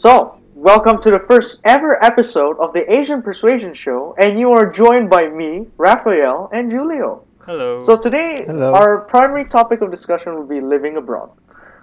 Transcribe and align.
So, 0.00 0.40
welcome 0.54 0.98
to 1.02 1.10
the 1.10 1.18
first 1.18 1.60
ever 1.62 2.02
episode 2.02 2.58
of 2.58 2.72
the 2.72 2.90
Asian 2.90 3.20
Persuasion 3.20 3.74
Show, 3.74 4.14
and 4.16 4.40
you 4.40 4.50
are 4.50 4.64
joined 4.64 5.10
by 5.10 5.28
me, 5.28 5.66
Raphael, 5.76 6.48
and 6.54 6.72
Julio. 6.72 7.24
Hello. 7.44 7.80
So 7.80 7.98
today, 7.98 8.42
Hello. 8.46 8.72
our 8.72 9.00
primary 9.00 9.44
topic 9.44 9.82
of 9.82 9.90
discussion 9.90 10.34
will 10.36 10.46
be 10.46 10.62
living 10.62 10.96
abroad, 10.96 11.28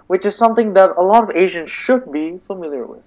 which 0.08 0.26
is 0.26 0.34
something 0.34 0.72
that 0.72 0.94
a 0.96 1.00
lot 1.00 1.22
of 1.22 1.36
Asians 1.36 1.70
should 1.70 2.10
be 2.10 2.40
familiar 2.48 2.86
with. 2.86 3.04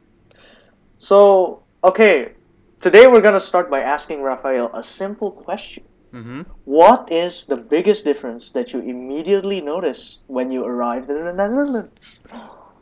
So, 0.98 1.62
okay, 1.84 2.32
today 2.80 3.06
we're 3.08 3.20
gonna 3.20 3.42
start 3.42 3.70
by 3.70 3.82
asking 3.82 4.22
Raphael 4.22 4.72
a 4.74 4.82
simple 4.82 5.32
question. 5.32 5.84
hmm 6.14 6.44
What 6.64 7.12
is 7.12 7.48
the 7.48 7.58
biggest 7.58 8.06
difference 8.06 8.52
that 8.52 8.72
you 8.72 8.80
immediately 8.80 9.60
notice 9.60 10.20
when 10.28 10.52
you 10.52 10.64
arrived 10.64 11.10
in 11.10 11.26
the 11.26 11.34
Netherlands? 11.34 12.18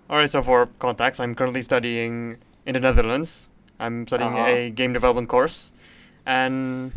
All 0.10 0.18
right. 0.18 0.30
So 0.30 0.42
for 0.42 0.68
context, 0.80 1.20
I'm 1.20 1.36
currently 1.36 1.62
studying 1.62 2.38
in 2.66 2.74
the 2.74 2.80
Netherlands. 2.80 3.48
I'm 3.80 4.08
studying 4.08 4.34
Uh-huh. 4.34 4.50
a 4.50 4.70
game 4.72 4.92
development 4.94 5.30
course, 5.30 5.72
and 6.26 6.92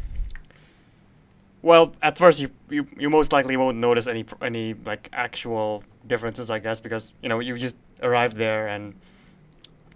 well, 1.62 1.92
at 2.02 2.18
first 2.18 2.40
you, 2.40 2.50
you 2.70 2.86
you 2.98 3.08
most 3.10 3.32
likely 3.32 3.56
won't 3.56 3.78
notice 3.78 4.06
any 4.06 4.24
any 4.40 4.74
like 4.74 5.08
actual 5.12 5.84
differences, 6.06 6.50
I 6.50 6.58
guess, 6.58 6.80
because 6.80 7.14
you 7.22 7.28
know 7.28 7.38
you 7.40 7.56
just 7.58 7.76
arrived 8.02 8.36
there 8.36 8.66
and 8.66 8.94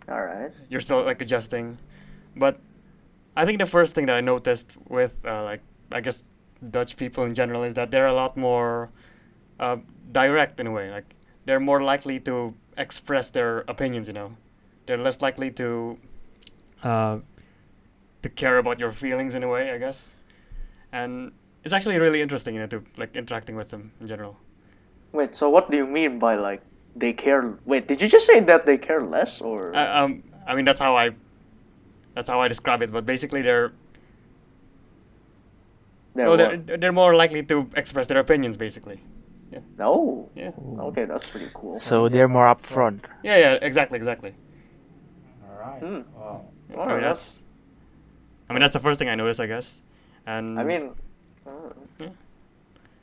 All 0.09 0.23
right. 0.23 0.53
you're 0.69 0.81
still 0.81 1.03
like 1.05 1.21
adjusting. 1.23 1.79
But 2.37 2.59
I 3.37 3.45
think 3.47 3.59
the 3.59 3.67
first 3.67 3.95
thing 3.95 4.07
that 4.07 4.17
I 4.17 4.21
noticed 4.21 4.77
with 4.89 5.25
uh, 5.27 5.45
like 5.45 5.63
I 5.93 6.01
guess 6.01 6.23
Dutch 6.71 6.97
people 6.97 7.25
in 7.25 7.35
general 7.35 7.65
is 7.65 7.75
that 7.75 7.91
they're 7.91 8.07
a 8.07 8.15
lot 8.15 8.37
more 8.37 8.91
uh, 9.59 9.79
direct 10.13 10.61
in 10.61 10.67
a 10.69 10.73
way. 10.73 10.91
Like 10.91 11.15
they're 11.47 11.61
more 11.61 11.83
likely 11.83 12.21
to 12.21 12.55
express 12.77 13.31
their 13.31 13.65
opinions. 13.69 14.09
You 14.09 14.15
know, 14.15 14.37
they're 14.87 14.97
less 14.99 15.21
likely 15.23 15.51
to 15.53 15.99
uh, 16.83 17.19
to 18.23 18.29
care 18.29 18.59
about 18.59 18.79
your 18.79 18.93
feelings 18.93 19.35
in 19.35 19.43
a 19.43 19.49
way. 19.49 19.71
I 19.71 19.79
guess, 19.79 20.17
and 20.93 21.33
it's 21.65 21.75
actually 21.75 21.99
really 21.99 22.23
interesting, 22.23 22.55
you 22.55 22.61
know, 22.61 22.67
to 22.69 22.83
like 22.97 23.17
interacting 23.17 23.57
with 23.57 23.71
them 23.71 23.91
in 24.01 24.07
general. 24.07 24.39
Wait, 25.13 25.35
so 25.35 25.51
what 25.51 25.71
do 25.71 25.77
you 25.77 25.87
mean 25.87 26.19
by 26.19 26.37
like 26.37 26.63
they 26.95 27.13
care? 27.13 27.59
Wait, 27.65 27.89
did 27.89 28.01
you 28.01 28.09
just 28.09 28.27
say 28.27 28.41
that 28.41 28.67
they 28.67 28.79
care 28.79 29.03
less, 29.03 29.41
or 29.41 29.75
Uh, 29.75 30.05
um, 30.05 30.23
I 30.47 30.55
mean 30.55 30.65
that's 30.65 30.81
how 30.81 30.95
I 30.97 31.11
that's 32.15 32.29
how 32.29 32.41
I 32.41 32.49
describe 32.49 32.83
it. 32.83 32.93
But 32.93 33.05
basically, 33.07 33.43
they're 33.43 33.73
they're 36.15 36.29
what? 36.29 36.37
they're, 36.37 36.77
they're 36.79 36.93
more 36.93 37.15
likely 37.15 37.43
to 37.45 37.69
express 37.77 38.07
their 38.07 38.19
opinions, 38.19 38.57
basically. 38.57 39.01
No? 39.79 40.29
Yeah. 40.35 40.53
Okay, 40.79 41.05
that's 41.05 41.27
pretty 41.27 41.49
cool. 41.55 41.79
So 41.81 42.09
they're 42.09 42.29
more 42.29 42.47
upfront. 42.47 43.01
Yeah, 43.23 43.37
yeah, 43.39 43.53
exactly, 43.63 43.97
exactly. 43.99 44.35
Alright. 45.49 45.83
Hmm. 45.83 46.01
Wow. 46.17 46.45
I 46.73 46.77
Well, 46.77 46.87
mean, 46.87 47.01
that's- 47.01 47.37
that's. 47.37 47.43
I 48.49 48.53
mean, 48.53 48.61
that's 48.61 48.75
the 48.75 48.81
first 48.81 48.99
thing 48.99 49.09
I 49.09 49.15
noticed, 49.17 49.41
I 49.41 49.47
guess. 49.47 49.83
And 50.27 50.59
I 50.59 50.65
mean, 50.65 50.95
uh, 51.47 51.51
Yeah. 51.99 52.09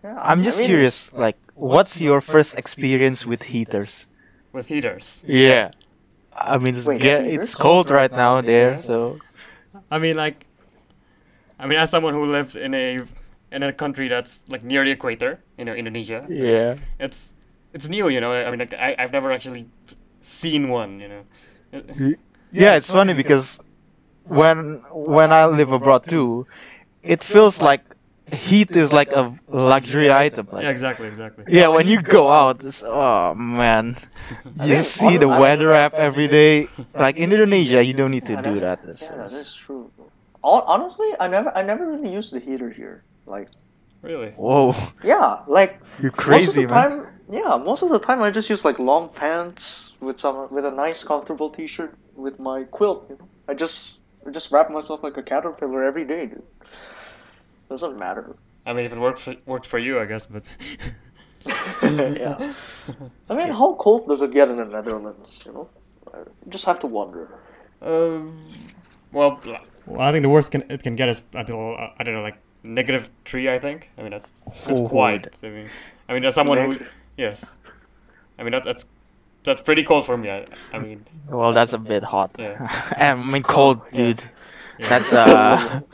yeah, 0.04 0.16
I'm 0.22 0.40
I 0.42 0.44
just 0.44 0.60
mean, 0.60 0.68
curious, 0.68 1.12
like, 1.14 1.38
what's 1.56 2.00
your 2.00 2.22
first 2.22 2.56
experience 2.58 3.26
with 3.26 3.44
heaters? 3.44 4.08
with 4.54 4.68
heaters, 4.68 5.24
Yeah. 5.28 5.72
I 6.36 6.58
mean, 6.60 6.76
it's, 6.76 6.86
Wait, 6.86 7.02
get, 7.02 7.26
it's 7.26 7.56
cold 7.56 7.90
right 7.90 8.12
now 8.12 8.40
there, 8.42 8.80
so. 8.82 9.18
I 9.90 9.98
mean, 10.00 10.16
like, 10.16 10.46
I 11.60 11.66
mean, 11.68 11.78
as 11.80 11.90
someone 11.90 12.14
who 12.14 12.26
lives 12.26 12.56
in 12.56 12.74
a 12.74 13.00
in 13.54 13.62
a 13.64 13.72
country 13.72 14.08
that's 14.10 14.44
like 14.50 14.64
near 14.64 14.84
the 14.84 14.92
equator, 14.92 15.40
you 15.58 15.66
know, 15.66 15.74
Indonesia, 15.74 16.26
Yeah. 16.28 16.76
it's 17.00 17.36
it's 17.74 17.88
new, 17.88 18.10
you 18.10 18.20
know. 18.20 18.34
I 18.34 18.50
mean, 18.50 18.60
like, 18.60 18.74
I 18.74 18.96
I've 19.00 19.14
never 19.14 19.32
actually 19.32 19.70
seen 20.22 20.70
one, 20.70 21.00
you 21.00 21.08
know. 21.08 21.24
Yeah, 22.52 22.76
it's 22.76 22.90
funny 22.90 23.14
because 23.14 23.60
when 24.26 24.82
when 24.92 25.32
I 25.32 25.46
live 25.46 25.72
abroad 25.72 26.04
too, 26.06 26.46
it 27.02 27.24
feels 27.24 27.62
like 27.62 27.82
heat 28.32 28.72
is 28.72 28.94
like 28.94 29.12
a 29.14 29.34
luxury 29.50 30.10
item. 30.12 30.48
Like, 30.52 30.64
Yeah, 30.64 30.70
exactly, 30.74 31.08
exactly. 31.08 31.44
Yeah, 31.48 31.68
when 31.70 31.88
you 31.88 32.02
go 32.02 32.30
out, 32.30 32.64
it's, 32.64 32.82
oh 32.86 33.34
man, 33.36 33.98
you 34.64 34.82
see 34.82 35.18
the 35.18 35.28
weather 35.30 35.74
app 35.74 35.94
every 35.94 36.28
day. 36.28 36.68
Like 36.94 37.18
in 37.18 37.32
Indonesia, 37.34 37.84
you 37.84 37.94
don't 37.94 38.12
need 38.12 38.26
to 38.26 38.38
do 38.42 38.60
that- 38.62 38.82
that. 38.86 38.90
It's- 38.98 39.06
Yeah, 39.06 39.18
that's 39.30 39.54
true. 39.54 39.92
Hon- 40.44 40.66
Honestly, 40.68 41.10
I 41.20 41.28
never, 41.28 41.50
I 41.56 41.62
never 41.64 41.86
really 41.86 42.12
used 42.12 42.34
the 42.34 42.40
heater 42.40 42.70
here. 42.70 43.04
Like, 43.26 43.50
Really? 44.04 44.32
Whoa, 44.32 44.76
yeah, 45.02 45.40
like 45.48 45.80
you're 46.02 46.12
most 46.12 46.20
of 46.20 46.26
crazy, 46.26 46.62
the 46.64 46.68
man. 46.68 46.90
time, 46.90 47.08
yeah, 47.32 47.56
most 47.56 47.84
of 47.84 47.90
the 47.90 48.00
time 48.00 48.22
I 48.22 48.32
just 48.32 48.50
use 48.50 48.66
like 48.66 48.78
long 48.78 49.08
pants 49.08 49.92
with 50.02 50.20
some, 50.20 50.54
with 50.54 50.66
a 50.66 50.72
nice 50.72 51.06
comfortable 51.06 51.50
T-shirt 51.50 51.98
with 52.16 52.38
my 52.38 52.66
quilt. 52.66 53.06
You 53.10 53.16
know, 53.18 53.28
I 53.48 53.54
just, 53.54 53.94
I 54.28 54.32
just 54.32 54.52
wrap 54.52 54.70
myself 54.70 55.04
like 55.04 55.16
a 55.16 55.24
caterpillar 55.24 55.86
every 55.86 56.04
day, 56.04 56.26
dude. 56.26 56.44
Doesn't 57.70 57.98
matter. 57.98 58.36
I 58.66 58.74
mean, 58.74 58.86
if 58.86 58.92
it 58.92 59.00
works 59.00 59.24
for, 59.24 59.36
worked 59.46 59.66
for 59.66 59.80
you, 59.80 60.00
I 60.02 60.06
guess, 60.06 60.26
but. 60.26 60.54
yeah. 61.82 62.54
I 63.30 63.36
mean, 63.36 63.54
how 63.54 63.76
cold 63.76 64.10
does 64.10 64.22
it 64.22 64.34
get 64.34 64.50
in 64.50 64.58
the 64.58 64.66
Netherlands? 64.66 65.44
You 65.46 65.54
know, 65.54 65.70
I 66.14 66.20
just 66.50 66.66
have 66.66 66.82
to 66.82 66.88
wonder. 66.88 67.30
Um, 67.82 68.46
well, 69.14 69.40
well, 69.86 70.02
I 70.02 70.12
think 70.12 70.24
the 70.24 70.30
worst 70.30 70.52
can, 70.52 70.64
it 70.70 70.84
can 70.84 70.98
get 70.98 71.08
is 71.08 71.22
until 71.34 71.76
uh, 71.78 71.92
I 71.98 72.04
don't 72.04 72.16
know, 72.16 72.22
like 72.22 72.38
negative 72.64 73.10
three. 73.26 73.50
I 73.50 73.60
think. 73.60 73.90
I 73.98 74.02
mean, 74.02 74.12
that's, 74.12 74.30
that's 74.66 74.80
Oh, 74.82 74.88
quite. 74.88 75.28
I 75.44 75.50
mean, 75.50 75.70
I 76.10 76.14
mean, 76.14 76.26
as 76.26 76.36
someone 76.36 76.58
who, 76.58 76.78
yes, 77.18 77.58
I 78.40 78.44
mean 78.44 78.52
that, 78.52 78.64
that's 78.64 78.86
that's 79.44 79.62
pretty 79.62 79.84
cold 79.84 80.06
for 80.06 80.18
me. 80.18 80.30
I, 80.32 80.48
I 80.72 80.80
mean, 80.80 81.06
Well, 81.30 81.54
that's 81.54 81.74
a 81.74 81.78
bit 81.78 82.04
hot. 82.04 82.32
Yeah. 82.40 82.68
I 82.98 83.14
mean, 83.16 83.44
cold, 83.44 83.82
Yeah. 83.92 83.98
dude. 83.98 84.24
yeah. 84.80 84.90
That's 84.90 85.14
uh. 85.14 85.82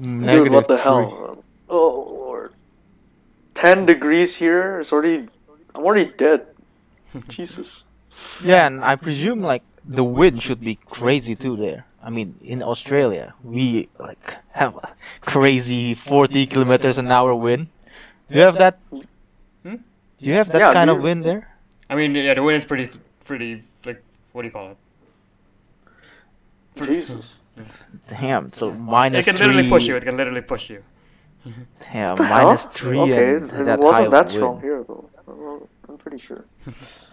Dude, 0.00 0.50
what 0.50 0.68
the 0.68 0.76
negative 0.76 0.80
hell? 0.80 1.44
Oh 1.68 2.08
lord. 2.14 2.54
Ten 3.54 3.84
degrees 3.84 4.34
here. 4.34 4.80
It's 4.80 4.92
already. 4.92 5.28
I'm 5.74 5.84
already 5.84 6.10
dead. 6.16 6.46
Jesus. 7.28 7.84
Yeah, 8.42 8.66
and 8.66 8.82
I 8.82 8.96
presume 8.96 9.42
like 9.42 9.62
the 9.84 10.04
wind 10.04 10.42
should 10.42 10.60
be 10.60 10.76
crazy 10.86 11.34
too 11.34 11.56
there. 11.56 11.84
I 12.02 12.10
mean, 12.10 12.34
in 12.42 12.62
Australia, 12.62 13.34
we 13.42 13.88
like 13.98 14.36
have 14.52 14.76
a 14.76 14.94
crazy 15.20 15.94
40 15.94 16.46
kilometers 16.46 16.98
an 16.98 17.10
hour 17.10 17.34
wind. 17.34 17.68
Do 18.30 18.38
you 18.38 18.44
have 18.44 18.58
that? 18.58 18.78
Hmm? 19.64 19.76
Do 20.18 20.30
you 20.30 20.34
have 20.34 20.50
that 20.52 20.60
Yeah, 20.60 20.72
kind 20.72 20.90
of 20.90 21.00
wind 21.00 21.24
there? 21.24 21.48
I 21.90 21.94
mean, 21.96 22.14
yeah, 22.14 22.34
the 22.34 22.42
wind 22.42 22.58
is 22.58 22.64
pretty, 22.64 22.88
pretty 23.24 23.62
like 23.84 24.02
what 24.32 24.42
do 24.42 24.48
you 24.48 24.52
call 24.52 24.70
it? 24.72 24.76
Jesus. 26.82 27.34
Damn, 28.08 28.52
so 28.52 28.72
It 29.12 29.24
minus 29.24 29.24
can 29.24 29.34
three. 29.34 29.38
literally 29.38 29.68
push 29.68 29.88
you. 29.88 29.96
It 29.96 30.04
can 30.04 30.16
literally 30.16 30.42
push 30.42 30.70
you. 30.70 30.82
Yeah, 31.94 32.14
What 32.14 32.16
the 32.16 32.24
minus 32.28 32.64
hell? 32.64 32.72
three 32.74 33.12
Okay, 33.12 33.36
and 33.36 33.50
it 33.52 33.66
that 33.66 33.78
wasn't 33.78 34.10
of 34.10 34.10
that 34.10 34.30
wind. 34.30 34.30
strong 34.30 34.60
here 34.60 34.84
though. 34.84 35.08
I'm 35.88 35.98
pretty 35.98 36.18
sure. 36.18 36.44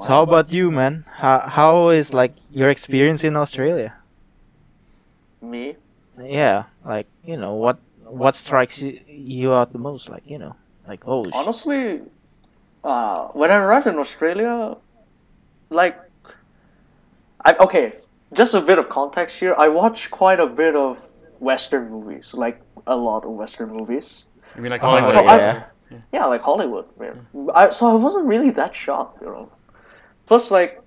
So 0.00 0.08
how 0.08 0.22
about 0.22 0.52
you, 0.52 0.70
man? 0.70 1.04
How 1.08 1.38
how 1.40 1.88
is 1.90 2.12
like 2.12 2.34
your 2.50 2.70
experience 2.70 3.24
in 3.24 3.36
Australia? 3.36 3.94
Me? 5.42 5.76
Yeah, 6.18 6.64
like 6.84 7.06
you 7.24 7.36
know 7.36 7.52
what 7.54 7.78
what 8.04 8.34
strikes 8.34 8.80
you, 8.80 9.00
you 9.06 9.52
out 9.52 9.72
the 9.72 9.78
most? 9.78 10.08
Like 10.08 10.22
you 10.26 10.38
know, 10.38 10.56
like 10.86 11.02
oh 11.06 11.30
sh- 11.30 11.34
Honestly, 11.34 12.02
uh, 12.84 13.28
when 13.28 13.50
I 13.50 13.56
arrived 13.56 13.86
in 13.86 13.98
Australia, 13.98 14.76
like, 15.70 15.98
I 17.44 17.54
okay, 17.60 17.94
just 18.34 18.54
a 18.54 18.60
bit 18.60 18.78
of 18.78 18.88
context 18.88 19.38
here. 19.38 19.54
I 19.56 19.68
watch 19.68 20.10
quite 20.10 20.40
a 20.40 20.46
bit 20.46 20.74
of 20.76 20.98
Western 21.38 21.90
movies, 21.90 22.34
like 22.34 22.60
a 22.86 22.96
lot 22.96 23.24
of 23.24 23.30
Western 23.32 23.70
movies. 23.70 24.24
I 24.56 24.60
mean, 24.60 24.70
like 24.70 24.82
Oh, 24.82 24.88
Hollywood. 24.88 25.14
so 25.14 25.26
I 25.26 25.36
yeah. 25.36 25.64
Yeah, 26.12 26.26
like 26.26 26.42
Hollywood, 26.42 26.86
man. 26.98 27.26
I, 27.54 27.70
so 27.70 27.88
I 27.88 27.94
wasn't 27.94 28.26
really 28.26 28.50
that 28.50 28.74
shocked, 28.74 29.20
you 29.22 29.28
know. 29.28 29.50
Plus, 30.30 30.48
like, 30.52 30.80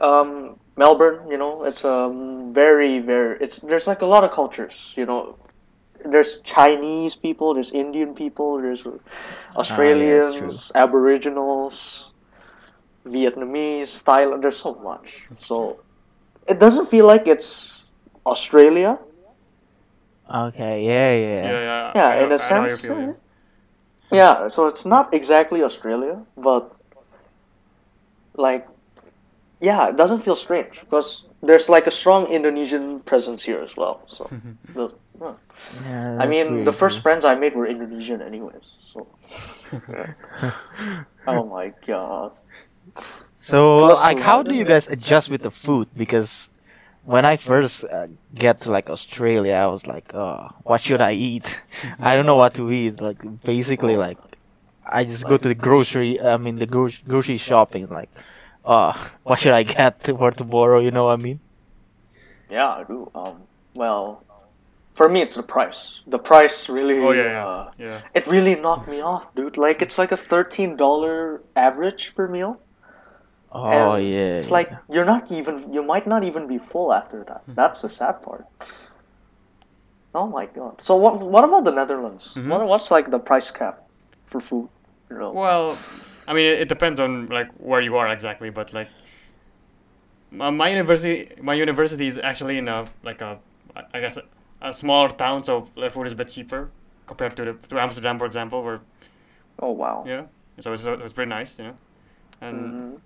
um, 0.00 0.58
Melbourne, 0.76 1.30
you 1.30 1.36
know, 1.36 1.62
it's 1.62 1.84
um 1.84 2.52
very 2.52 2.98
very 2.98 3.38
it's 3.40 3.60
there's 3.60 3.86
like 3.86 4.02
a 4.02 4.06
lot 4.14 4.24
of 4.24 4.32
cultures, 4.32 4.92
you 4.96 5.06
know. 5.06 5.36
There's 6.04 6.38
Chinese 6.42 7.14
people, 7.14 7.54
there's 7.54 7.70
Indian 7.70 8.14
people, 8.14 8.60
there's 8.60 8.82
Australians, 9.54 10.72
true. 10.72 10.82
Aboriginals, 10.82 12.10
Vietnamese, 13.06 14.02
Thailand. 14.02 14.42
There's 14.42 14.58
so 14.58 14.74
much. 14.82 15.22
So 15.36 15.78
it 16.48 16.58
doesn't 16.58 16.90
feel 16.90 17.06
like 17.06 17.28
it's 17.28 17.84
Australia. 18.26 18.98
Okay, 20.48 20.76
yeah, 20.82 21.12
yeah. 21.14 21.42
Yeah, 21.46 21.60
yeah. 21.70 21.92
Yeah, 21.94 22.10
know, 22.10 22.24
in 22.24 22.32
a 22.32 22.42
I 22.42 22.50
know 22.50 22.60
how 22.62 22.64
you 22.64 22.76
sense. 22.76 23.16
yeah. 24.10 24.18
Yeah, 24.20 24.48
so 24.48 24.66
it's 24.66 24.84
not 24.84 25.14
exactly 25.14 25.62
Australia, 25.62 26.18
but 26.36 26.74
like, 28.34 28.66
yeah, 29.60 29.88
it 29.88 29.96
doesn't 29.96 30.20
feel 30.22 30.36
strange 30.36 30.80
because 30.88 31.26
there's 31.42 31.68
like 31.68 31.86
a 31.86 31.90
strong 31.92 32.26
Indonesian 32.26 33.00
presence 33.00 33.42
here 33.42 33.60
as 33.60 33.76
well. 33.76 34.06
So, 34.08 34.30
the- 34.74 34.90
huh. 35.20 35.34
Yeah, 35.82 36.16
I 36.18 36.26
mean, 36.26 36.62
really 36.62 36.64
the 36.64 36.72
first 36.72 37.00
true. 37.00 37.02
friends 37.02 37.24
I 37.24 37.34
made 37.34 37.54
were 37.56 37.66
Indonesian, 37.66 38.22
anyways. 38.22 38.78
So, 38.92 39.08
oh 41.26 41.44
my 41.44 41.72
god. 41.86 42.32
So, 43.40 43.86
Plus 43.86 44.02
like, 44.02 44.20
how 44.20 44.42
do 44.42 44.54
you 44.54 44.64
guys 44.64 44.86
adjust 44.88 45.30
with 45.30 45.42
the 45.42 45.50
food? 45.50 45.88
Because 45.96 46.50
when 47.02 47.24
I 47.24 47.36
first 47.36 47.84
uh, 47.84 48.08
get 48.34 48.62
to 48.62 48.70
like 48.70 48.90
Australia, 48.90 49.54
I 49.54 49.66
was 49.66 49.86
like, 49.86 50.12
oh, 50.14 50.48
what 50.62 50.80
should 50.80 51.00
I 51.00 51.12
eat? 51.12 51.60
I 52.00 52.14
don't 52.16 52.26
know 52.26 52.36
what 52.36 52.54
to 52.54 52.70
eat. 52.70 53.00
Like, 53.00 53.18
basically, 53.42 53.96
like, 53.96 54.18
I 54.84 55.04
just 55.04 55.26
go 55.26 55.36
to 55.36 55.48
the 55.48 55.54
grocery. 55.54 56.20
I 56.20 56.36
mean, 56.36 56.56
the 56.56 56.66
gro- 56.66 56.88
grocery 57.06 57.36
shopping. 57.38 57.88
Like, 57.88 58.10
uh, 58.64 58.92
what 59.22 59.38
should 59.38 59.52
I 59.52 59.62
get 59.62 60.02
for 60.04 60.30
tomorrow? 60.30 60.80
You 60.80 60.90
know 60.90 61.04
what 61.04 61.18
I 61.18 61.22
mean? 61.22 61.40
Yeah, 62.50 62.68
I 62.68 62.84
do. 62.84 63.10
Um, 63.14 63.42
well, 63.74 64.24
for 64.94 65.08
me, 65.08 65.22
it's 65.22 65.36
the 65.36 65.42
price. 65.42 66.00
The 66.06 66.18
price 66.18 66.68
really. 66.68 66.98
Oh 66.98 67.12
yeah, 67.12 67.22
yeah, 67.22 67.46
Uh, 67.46 67.70
yeah. 67.78 68.00
it 68.14 68.26
really 68.26 68.56
knocked 68.56 68.88
me 68.88 69.00
off, 69.00 69.34
dude. 69.34 69.56
Like 69.56 69.82
it's 69.82 69.98
like 69.98 70.12
a 70.12 70.16
thirteen 70.16 70.76
dollar 70.76 71.40
average 71.56 72.14
per 72.14 72.26
meal. 72.28 72.60
Oh 73.52 73.94
And 73.94 74.06
yeah. 74.06 74.38
It's 74.38 74.50
like 74.50 74.70
you're 74.90 75.04
not 75.04 75.30
even. 75.30 75.72
You 75.72 75.82
might 75.82 76.06
not 76.06 76.24
even 76.24 76.46
be 76.46 76.58
full 76.58 76.92
after 76.92 77.24
that. 77.24 77.42
That's 77.48 77.82
the 77.82 77.88
sad 77.88 78.22
part. 78.22 78.46
Oh 80.14 80.26
my 80.26 80.46
god. 80.46 80.82
So 80.82 80.96
what? 80.96 81.20
What 81.20 81.44
about 81.44 81.64
the 81.64 81.70
Netherlands? 81.72 82.34
Mhm. 82.36 82.48
What, 82.48 82.66
what's 82.66 82.90
like 82.90 83.10
the 83.10 83.18
price 83.20 83.50
cap 83.50 83.78
for 84.26 84.40
food? 84.40 84.68
You 85.08 85.18
know? 85.18 85.32
Well, 85.32 85.78
I 86.30 86.34
mean, 86.34 86.46
it, 86.46 86.60
it 86.62 86.68
depends 86.68 87.00
on 87.00 87.26
like 87.26 87.50
where 87.58 87.80
you 87.80 87.96
are 87.96 88.08
exactly, 88.08 88.50
but 88.50 88.72
like 88.72 88.88
my, 90.30 90.50
my 90.50 90.68
university, 90.68 91.28
my 91.42 91.54
university 91.54 92.06
is 92.06 92.18
actually 92.18 92.58
in 92.58 92.68
a 92.68 92.86
like 93.02 93.20
a, 93.20 93.38
I 93.92 94.00
guess 94.00 94.16
a, 94.16 94.24
a 94.60 94.72
smaller 94.72 95.10
town, 95.10 95.42
so 95.44 95.68
the 95.76 95.90
food 95.90 96.06
is 96.06 96.12
a 96.12 96.16
bit 96.16 96.28
cheaper 96.28 96.70
compared 97.06 97.36
to 97.36 97.44
the 97.44 97.52
to 97.68 97.80
Amsterdam, 97.80 98.18
for 98.18 98.26
example, 98.26 98.62
where 98.62 98.80
oh 99.58 99.72
wow. 99.72 100.04
yeah, 100.06 100.26
so 100.60 100.72
it's, 100.72 100.84
it's 100.84 101.12
pretty 101.12 101.28
nice, 101.30 101.58
you 101.58 101.64
know, 101.64 101.76
and 102.40 102.74
Mhm. 102.74 103.00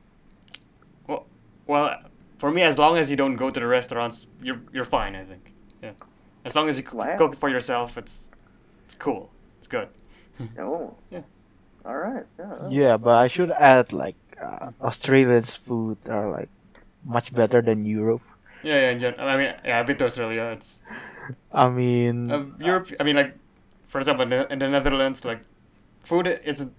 well, 1.08 1.26
well, 1.66 1.96
for 2.38 2.50
me, 2.50 2.62
as 2.62 2.78
long 2.78 2.96
as 2.96 3.10
you 3.10 3.16
don't 3.16 3.36
go 3.36 3.50
to 3.50 3.60
the 3.60 3.66
restaurants, 3.66 4.26
you're 4.42 4.60
you're 4.72 4.84
fine, 4.84 5.14
I 5.14 5.24
think, 5.24 5.52
yeah, 5.82 5.92
as 6.44 6.54
long 6.54 6.68
as 6.68 6.78
you 6.78 6.84
Wow. 6.92 7.16
cook 7.16 7.34
for 7.34 7.48
yourself, 7.48 7.96
it's 7.96 8.30
it's 8.84 8.94
cool, 8.94 9.30
it's 9.58 9.68
good. 9.68 9.88
Oh. 10.58 10.96
Yeah. 11.10 11.22
All 11.84 11.96
right. 11.96 12.26
Yeah. 12.38 12.70
Yeah, 12.70 12.96
but 12.96 13.16
I 13.16 13.28
should 13.28 13.50
add 13.52 13.92
like 13.92 14.16
uh, 14.40 14.70
Australia's 14.80 15.54
food 15.56 15.98
are 16.08 16.30
like 16.30 16.50
much 17.04 17.32
better 17.34 17.62
than 17.62 17.84
Europe. 17.86 18.22
Yeah, 18.62 18.74
yeah. 18.80 18.90
In 18.92 19.00
gen- 19.00 19.20
I 19.20 19.36
mean, 19.36 19.54
yeah, 19.64 19.80
I've 19.80 19.86
been 19.86 19.96
to 19.98 20.06
Australia. 20.06 20.44
It's 20.56 20.80
I 21.52 21.68
mean, 21.68 22.30
Um, 22.30 22.56
Europe, 22.58 22.88
I 23.00 23.04
mean, 23.04 23.16
like, 23.16 23.36
for 23.86 23.98
example, 23.98 24.24
in 24.32 24.58
the, 24.58 24.68
Netherlands, 24.68 25.24
like, 25.24 25.42
food 26.04 26.26
isn't. 26.26 26.72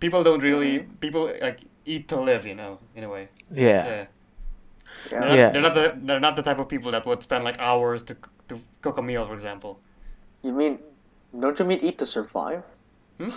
People 0.00 0.22
don't 0.22 0.42
really. 0.42 0.80
Mm-hmm. 0.80 0.94
People 1.00 1.32
like 1.40 1.60
eat 1.84 2.08
to 2.08 2.20
live, 2.20 2.46
you 2.46 2.54
know, 2.54 2.78
in 2.94 3.04
a 3.04 3.08
way. 3.08 3.28
yeah. 3.50 3.84
Yeah. 3.84 4.06
They're 5.08 5.20
Yeah. 5.20 5.28
not, 5.28 5.34
Yeah. 5.36 5.50
They're 5.52 5.62
not 5.62 5.74
the 5.74 5.98
they're 6.02 6.20
not 6.20 6.36
the 6.36 6.42
type 6.42 6.58
of 6.58 6.68
people 6.68 6.90
that 6.92 7.06
would 7.06 7.22
spend 7.22 7.44
like 7.44 7.58
hours 7.58 8.02
to 8.04 8.16
to 8.48 8.60
cook 8.82 8.98
a 8.98 9.02
meal, 9.02 9.26
for 9.26 9.34
example. 9.34 9.80
You 10.42 10.52
mean? 10.52 10.78
Don't 11.38 11.58
you 11.58 11.64
mean 11.64 11.80
eat 11.80 11.98
to 11.98 12.06
survive? 12.06 12.62
Hmm? 13.18 13.30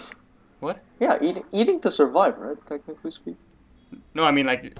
What? 0.60 0.82
Yeah, 1.00 1.18
eating 1.22 1.44
eating 1.52 1.80
to 1.82 1.92
survive, 1.92 2.38
right? 2.38 2.58
Technically 2.68 3.12
speaking. 3.12 3.38
No, 4.14 4.24
I 4.26 4.32
mean 4.32 4.46
like. 4.46 4.78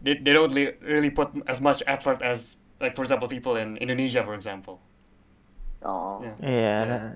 They, 0.00 0.14
they 0.14 0.32
don't 0.32 0.52
li- 0.52 0.74
really 0.80 1.10
put 1.10 1.30
as 1.48 1.60
much 1.60 1.82
effort 1.86 2.22
as 2.22 2.56
like 2.80 2.94
for 2.94 3.02
example 3.02 3.26
people 3.26 3.56
in 3.56 3.76
Indonesia, 3.78 4.22
for 4.22 4.34
example. 4.34 4.80
Oh. 5.82 6.22
Yeah. 6.22 6.34
Yeah. 6.40 6.84
Yeah. 6.86 7.14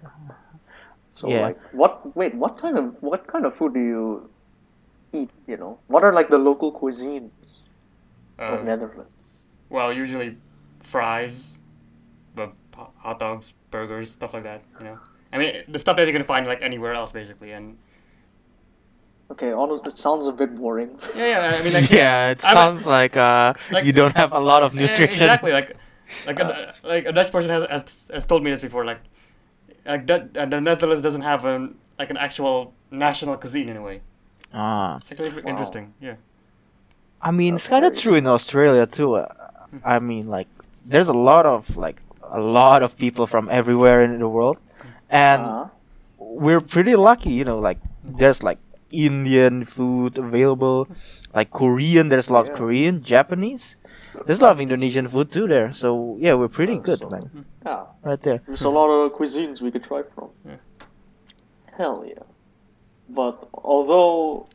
So 1.12 1.28
Yeah. 1.28 1.42
like, 1.42 1.58
what? 1.72 2.16
Wait, 2.16 2.34
what 2.34 2.58
kind 2.58 2.78
of 2.78 2.96
what 3.02 3.26
kind 3.26 3.46
of 3.46 3.54
food 3.54 3.75
do 3.75 3.80
you 3.80 4.30
eat? 5.12 5.30
You 5.46 5.56
know, 5.56 5.78
what 5.86 6.02
are 6.04 6.12
like 6.12 6.28
the 6.30 6.38
local 6.38 6.72
cuisines 6.72 7.60
of 8.38 8.60
Uh, 8.60 8.64
Netherlands? 8.64 9.14
well, 9.70 9.92
usually 9.92 10.36
fries, 10.80 11.54
but 12.34 12.52
hot 12.75 13.18
dogs, 13.18 13.54
burgers, 13.70 14.10
stuff 14.10 14.34
like 14.34 14.42
that. 14.42 14.62
You 14.80 14.84
know, 14.86 14.98
I 15.32 15.38
mean 15.38 15.64
the 15.69 15.79
stuff 15.79 15.96
that 15.96 16.06
you 16.06 16.12
can 16.12 16.23
find 16.25 16.46
like 16.46 16.62
anywhere 16.62 16.93
else, 16.94 17.12
basically. 17.12 17.52
And 17.52 17.76
Okay, 19.31 19.50
honest, 19.52 19.87
it 19.87 19.96
sounds 19.96 20.26
a 20.26 20.32
bit 20.32 20.55
boring. 20.56 20.90
yeah, 21.17 21.50
yeah. 21.52 21.58
I 21.58 21.62
mean, 21.62 21.73
like 21.79 21.90
yeah, 21.90 22.31
it 22.31 22.44
I'm 22.44 22.50
a- 22.56 22.61
sounds 22.61 22.87
like 22.87 23.17
uh 23.17 23.55
like- 23.70 23.84
you 23.87 23.93
don't 23.93 24.14
have 24.17 24.32
a 24.32 24.38
lot 24.38 24.62
of 24.62 24.75
Yeah, 24.75 24.82
nutrition. 24.82 25.14
exactly. 25.14 25.52
Like, 25.52 25.76
like 26.26 26.38
a, 26.40 26.75
like 26.84 27.06
a 27.06 27.12
Dutch 27.12 27.32
person 27.32 27.50
has, 27.50 27.67
has 27.70 28.11
has 28.12 28.26
told 28.26 28.44
me 28.44 28.50
this 28.50 28.61
before. 28.61 28.84
Like, 28.84 29.00
like 29.87 30.06
that, 30.06 30.37
uh, 30.37 30.44
the 30.44 30.61
Netherlands 30.61 31.02
doesn't 31.02 31.23
have 31.23 31.44
an 31.46 31.78
like 31.99 32.11
an 32.11 32.19
actual 32.19 32.75
national 32.90 33.37
cuisine 33.38 33.69
in 33.70 33.76
a 33.78 33.82
way. 33.82 34.02
Ah, 34.52 34.99
It's 34.99 35.11
actually 35.11 35.31
Wow. 35.31 35.43
interesting. 35.52 35.94
Yeah. 36.00 36.17
I 37.23 37.31
mean, 37.31 37.55
That's 37.55 37.64
it's 37.64 37.70
kind 37.70 37.85
of 37.87 37.96
true 37.96 38.14
in 38.17 38.26
Australia 38.26 38.85
too. 38.87 39.14
Uh, 39.14 39.28
I 39.85 39.99
mean, 39.99 40.26
like, 40.28 40.49
there's 40.85 41.08
a 41.08 41.14
lot 41.31 41.46
of 41.46 41.75
like 41.78 41.96
a 42.31 42.40
lot 42.40 42.82
of 42.82 42.96
people 42.99 43.26
from 43.26 43.49
everywhere 43.50 44.02
in 44.02 44.19
the 44.19 44.28
world, 44.28 44.58
and 45.12 45.43
Uh-huh. 45.43 45.69
we're 46.19 46.61
pretty 46.64 46.97
lucky. 46.97 47.31
You 47.31 47.44
know, 47.44 47.61
like 47.61 47.79
there's 48.03 48.43
like 48.43 48.59
Indian 48.91 49.64
food 49.64 50.19
available, 50.19 50.88
like 51.35 51.50
Korean. 51.53 52.09
There's 52.09 52.29
a 52.29 52.32
lot 52.32 52.47
Yeah. 52.47 52.53
of 52.53 52.59
Korean, 52.59 53.03
Japanese. 53.05 53.76
There's 54.26 54.41
a 54.41 54.44
lot 54.44 54.53
of 54.53 54.61
Indonesian 54.61 55.09
food 55.09 55.31
too 55.32 55.47
there. 55.49 55.73
So 55.73 56.17
yeah, 56.20 56.35
we're 56.35 56.49
pretty 56.53 56.76
Oh, 56.76 56.85
good, 56.88 56.99
so- 56.99 57.09
man. 57.09 57.44
Yeah, 57.64 57.85
Right 58.03 58.20
there. 58.20 58.41
there's 58.47 58.64
a 58.67 58.75
lot 58.81 58.88
of 58.91 59.12
cuisines 59.12 59.62
we 59.62 59.70
could 59.70 59.85
try 59.85 60.03
from. 60.14 60.29
Yeah. 60.44 60.56
Hell 61.79 62.05
yeah. 62.06 62.25
But 63.09 63.49
although, 63.55 64.47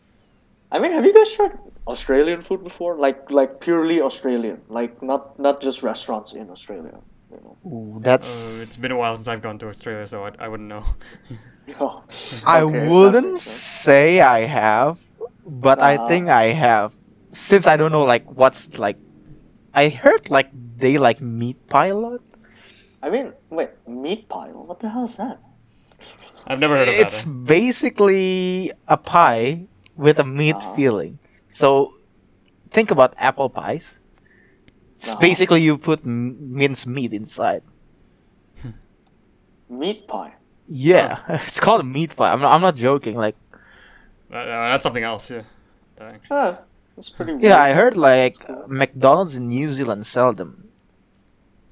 I 0.71 0.80
mean, 0.80 0.92
have 0.92 1.06
you 1.06 1.13
guys 1.13 1.31
tried 1.31 1.57
Australian 1.88 2.42
food 2.42 2.63
before? 2.63 2.95
Like, 2.95 3.30
like 3.31 3.59
purely 3.59 4.01
Australian, 4.01 4.62
like 4.69 5.01
not 5.01 5.39
not 5.39 5.62
just 5.62 5.81
restaurants 5.83 6.33
in 6.33 6.50
Australia. 6.50 6.98
You 7.29 7.38
know. 7.38 7.57
Ooh, 7.65 8.00
that's. 8.01 8.29
Uh, 8.29 8.59
it's 8.62 8.77
been 8.77 8.91
a 8.91 8.97
while 8.97 9.15
since 9.15 9.27
I've 9.27 9.41
gone 9.41 9.57
to 9.59 9.68
Australia, 9.69 10.07
so 10.07 10.24
I, 10.25 10.31
I 10.39 10.47
wouldn't 10.47 10.69
know. 10.69 10.85
Yeah. 11.68 12.01
I 12.45 12.63
Okay, 12.63 12.89
that 13.00 13.19
wouldn't 13.19 13.39
say 13.39 14.19
I 14.21 14.39
have, 14.41 15.00
but 15.45 15.81
I 15.81 15.97
Uh-huh. 15.97 15.97
think 15.97 16.29
I 16.29 16.45
have. 16.53 16.95
Since 17.31 17.68
I 17.68 17.77
don't 17.77 17.91
know 17.91 18.03
like 18.03 18.25
what's 18.31 18.77
like, 18.77 19.00
I 19.74 19.89
heard 19.89 20.29
like 20.29 20.50
they 20.53 20.97
like 20.97 21.21
meat 21.21 21.57
pie 21.69 21.88
a 21.88 21.95
lot. 21.95 22.21
I 23.01 23.09
mean, 23.09 23.33
wait, 23.50 23.71
meat 23.88 24.30
pie? 24.30 24.51
What 24.51 24.80
the 24.80 24.89
hell 24.89 25.06
is 25.06 25.18
that? 25.18 25.41
I've 26.47 26.59
never 26.59 26.77
heard 26.77 26.89
of 26.89 26.97
It's 27.00 27.23
that. 27.23 27.25
eh? 27.25 27.25
basically 27.25 28.71
a 28.88 28.97
pie 28.97 29.68
with 29.95 30.19
a 30.19 30.23
meat 30.23 30.62
Uh-huh. 30.62 30.75
filling. 30.75 31.19
So 31.51 31.94
think 32.71 32.91
about 32.91 33.13
apple 33.18 33.50
pies. 33.50 34.00
It's 34.97 35.11
Uh-huh. 35.11 35.19
basically 35.21 35.61
you 35.61 35.77
put 35.77 35.99
m- 36.06 36.56
minced 36.57 36.87
meat 36.87 37.13
inside. 37.13 37.61
Meat 39.69 40.07
pie. 40.07 40.33
Yeah, 40.68 41.19
it's 41.30 41.59
called 41.59 41.81
a 41.81 41.83
meat 41.83 42.16
pie. 42.16 42.31
I'm 42.33 42.42
not, 42.42 42.54
I'm 42.54 42.61
not 42.61 42.75
joking. 42.75 43.16
Like, 43.16 43.35
Uh, 44.31 44.44
that's 44.71 44.83
something 44.83 45.04
else. 45.04 45.30
Yeah. 45.31 45.44
Dang. 45.97 46.19
Huh, 46.27 46.57
that's 46.95 47.09
pretty. 47.09 47.33
Weird. 47.33 47.44
yeah, 47.44 47.61
I 47.61 47.71
heard 47.73 47.95
like 47.95 48.39
cool. 48.39 48.66
McDonald's 48.68 49.35
in 49.35 49.47
New 49.47 49.71
Zealand 49.71 50.06
sell 50.06 50.33
them. 50.33 50.68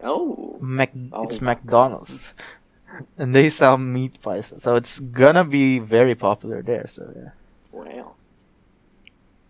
Oh. 0.02 0.58
Mac, 0.62 0.92
Oh. 1.12 1.24
it's 1.24 1.42
McDonald's, 1.42 2.32
and 3.18 3.36
they 3.36 3.50
sell 3.50 3.78
meat 3.78 4.22
pies, 4.22 4.54
so 4.60 4.76
it's 4.76 5.00
gonna 5.00 5.44
be 5.44 5.80
very 5.80 6.16
popular 6.16 6.62
there. 6.62 6.88
So 6.88 7.12
yeah. 7.16 7.32
Wow. 7.72 8.14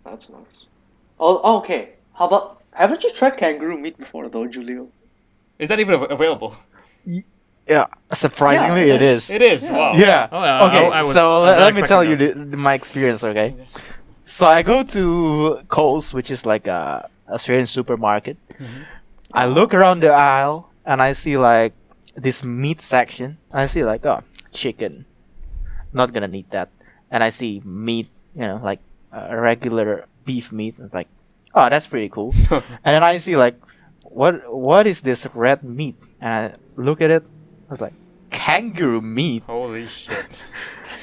That's 0.04 0.30
nice. 0.30 0.66
Oh, 1.20 1.40
oh, 1.44 1.58
okay. 1.60 1.94
How 2.14 2.26
about? 2.28 2.55
Haven't 2.76 3.04
you 3.04 3.12
tried 3.14 3.38
kangaroo 3.38 3.78
meat 3.80 3.98
before, 3.98 4.30
though, 4.30 4.48
Julio? 4.48 4.90
Is 5.60 5.70
that 5.70 5.80
even 5.80 5.96
av- 5.96 6.12
available? 6.12 6.56
Yeah, 7.68 7.86
surprisingly, 8.14 8.88
Yeah. 8.88 8.96
it 8.96 9.02
is. 9.02 9.30
It 9.30 9.42
is. 9.42 9.64
Yeah. 9.64 9.72
Wow. 9.72 9.94
Yeah. 9.96 10.28
Oh, 10.32 10.38
I- 10.40 10.68
okay. 10.68 10.86
I, 10.88 11.00
I 11.00 11.04
was, 11.04 11.16
so 11.16 11.42
I 11.44 11.58
let, 11.60 11.76
me 11.76 11.82
tell 11.82 12.04
you 12.04 12.14
expecting 12.14 12.52
the, 12.52 12.58
my 12.58 12.74
experience. 12.76 13.24
Okay. 13.24 13.56
So 14.24 14.46
I 14.46 14.62
go 14.62 14.84
to 14.84 15.58
Coles, 15.68 16.14
which 16.14 16.30
is 16.30 16.46
like 16.46 16.68
a 16.68 17.10
Australian 17.30 17.66
supermarket. 17.66 18.38
Mhm. 18.60 18.86
I 19.34 19.48
look 19.48 19.74
around 19.74 20.02
the 20.02 20.12
aisle 20.14 20.70
and 20.86 21.02
I 21.02 21.14
see 21.14 21.38
like 21.38 21.74
this 22.16 22.44
meat 22.44 22.82
section. 22.82 23.38
I 23.52 23.66
see 23.68 23.84
like 23.84 24.06
oh 24.06 24.22
chicken, 24.52 25.06
not 25.94 26.14
gonna 26.14 26.28
need 26.28 26.46
that. 26.52 26.70
And 27.12 27.24
I 27.24 27.30
see 27.30 27.62
meat, 27.66 28.10
you 28.36 28.42
know, 28.42 28.60
like 28.64 28.80
a 29.12 29.36
regular 29.40 30.06
beef 30.26 30.52
meat. 30.52 30.76
It's 30.80 30.94
like 30.94 31.08
oh 31.56 31.70
that's 31.70 31.88
pretty 31.88 32.10
cool. 32.10 32.34
And 32.84 32.94
then 32.96 33.04
I 33.04 33.18
see 33.18 33.36
like, 33.36 33.60
what 34.04 34.54
what 34.54 34.88
is 34.88 35.02
this 35.02 35.26
red 35.34 35.64
meat? 35.64 35.96
And 36.22 36.34
I 36.34 36.54
look 36.76 37.02
at 37.02 37.12
it. 37.12 37.24
I 37.68 37.72
was 37.72 37.82
like, 37.82 37.94
kangaroo 38.30 39.02
meat. 39.02 39.44
Holy 39.48 39.88
shit. 39.88 40.44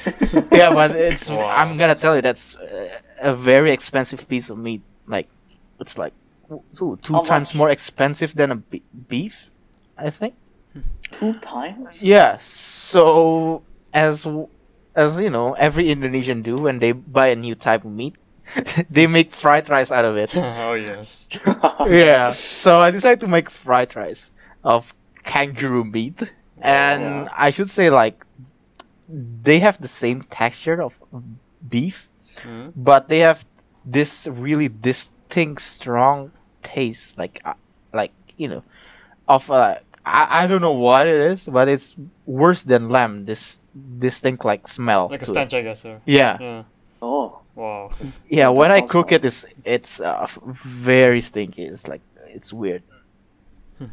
yeah, 0.51 0.69
but 0.69 0.91
it's. 0.91 1.29
Wow. 1.29 1.47
I'm 1.49 1.77
gonna 1.77 1.95
tell 1.95 2.15
you 2.15 2.21
that's 2.21 2.55
uh, 2.55 2.89
a 3.19 3.35
very 3.35 3.71
expensive 3.71 4.27
piece 4.27 4.49
of 4.49 4.57
meat. 4.57 4.81
Like, 5.07 5.27
it's 5.79 5.97
like 5.97 6.13
two, 6.75 6.99
two 7.01 7.13
How 7.13 7.23
times 7.23 7.49
much? 7.49 7.55
more 7.55 7.69
expensive 7.69 8.35
than 8.35 8.51
a 8.51 8.55
be- 8.55 8.83
beef, 9.07 9.49
I 9.97 10.09
think. 10.09 10.35
Two 11.11 11.33
times? 11.39 12.01
Yeah. 12.01 12.37
So 12.41 13.63
as 13.93 14.27
as 14.95 15.19
you 15.19 15.29
know, 15.29 15.53
every 15.53 15.89
Indonesian 15.89 16.41
do 16.41 16.55
when 16.57 16.79
they 16.79 16.91
buy 16.91 17.27
a 17.27 17.35
new 17.35 17.55
type 17.55 17.85
of 17.85 17.91
meat, 17.91 18.15
they 18.89 19.07
make 19.07 19.33
fried 19.33 19.69
rice 19.69 19.91
out 19.91 20.05
of 20.05 20.17
it. 20.17 20.31
oh 20.35 20.73
yes. 20.73 21.29
yeah. 21.87 22.31
So 22.33 22.79
I 22.79 22.91
decided 22.91 23.19
to 23.21 23.27
make 23.27 23.49
fried 23.49 23.95
rice 23.95 24.31
of 24.63 24.93
kangaroo 25.23 25.83
meat, 25.85 26.33
and 26.61 27.25
Yeah. 27.25 27.27
I 27.35 27.51
should 27.51 27.69
say 27.69 27.89
like 27.89 28.23
they 29.09 29.59
have 29.59 29.81
the 29.81 29.87
same 29.87 30.21
texture 30.23 30.81
of 30.81 30.93
beef, 31.69 32.09
Hmm? 32.43 32.69
but 32.75 33.09
they 33.09 33.19
have 33.19 33.45
this 33.85 34.27
really 34.27 34.69
distinct, 34.69 35.61
strong 35.61 36.31
taste, 36.63 37.17
like 37.17 37.41
uh, 37.45 37.53
like 37.93 38.11
you 38.37 38.47
know, 38.47 38.63
of 39.27 39.49
uh, 39.51 39.75
I 40.05 40.43
I 40.43 40.47
don't 40.47 40.61
know 40.61 40.73
what 40.73 41.07
it 41.07 41.19
is, 41.31 41.45
but 41.45 41.67
it's 41.67 41.95
worse 42.25 42.63
than 42.63 42.89
lamb. 42.89 43.25
This 43.25 43.59
distinct 43.99 44.45
like 44.45 44.67
smell. 44.67 45.09
Like 45.09 45.21
a 45.21 45.25
to 45.25 45.31
it. 45.31 45.33
stench, 45.33 45.53
I 45.53 45.61
guess. 45.61 45.85
Or, 45.85 46.01
Yeah, 46.05 46.37
yeah. 46.39 46.63
oh, 47.01 47.39
Wow. 47.55 47.91
yeah. 48.29 48.49
When 48.49 48.71
I 48.71 48.81
cook 48.81 49.09
fun. 49.09 49.15
it, 49.15 49.25
it's 49.25 49.45
it's 49.65 49.99
uh, 50.01 50.27
very 50.63 51.21
stinky. 51.21 51.63
It's 51.63 51.87
like 51.87 52.01
it's 52.27 52.53
weird. 52.53 52.83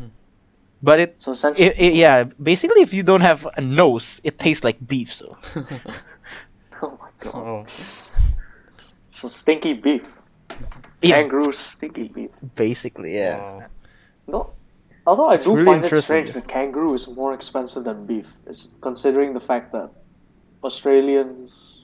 But 0.82 1.00
it, 1.00 1.16
so 1.18 1.32
essentially, 1.32 1.66
it, 1.66 1.78
it 1.78 1.94
yeah, 1.94 2.24
basically 2.42 2.80
if 2.80 2.94
you 2.94 3.02
don't 3.02 3.20
have 3.20 3.46
a 3.56 3.60
nose, 3.60 4.20
it 4.24 4.38
tastes 4.38 4.64
like 4.64 4.78
beef. 4.86 5.12
So 5.12 5.36
oh 6.82 6.98
my 6.98 7.10
god, 7.18 7.34
oh. 7.34 7.66
so 9.12 9.28
stinky 9.28 9.74
beef, 9.74 10.02
yeah, 11.02 11.16
kangaroo 11.16 11.52
stinky 11.52 12.08
beef. 12.08 12.30
basically 12.56 13.14
yeah. 13.14 13.38
Wow. 13.38 13.64
No, 14.26 14.50
although 15.06 15.28
I 15.28 15.34
It's 15.34 15.44
do 15.44 15.52
really 15.52 15.66
find 15.66 15.84
it 15.84 16.02
strange 16.02 16.32
that 16.32 16.48
kangaroo 16.48 16.94
is 16.94 17.06
more 17.08 17.34
expensive 17.34 17.84
than 17.84 18.06
beef, 18.06 18.26
is 18.46 18.68
considering 18.80 19.34
the 19.34 19.40
fact 19.40 19.72
that 19.72 19.90
Australians 20.64 21.79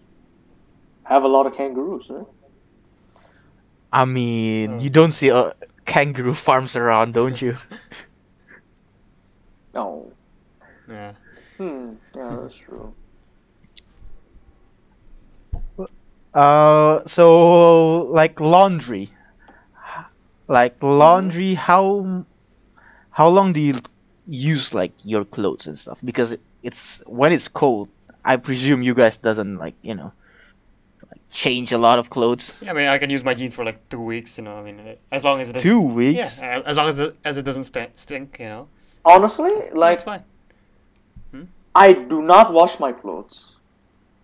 have 1.08 1.24
a 1.24 1.28
lot 1.28 1.46
of 1.46 1.54
kangaroos. 1.54 2.06
Right? 2.10 2.26
I 3.92 4.04
mean, 4.04 4.72
Oh. 4.72 4.78
you 4.80 4.90
don't 4.90 5.12
see 5.12 5.30
uh, 5.30 5.52
kangaroo 5.84 6.34
farms 6.46 6.76
around, 6.76 7.14
don't 7.14 7.40
you? 7.40 7.56
Oh, 9.74 10.10
Yeah. 10.88 11.12
hmm, 11.58 11.92
yeah, 12.14 12.38
that's 12.40 12.54
true. 12.54 12.94
Uh, 16.34 17.02
so 17.06 17.98
like 18.12 18.40
laundry, 18.40 19.10
like 20.48 20.76
laundry. 20.82 21.54
How 21.54 22.24
how 23.10 23.28
long 23.28 23.52
do 23.52 23.60
you 23.60 23.74
use 24.26 24.74
like 24.74 24.92
your 25.04 25.24
clothes 25.24 25.66
and 25.66 25.78
stuff? 25.78 25.98
Because 26.04 26.36
it's 26.62 27.02
when 27.06 27.32
it's 27.32 27.48
cold. 27.48 27.88
I 28.24 28.36
presume 28.36 28.82
you 28.82 28.94
guys 28.94 29.16
doesn't 29.16 29.56
like 29.58 29.74
you 29.82 29.94
know 29.94 30.12
like 30.12 30.25
change 31.30 31.72
a 31.72 31.78
lot 31.78 31.98
of 31.98 32.08
clothes. 32.10 32.54
Yeah, 32.60 32.70
I 32.70 32.74
mean, 32.74 32.86
I 32.86 32.98
can 32.98 33.10
use 33.10 33.24
my 33.24 33.34
jeans 33.34 33.54
for 33.54 33.64
like 33.64 33.88
two 33.88 34.00
weeks. 34.02 34.38
You 34.38 34.44
know, 34.44 34.56
I 34.56 34.62
mean, 34.62 34.96
as 35.12 35.24
long 35.24 35.40
as 35.40 35.50
it 35.50 35.56
Two 35.56 35.80
Yeah, 35.80 35.94
weeks. 35.94 36.40
a- 36.40 36.68
as 36.68 36.76
long 36.76 36.88
as 36.88 36.98
it, 37.00 37.16
as 37.24 37.38
it 37.38 37.44
doesn't 37.44 37.64
st- 37.64 37.98
stink. 37.98 38.36
You 38.40 38.46
know, 38.48 38.68
Honestly, 39.04 39.50
like, 39.52 39.74
like 39.74 39.94
it's 39.94 40.04
fine. 40.04 40.24
Hmm? 41.32 41.42
I 41.74 41.92
do 41.92 42.22
not 42.22 42.52
wash 42.52 42.78
my 42.80 42.92
clothes 42.92 43.56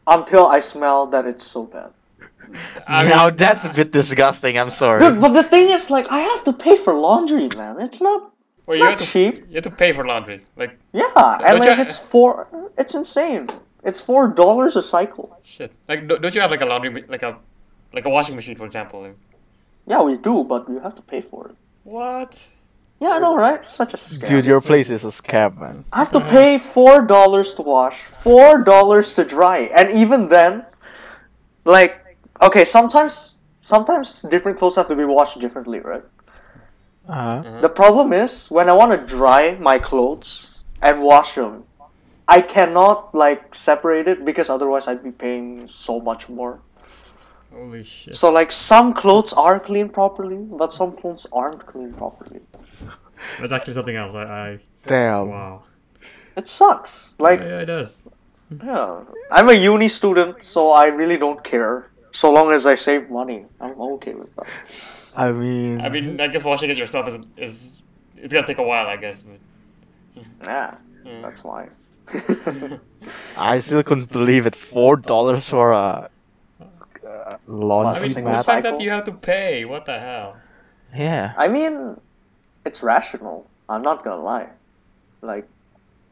until 0.07 0.47
I 0.47 0.61
smell 0.61 1.07
that 1.07 1.27
it's 1.27 1.45
so 1.47 1.65
bad. 1.65 1.91
I 2.89 3.05
now 3.09 3.29
mean, 3.29 3.37
that's 3.37 3.65
a 3.65 3.73
bit 3.73 3.93
disgusting. 3.93 4.59
I'm 4.59 4.71
sorry. 4.71 5.01
Dude, 5.01 5.21
but 5.21 5.33
the 5.33 5.45
thing 5.45 5.71
is, 5.71 5.91
like, 5.91 6.07
I 6.11 6.19
have 6.21 6.43
to 6.45 6.53
pay 6.53 6.77
for 6.77 6.93
laundry, 6.95 7.49
man. 7.49 7.81
It's 7.81 8.01
not. 8.01 8.21
well, 8.67 8.75
it's 8.75 8.79
you 8.79 8.85
not 8.85 8.91
have 8.91 8.99
to 9.01 9.07
cheap. 9.07 9.47
you 9.49 9.55
have 9.55 9.65
to 9.65 9.71
pay 9.71 9.93
for 9.93 10.05
laundry. 10.05 10.41
Like 10.57 10.77
Yeah, 10.93 11.05
and 11.47 11.59
like 11.61 11.77
you- 11.79 11.83
it's 11.85 11.99
four. 11.99 12.49
It's 12.77 12.95
insane. 12.95 13.49
It's 13.85 14.01
four 14.01 14.29
dollars 14.29 14.77
a 14.77 14.83
cycle. 14.83 15.39
shit. 15.43 15.73
Like 15.89 16.07
don't 16.09 16.23
don't 16.23 16.35
you 16.35 16.41
have 16.41 16.51
like 16.51 16.63
a 16.63 16.67
laundry 16.67 17.05
like 17.09 17.23
a 17.23 17.39
like 17.93 18.05
a 18.05 18.11
washing 18.11 18.37
machine, 18.37 18.57
for 18.57 18.67
example? 18.67 19.07
Yeah, 19.87 20.03
we 20.03 20.17
do, 20.17 20.45
but 20.45 20.69
you 20.69 20.79
have 20.81 20.95
to 20.95 21.03
pay 21.03 21.21
for 21.21 21.49
it. 21.49 21.57
What? 21.85 22.49
Yeah, 23.01 23.11
I 23.11 23.19
know, 23.19 23.35
right? 23.35 23.69
Such 23.69 23.95
a 23.95 23.97
scam. 23.97 24.29
Dude, 24.29 24.45
your 24.45 24.61
place 24.61 24.89
is 24.89 25.03
a 25.03 25.09
scam, 25.09 25.59
man. 25.59 25.85
I 25.93 25.99
have 25.99 26.13
to 26.13 26.21
pay 26.21 26.59
four 26.59 27.03
dollars 27.03 27.55
to 27.55 27.63
wash, 27.63 27.97
four 28.23 28.63
dollars 28.63 29.15
to 29.15 29.25
dry, 29.25 29.59
and 29.77 29.91
even 29.91 30.29
then, 30.29 30.65
like, 31.65 32.17
okay, 32.41 32.65
sometimes 32.65 33.35
sometimes 33.63 34.23
different 34.23 34.59
clothes 34.59 34.77
have 34.77 34.87
to 34.89 34.95
be 34.95 35.05
washed 35.05 35.41
differently, 35.41 35.81
right? 35.81 36.05
Uh-huh. 37.09 37.21
Uh-huh. 37.21 37.61
The 37.61 37.69
problem 37.69 38.13
is 38.13 38.49
when 38.53 38.69
I 38.69 38.73
want 38.73 38.93
to 38.93 39.05
dry 39.05 39.57
my 39.59 39.79
clothes 39.79 40.51
and 40.81 41.03
wash 41.03 41.35
them, 41.35 41.65
I 42.29 42.41
cannot 42.41 43.15
like 43.15 43.55
separate 43.55 44.09
it 44.09 44.25
because 44.25 44.49
otherwise 44.49 44.87
I'd 44.89 45.03
be 45.03 45.11
paying 45.11 45.69
so 45.71 46.01
much 46.01 46.29
more. 46.29 46.61
Holy 47.53 47.83
shit. 47.83 48.17
So 48.17 48.31
like 48.31 48.51
some 48.53 48.95
clothes 48.95 49.33
are 49.33 49.61
cleaned 49.61 49.93
properly, 49.93 50.37
but 50.37 50.73
some 50.73 50.97
clothes 50.97 51.27
aren't 51.33 51.67
cleaned 51.67 51.97
properly. 51.97 52.41
That's 53.41 53.53
actually 53.53 53.75
something 53.75 53.97
else. 53.97 54.15
I, 54.15 54.25
I 54.25 54.59
Damn. 54.87 55.29
wow. 55.29 55.65
It 56.37 56.49
sucks. 56.49 57.13
Like 57.19 57.41
yeah, 57.41 57.61
it 57.61 57.67
does. 57.67 58.09
Yeah, 58.63 59.01
I'm 59.31 59.49
a 59.49 59.55
uni 59.55 59.89
student, 59.89 60.45
so 60.45 60.71
I 60.71 60.87
really 60.87 61.17
don't 61.17 61.43
care. 61.43 61.91
So 62.13 62.31
long 62.31 62.53
as 62.53 62.67
I 62.67 62.75
save 62.75 63.11
money, 63.11 63.47
I'm 63.61 63.81
okay 63.81 64.13
with 64.13 64.35
that. 64.37 64.47
I 65.17 65.33
mean, 65.33 65.81
I 65.81 65.89
mean, 65.89 66.21
I 66.21 66.29
guess 66.29 66.45
washing 66.45 66.71
it 66.71 66.77
yourself 66.77 67.09
is 67.09 67.21
is 67.37 67.83
it's 68.17 68.33
gonna 68.33 68.47
take 68.47 68.59
a 68.59 68.63
while, 68.63 68.87
I 68.87 68.97
guess. 68.97 69.23
But, 69.23 69.41
Yeah, 70.45 70.75
yeah. 71.05 71.21
that's 71.23 71.43
why. 71.45 71.69
I 73.37 73.59
still 73.61 73.83
couldn't 73.83 74.11
believe 74.13 74.47
it. 74.47 74.55
Four 74.57 74.97
dollars 74.97 75.49
for 75.49 75.73
a 75.73 76.09
uh, 77.05 77.37
I 77.37 77.37
laundry 77.47 78.09
mean, 78.09 78.11
Single 78.11 78.33
the 78.33 78.43
fact 78.45 78.65
cycle? 78.65 78.71
that 78.71 78.81
you 78.81 78.91
have 78.91 79.05
to 79.05 79.13
pay, 79.13 79.65
what 79.65 79.85
the 79.87 79.99
hell? 79.99 80.37
Yeah. 80.95 81.33
I 81.37 81.49
mean, 81.49 82.01
it's 82.65 82.83
rational. 82.83 83.47
I'm 83.69 83.83
not 83.83 84.05
gonna 84.05 84.23
lie. 84.23 84.49
Like, 85.23 85.49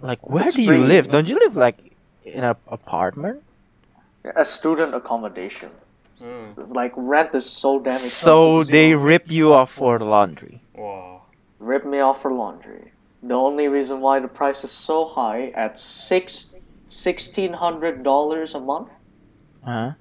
Like, 0.01 0.29
where 0.29 0.45
do 0.45 0.63
you 0.63 0.69
free. 0.69 0.79
live? 0.79 1.09
Don't 1.09 1.29
you 1.29 1.37
live 1.39 1.57
like 1.57 1.79
in 2.25 2.45
an 2.45 2.57
apartment? 2.69 3.43
a 4.37 4.45
student 4.45 4.95
accommodation. 4.95 5.71
Mm. 6.21 6.75
Like, 6.75 6.93
rent 6.97 7.35
is 7.35 7.47
so 7.49 7.79
damn 7.81 7.95
expensive. 7.95 8.13
So 8.13 8.65
they 8.65 8.95
rip 8.95 9.31
you 9.31 9.53
off 9.55 9.71
for 9.73 9.99
laundry. 9.99 10.61
Wow. 10.75 11.23
rip 11.59 11.85
me 11.87 12.01
off 12.01 12.23
for 12.23 12.33
laundry. 12.33 12.90
The 13.23 13.35
only 13.35 13.69
reason 13.69 14.01
why 14.01 14.21
the 14.21 14.29
price 14.29 14.65
is 14.65 14.71
so 14.71 15.05
high 15.05 15.49
at 15.55 15.79
six 15.79 16.55
sixteen 16.89 17.53
hundred 17.53 18.03
dollars 18.03 18.55
a 18.55 18.61
month. 18.61 18.91
Huh? 19.65 19.93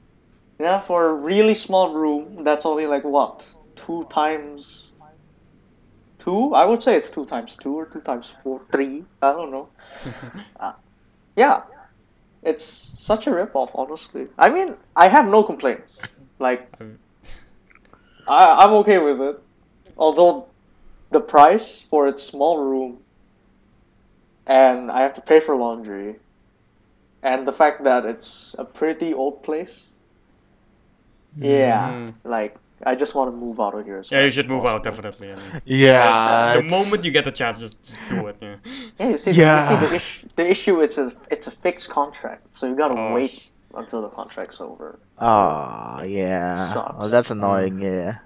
Yeah, 0.60 0.82
for 0.82 1.10
a 1.10 1.14
really 1.14 1.54
small 1.54 1.94
room, 1.94 2.44
that's 2.44 2.66
only 2.66 2.88
like 2.88 3.04
what? 3.04 3.46
Two 3.76 4.06
times 4.10 4.92
two? 6.20 6.54
I 6.54 6.66
would 6.66 6.84
say 6.84 6.96
it's 6.96 7.10
two 7.10 7.26
times 7.26 7.56
two 7.56 7.74
or 7.78 7.86
two 7.86 8.02
times 8.02 8.34
four, 8.44 8.62
three. 8.72 9.04
I 9.22 9.32
don't 9.32 9.52
know. 9.52 9.70
Uh, 10.60 10.74
yeah. 11.36 11.62
It's 12.44 12.90
such 13.00 13.28
a 13.28 13.32
ripoff, 13.32 13.72
honestly. 13.74 14.28
I 14.38 14.50
mean, 14.50 14.76
I 14.96 15.08
have 15.08 15.26
no 15.28 15.44
complaints. 15.44 16.00
Like, 16.38 16.70
I, 18.28 18.46
I'm 18.64 18.72
okay 18.82 18.98
with 18.98 19.22
it. 19.22 19.42
Although, 19.98 20.48
the 21.12 21.22
price 21.22 21.86
for 21.90 22.08
its 22.08 22.24
small 22.24 22.58
room, 22.58 23.00
and 24.50 24.92
I 24.92 25.02
have 25.02 25.14
to 25.14 25.22
pay 25.22 25.40
for 25.40 25.56
laundry, 25.56 26.16
and 27.24 27.48
the 27.48 27.54
fact 27.54 27.84
that 27.84 28.04
it's 28.06 28.56
a 28.58 28.66
pretty 28.66 29.14
old 29.14 29.44
place. 29.44 29.88
Hmm. 31.36 31.46
Yeah, 31.46 32.12
like 32.24 32.58
I 32.84 32.96
just 32.96 33.14
want 33.14 33.32
to 33.32 33.38
move 33.38 33.60
out 33.60 33.76
of 33.76 33.86
here. 33.86 34.04
yeah, 34.10 34.26
you 34.26 34.32
should 34.32 34.50
move 34.50 34.66
out 34.66 34.84
definitely. 34.84 35.32
I 35.32 35.36
mean. 35.36 35.62
yeah, 35.66 36.58
the 36.58 36.64
moment 36.64 37.06
you 37.06 37.12
get 37.12 37.26
the 37.26 37.32
chance, 37.32 37.60
just, 37.60 37.84
just 37.84 38.02
do 38.10 38.28
it. 38.28 38.38
Yeah. 38.42 38.58
yeah, 39.00 39.10
you 39.10 39.18
see, 39.18 39.32
yeah. 39.32 39.62
You 39.62 39.80
see 39.80 39.88
the, 39.88 39.96
ish- 39.96 40.26
the 40.36 40.50
issue 40.50 40.82
it's 40.82 40.98
a, 40.98 41.14
it's 41.30 41.46
a 41.46 41.52
fixed 41.52 41.90
contract, 41.90 42.48
so 42.58 42.68
you 42.68 42.76
gotta 42.76 42.96
oh. 42.98 43.14
wait 43.14 43.50
until 43.76 44.02
the 44.02 44.10
contract's 44.10 44.60
over. 44.60 44.98
Oh 45.20 46.02
yeah, 46.04 46.74
Sucks. 46.74 46.96
oh 46.98 47.08
that's 47.08 47.28
hmm. 47.28 47.34
annoying. 47.34 47.80
Yeah. 47.80 48.18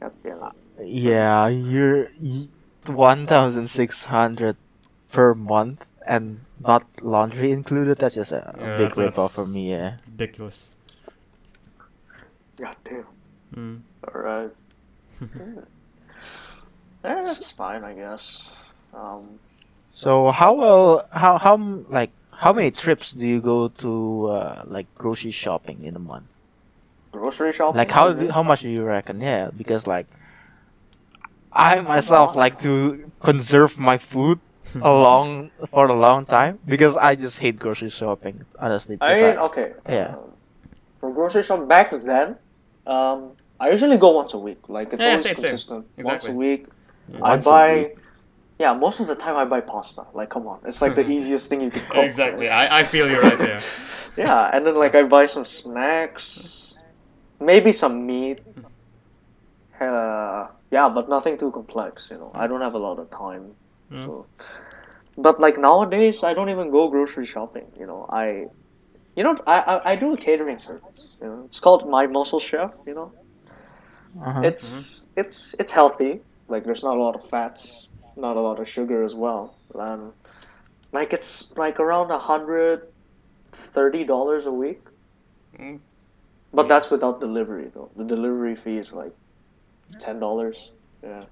Yeah, 0.00 0.08
yeah. 0.24 0.50
yeah 0.82 1.46
you're. 1.46 2.10
You, 2.20 2.48
1,600 2.88 4.56
per 5.12 5.34
month 5.34 5.84
and 6.06 6.40
not 6.60 6.84
laundry 7.02 7.52
included. 7.52 7.98
That's 7.98 8.14
just 8.14 8.32
a, 8.32 8.54
yeah, 8.58 8.76
big 8.78 8.96
rip 8.96 9.18
off 9.18 9.32
for 9.32 9.46
me. 9.46 9.70
Yeah. 9.70 9.96
Ridiculous. 10.06 10.74
God 12.56 12.76
damn. 12.84 13.06
Mm. 13.54 13.80
All 14.08 14.20
right. 14.20 14.50
yeah. 15.20 15.26
that's 17.02 17.50
fine, 17.52 17.84
I 17.84 17.94
guess. 17.94 18.50
Um, 18.94 19.38
so 19.94 20.30
how 20.30 20.54
well 20.54 21.06
how 21.10 21.38
how 21.38 21.56
like 21.88 22.10
how 22.30 22.52
many 22.52 22.70
trips 22.70 23.12
do 23.12 23.26
you 23.26 23.40
go 23.40 23.68
to 23.68 24.26
uh, 24.28 24.64
like 24.66 24.86
grocery 24.94 25.30
shopping 25.30 25.84
in 25.84 25.96
a 25.96 25.98
month? 25.98 26.26
Grocery 27.12 27.52
shopping. 27.52 27.78
Like 27.78 27.90
how 27.90 28.12
do, 28.12 28.28
how 28.30 28.42
much 28.42 28.62
do 28.62 28.70
you 28.70 28.82
reckon? 28.82 29.20
Yeah, 29.20 29.50
because 29.56 29.86
like 29.86 30.06
I 31.54 31.80
myself 31.80 32.36
like 32.36 32.60
to 32.62 33.10
conserve 33.20 33.78
my 33.78 33.98
food 33.98 34.40
a 34.80 34.92
long 34.92 35.50
for 35.70 35.86
a 35.86 35.94
long 35.94 36.26
time 36.26 36.58
because 36.66 36.96
I 36.96 37.14
just 37.14 37.38
hate 37.38 37.58
grocery 37.58 37.90
shopping 37.90 38.44
honestly. 38.58 38.96
I 39.00 39.14
because 39.14 39.22
mean, 39.22 39.38
okay. 39.38 39.72
yeah. 39.88 40.14
um, 40.16 40.32
for 41.00 41.12
grocery 41.12 41.42
shop 41.42 41.68
back 41.68 41.90
then, 42.04 42.36
um, 42.86 43.36
I 43.60 43.70
usually 43.70 43.98
go 43.98 44.10
once 44.10 44.34
a 44.34 44.38
week. 44.38 44.68
Like 44.68 44.92
it's 44.92 45.00
Yeah, 45.02 45.08
always 45.08 45.22
same, 45.22 45.36
same. 45.36 45.44
consistent. 45.44 45.86
Once 45.98 46.28
a 46.28 46.32
week. 46.32 46.66
I 47.22 47.30
Once 47.30 47.46
a 47.46 47.50
buy. 47.50 47.74
week. 47.76 47.98
Yeah, 48.58 48.74
most 48.74 49.00
of 49.00 49.08
the 49.08 49.16
time 49.16 49.36
I 49.36 49.44
buy 49.44 49.60
pasta. 49.60 50.04
Like, 50.14 50.30
come 50.30 50.46
on, 50.46 50.60
it's 50.66 50.80
like 50.80 50.94
the 50.94 51.08
easiest 51.16 51.48
thing 51.48 51.60
you 51.62 51.70
can 51.70 51.80
cook. 51.88 52.04
Exactly. 52.04 52.48
I, 52.48 52.80
I 52.80 52.82
feel 52.84 53.10
you 53.10 53.20
right 53.20 53.38
there. 53.38 53.60
Yeah, 54.16 54.50
and 54.52 54.66
then 54.66 54.74
like 54.74 54.94
I 54.94 55.04
buy 55.04 55.24
some 55.26 55.44
snacks, 55.46 56.74
maybe 57.40 57.72
some 57.72 58.06
meat. 58.06 58.40
Uh, 59.80 60.46
yeah, 60.72 60.88
but 60.90 61.08
nothing 61.08 61.38
too 61.38 61.52
complex. 61.52 62.08
You 62.10 62.18
know, 62.18 62.32
I 62.34 62.48
don't 62.48 62.62
have 62.62 62.74
a 62.74 62.78
lot 62.78 62.98
of 63.00 63.10
time. 63.10 63.56
Mm. 63.90 64.06
So. 64.06 64.28
But 65.16 65.40
like 65.40 65.58
nowadays, 65.58 66.24
I 66.24 66.34
don't 66.34 66.50
even 66.50 66.70
go 66.70 66.88
grocery 66.90 67.26
shopping. 67.26 67.72
You 67.78 67.86
know, 67.86 68.06
I, 68.10 68.48
you 69.16 69.24
know, 69.24 69.36
I 69.46 69.60
I, 69.60 69.92
I 69.92 69.96
do 69.96 70.14
a 70.14 70.18
catering 70.18 70.58
service. 70.58 71.16
You 71.20 71.28
know, 71.28 71.44
it's 71.46 71.60
called 71.60 71.88
My 71.88 72.06
Muscle 72.06 72.40
Chef. 72.40 72.72
You 72.86 72.94
know, 72.94 73.14
Uh-huh. 74.20 74.42
it's 74.42 75.06
it's 75.16 75.54
it's 75.58 75.72
healthy. 75.72 76.22
Like 76.48 76.64
there's 76.64 76.84
not 76.84 76.96
a 76.96 77.02
lot 77.02 77.16
of 77.16 77.24
fats, 77.28 77.88
not 78.16 78.36
a 78.36 78.40
lot 78.40 78.60
of 78.60 78.68
sugar 78.68 79.02
as 79.04 79.14
well. 79.14 79.58
And 79.74 80.12
like 80.92 81.12
it's 81.12 81.52
like 81.56 81.80
around 81.80 82.10
a 82.10 82.18
hundred 82.18 82.82
thirty 83.52 84.04
dollars 84.04 84.46
a 84.46 84.52
week. 84.52 84.82
Mm. 85.58 85.80
But 86.52 86.66
Yeah. 86.66 86.68
that's 86.68 86.90
without 86.90 87.20
delivery 87.20 87.68
though. 87.68 87.90
The 87.96 88.04
delivery 88.04 88.54
fee 88.56 88.78
is 88.78 88.92
like 88.92 89.14
ten 89.98 90.20
dollars. 90.20 90.70
Yeah. 91.02 91.24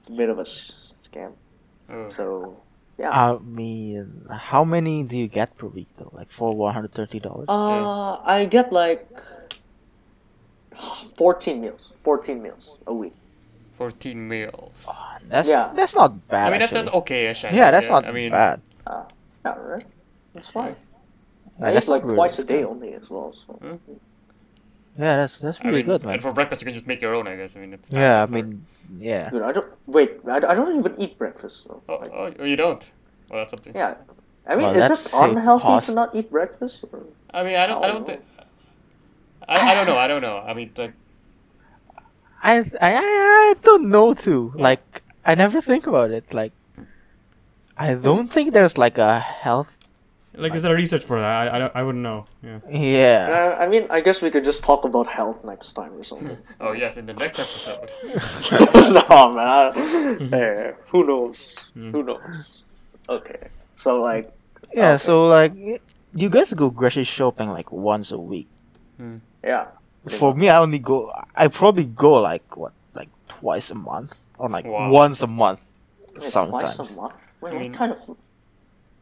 It's 0.00 0.08
a 0.08 0.12
bit 0.12 0.28
of 0.28 0.38
a 0.38 0.44
scam. 0.44 1.32
Oh. 1.88 2.10
So 2.10 2.56
yeah. 2.98 3.10
I 3.10 3.38
mean, 3.38 4.26
how 4.30 4.64
many 4.64 5.02
do 5.02 5.16
you 5.16 5.28
get 5.28 5.56
per 5.56 5.66
week 5.66 5.88
though? 5.98 6.10
Like 6.12 6.32
for 6.32 6.54
one 6.54 6.72
hundred 6.72 6.94
thirty 6.94 7.20
dollars? 7.20 7.46
Uh, 7.48 8.16
I 8.24 8.46
get 8.46 8.72
like 8.72 9.08
fourteen 11.16 11.60
meals. 11.60 11.92
Fourteen 12.04 12.42
meals 12.42 12.70
a 12.86 12.94
week. 12.94 13.14
14 13.76 14.28
meals. 14.28 14.88
That's 15.28 15.48
yeah. 15.48 15.70
that's 15.74 15.94
not 15.94 16.28
bad. 16.28 16.46
I 16.46 16.50
mean, 16.50 16.60
that's, 16.60 16.72
actually. 16.72 16.84
that's 16.84 16.96
okay-ish. 16.96 17.44
I 17.44 17.48
yeah, 17.48 17.64
think, 17.64 17.72
that's 17.72 17.88
not 17.88 18.06
I 18.06 18.12
mean, 18.12 18.30
bad. 18.30 18.60
Uh, 18.86 19.04
yeah, 19.44 19.54
right. 19.58 19.86
That's 20.34 20.48
fine. 20.48 20.76
Yeah, 21.60 21.66
I 21.66 21.72
that's 21.72 21.86
eat 21.86 21.90
like 21.90 22.04
really 22.04 22.16
twice 22.16 22.38
a 22.38 22.44
day 22.44 22.64
only 22.64 22.94
as 22.94 23.10
well. 23.10 23.34
So 23.34 23.58
Yeah, 24.98 25.16
that's 25.18 25.38
that's 25.38 25.58
I 25.60 25.68
really 25.68 25.78
mean, 25.78 25.86
good, 25.86 26.04
man. 26.04 26.14
And 26.14 26.22
for 26.22 26.32
breakfast, 26.32 26.62
you 26.62 26.66
can 26.66 26.74
just 26.74 26.86
make 26.86 27.00
your 27.02 27.14
own, 27.14 27.26
I 27.26 27.36
guess. 27.36 27.54
I 27.56 27.60
mean, 27.60 27.72
it's 27.74 27.92
Yeah, 27.92 28.18
I 28.18 28.20
like 28.20 28.28
for- 28.30 28.34
mean, 28.34 28.66
yeah. 28.98 29.30
dude, 29.30 29.42
I 29.42 29.52
don't 29.52 29.66
wait. 29.86 30.20
I, 30.26 30.36
I 30.36 30.54
don't 30.54 30.78
even 30.78 30.94
eat 31.00 31.18
breakfast. 31.18 31.64
So, 31.64 31.82
Oh, 31.88 31.96
like, 31.96 32.12
oh, 32.14 32.32
oh, 32.38 32.44
you 32.44 32.56
don't? 32.56 32.88
Well, 33.28 33.40
that's 33.40 33.50
something. 33.50 33.74
yeah. 33.74 33.94
I 34.46 34.56
mean, 34.56 34.66
Well, 34.72 34.76
is 34.76 34.90
it 34.90 35.12
unhealthy 35.12 35.62
cost. 35.62 35.88
to 35.88 35.94
not 35.94 36.14
eat 36.14 36.30
breakfast? 36.30 36.84
Or? 36.92 37.02
I 37.34 37.42
mean, 37.44 37.56
I 37.56 37.66
don't. 37.66 37.82
I 37.84 37.88
Oh, 37.88 37.92
don't 37.92 38.06
think. 38.06 38.22
I, 39.48 39.72
I 39.72 39.74
don't 39.74 39.86
know. 39.86 39.98
I 39.98 40.06
don't 40.06 40.22
know. 40.22 40.38
I 40.38 40.54
mean, 40.54 40.70
like, 40.76 40.94
I, 42.42 42.58
I 42.58 42.64
I 42.80 42.94
I 43.50 43.54
don't 43.62 43.90
know 43.90 44.14
too. 44.14 44.52
Like 44.54 45.02
I 45.24 45.34
never 45.34 45.60
think 45.60 45.86
about 45.86 46.10
it. 46.10 46.32
Like 46.32 46.52
I 47.76 47.94
don't 47.94 48.28
think 48.32 48.52
there's 48.52 48.76
like 48.78 48.98
a 48.98 49.18
health. 49.18 49.68
Like 50.36 50.54
is 50.54 50.62
there 50.62 50.74
research 50.74 51.04
for 51.04 51.18
that? 51.18 51.48
I, 51.48 51.56
I, 51.56 51.58
don't, 51.58 51.72
I 51.76 51.82
wouldn't 51.82 52.02
know. 52.02 52.26
Yeah. 52.42 52.58
Yeah. 52.70 53.54
Uh, 53.58 53.62
I 53.62 53.66
mean, 53.68 53.86
I 53.90 54.00
guess 54.00 54.22
we 54.22 54.30
could 54.30 54.44
just 54.44 54.62
talk 54.64 54.84
about 54.84 55.06
health 55.06 55.42
next 55.44 55.72
time 55.72 55.92
or 55.94 56.04
something. 56.04 56.36
Oh 56.60 56.72
yes, 56.72 56.96
in 56.96 57.06
the 57.06 57.14
next 57.14 57.38
episode. 57.38 57.90
no, 58.52 59.32
man. 59.32 59.38
I- 59.38 60.16
hey, 60.30 60.72
who 60.88 61.06
knows? 61.06 61.56
Mm. 61.76 61.90
Who 61.92 62.02
knows? 62.02 62.62
Okay. 63.08 63.48
So, 63.76 64.00
like, 64.00 64.32
Yeah. 64.72 64.92
Okay. 64.94 64.98
So 65.04 65.26
like, 65.26 65.52
you 66.14 66.28
guys 66.28 66.52
go 66.54 66.70
grocery 66.70 67.04
shopping 67.04 67.48
like 67.50 67.70
once 67.72 68.12
a 68.12 68.18
week. 68.18 68.48
yeah. 69.44 69.68
For 70.08 70.34
me, 70.34 70.48
I 70.48 70.58
only 70.58 70.78
go. 70.78 71.12
I 71.34 71.48
probably 71.48 71.84
go 71.84 72.12
like 72.20 72.56
what, 72.56 72.72
like 72.94 73.08
twice 73.28 73.70
a 73.70 73.74
month 73.74 74.14
or 74.38 74.48
like 74.48 74.64
Wow. 74.66 74.90
once 74.90 75.22
a 75.22 75.26
month. 75.26 75.58
Wait, 76.14 76.22
Sometimes. 76.22 76.76
Twice 76.76 76.90
a 76.92 76.94
month? 77.00 77.14
Wait, 77.40 77.52
I 77.52 77.56
what 77.56 77.74
kind 77.74 77.92
of. 77.92 78.16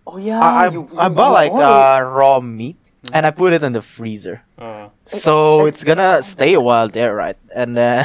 Oh, 0.07 0.17
yeah. 0.19 0.41
I 0.41 0.67
I, 0.67 0.71
you, 0.71 0.89
I 0.99 1.09
bought 1.09 1.29
you 1.29 1.33
like 1.35 1.53
ordered- 1.53 1.67
uh, 1.67 2.01
raw 2.03 2.41
meat 2.41 2.77
and 3.13 3.27
I 3.27 3.31
put 3.31 3.53
it 3.53 3.63
in 3.63 3.73
the 3.73 3.83
freezer. 3.83 4.43
Uh, 4.59 4.89
So 5.07 5.61
I- 5.65 5.69
it's 5.69 5.85
gonna 5.85 6.23
stay 6.23 6.55
a 6.55 6.61
while 6.61 6.89
there, 6.89 7.15
right? 7.15 7.37
And 7.55 7.79
uh, 7.79 8.05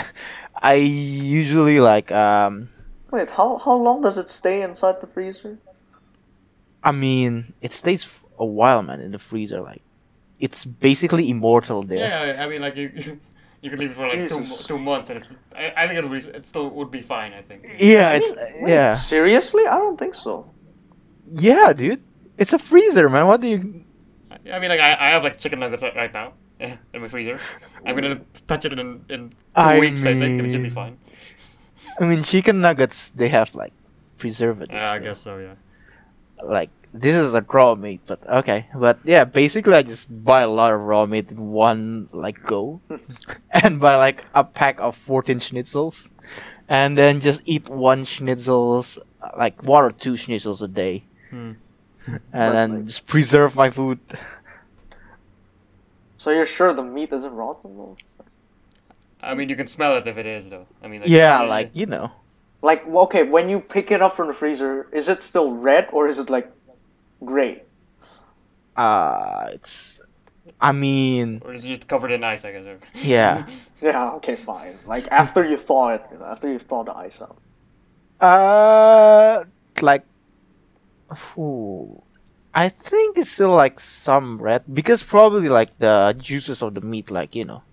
I 0.55 0.73
usually 0.75 1.79
like 1.79 2.11
um 2.11 2.69
Wait, 3.11 3.29
how, 3.31 3.57
how 3.57 3.73
long 3.73 4.01
does 4.03 4.17
it 4.17 4.29
stay 4.29 4.61
inside 4.61 5.01
the 5.01 5.07
freezer? 5.07 5.57
I 6.83 6.91
mean, 6.91 7.53
it 7.61 7.71
stays 7.71 8.07
a 8.37 8.45
while, 8.45 8.83
man, 8.83 9.01
in 9.01 9.11
the 9.11 9.19
freezer. 9.19 9.61
Like, 9.61 9.81
it's 10.39 10.63
basically 10.63 11.29
immortal 11.29 11.81
there. 11.83 11.97
yeah, 12.07 12.43
I 12.43 12.47
mean, 12.47 12.61
like 12.61 12.75
you, 12.77 12.91
you, 12.95 13.19
you 13.61 13.69
could 13.71 13.79
leave 13.79 13.91
it 13.91 13.95
for 13.95 14.03
like 14.07 14.29
two, 14.29 14.45
two 14.67 14.77
months, 14.77 15.09
and 15.09 15.19
it's. 15.19 15.35
I, 15.55 15.73
I 15.75 15.87
think 15.87 15.97
it 15.99 16.07
would 16.07 16.21
be, 16.21 16.29
it 16.29 16.45
still 16.45 16.69
would 16.69 16.91
be 16.91 17.01
fine. 17.01 17.33
I 17.33 17.41
think. 17.41 17.65
Yeah, 17.79 18.11
it's 18.13 18.31
Wait, 18.61 18.69
yeah, 18.69 18.93
Seriously? 18.93 19.65
I 19.65 19.77
don't 19.77 19.97
think 19.97 20.13
so. 20.15 20.45
Yeah, 21.31 21.73
dude. 21.73 22.01
It's 22.37 22.53
a 22.53 22.59
freezer, 22.59 23.09
man. 23.09 23.27
What 23.27 23.41
do 23.41 23.47
you? 23.47 23.83
I, 24.51 24.59
mean, 24.59 24.69
like 24.69 24.79
I, 24.79 24.93
I 24.93 25.09
have 25.09 25.23
like 25.23 25.37
chicken 25.37 25.59
nuggets 25.59 25.83
right- 25.83 26.13
now 26.13 26.33
in 26.93 27.01
my 27.01 27.07
freezer. 27.07 27.39
I'm 27.85 27.95
gonna 27.95 28.21
touch 28.47 28.65
it 28.65 28.73
in 28.73 29.03
in 29.09 29.29
two 29.29 29.35
I 29.55 29.79
weeks. 29.79 30.05
I 30.05 30.13
think 30.13 30.41
it 30.41 30.51
should 30.51 30.57
be 30.57 30.63
mean- 30.63 30.71
fine. 30.71 30.97
I 31.99 32.05
mean, 32.05 32.23
chicken 32.23 32.61
nuggets. 32.61 33.11
They 33.15 33.27
have 33.29 33.53
like 33.55 33.73
preservatives. 34.17 34.73
Yeah, 34.73 34.91
I 34.91 34.99
guess 34.99 35.21
so. 35.23 35.37
Yeah. 35.37 35.55
Like 36.43 36.69
this 36.93 37.15
is 37.15 37.33
a 37.33 37.41
raw 37.41 37.75
meat, 37.75 38.01
but 38.05 38.25
okay. 38.27 38.67
But 38.73 38.99
yeah, 39.03 39.25
basically, 39.25 39.73
I 39.73 39.83
just 39.83 40.07
buy 40.23 40.41
a 40.41 40.49
lot 40.49 40.73
of 40.73 40.79
raw 40.79 41.05
meat 41.05 41.29
in 41.29 41.51
one 41.51 42.07
like 42.13 42.41
go, 42.43 42.79
and 43.51 43.79
buy 43.79 43.95
like 43.97 44.23
a 44.33 44.43
pack 44.43 44.79
of 44.79 44.95
fourteen 44.95 45.39
schnitzels, 45.39 46.09
and 46.69 46.97
then 46.97 47.19
just 47.19 47.41
eat 47.45 47.67
one 47.67 48.05
schnitzels, 48.05 48.97
uh, 49.21 49.31
like 49.37 49.61
one 49.63 49.83
or 49.83 49.91
two 49.91 50.13
schnitzels 50.13 50.61
a 50.61 50.67
day. 50.67 51.03
Hmm. 51.29 51.53
and 52.33 52.55
then 52.55 52.69
Perfect. 52.71 52.87
just 52.87 53.07
preserve 53.07 53.55
my 53.55 53.69
food. 53.69 53.99
So 56.17 56.31
you're 56.31 56.45
sure 56.45 56.73
the 56.73 56.83
meat 56.83 57.11
isn't 57.13 57.33
rotten? 57.33 57.77
Though? 57.77 57.97
I 59.21 59.35
mean, 59.35 59.49
you 59.49 59.55
can 59.55 59.67
smell 59.67 59.97
it 59.97 60.07
if 60.07 60.17
it 60.17 60.25
is, 60.25 60.49
though. 60.49 60.67
I 60.83 60.87
mean, 60.87 61.01
like, 61.01 61.09
yeah, 61.09 61.41
like 61.41 61.71
you 61.73 61.85
know. 61.85 62.11
Like, 62.61 62.85
okay, 62.87 63.23
when 63.23 63.49
you 63.49 63.59
pick 63.59 63.91
it 63.91 64.01
up 64.01 64.15
from 64.15 64.27
the 64.27 64.33
freezer, 64.33 64.87
is 64.91 65.07
it 65.07 65.23
still 65.23 65.51
red 65.51 65.87
or 65.91 66.07
is 66.07 66.19
it 66.19 66.29
like 66.29 66.51
gray? 67.23 67.63
Uh 68.75 69.49
it's 69.53 69.99
I 70.61 70.71
mean 70.71 71.41
or 71.43 71.53
is 71.53 71.65
it 71.65 71.87
covered 71.87 72.11
in 72.11 72.23
ice? 72.23 72.45
I 72.45 72.51
guess. 72.51 72.65
Or... 72.65 72.79
Yeah. 73.03 73.45
Yeah, 73.81 74.11
okay, 74.19 74.35
fine. 74.35 74.77
Like 74.85 75.07
after 75.11 75.43
you 75.43 75.57
thaw 75.57 75.89
it, 75.89 76.03
you 76.11 76.19
know, 76.19 76.25
after 76.25 76.51
you 76.51 76.59
thaw 76.59 76.83
the 76.83 76.95
ice 76.95 77.21
out. 77.21 77.37
uh 78.21 79.43
like 79.81 80.03
ooh, 81.37 82.03
I 82.53 82.69
think 82.69 83.17
it's 83.17 83.29
still 83.31 83.53
like 83.53 83.79
some 83.79 84.41
red 84.41 84.63
because 84.73 85.03
probably 85.03 85.49
like 85.49 85.77
the 85.77 86.15
juices 86.19 86.61
of 86.61 86.73
the 86.75 86.81
meat 86.81 87.09
like, 87.11 87.35
you 87.35 87.45
know. 87.45 87.63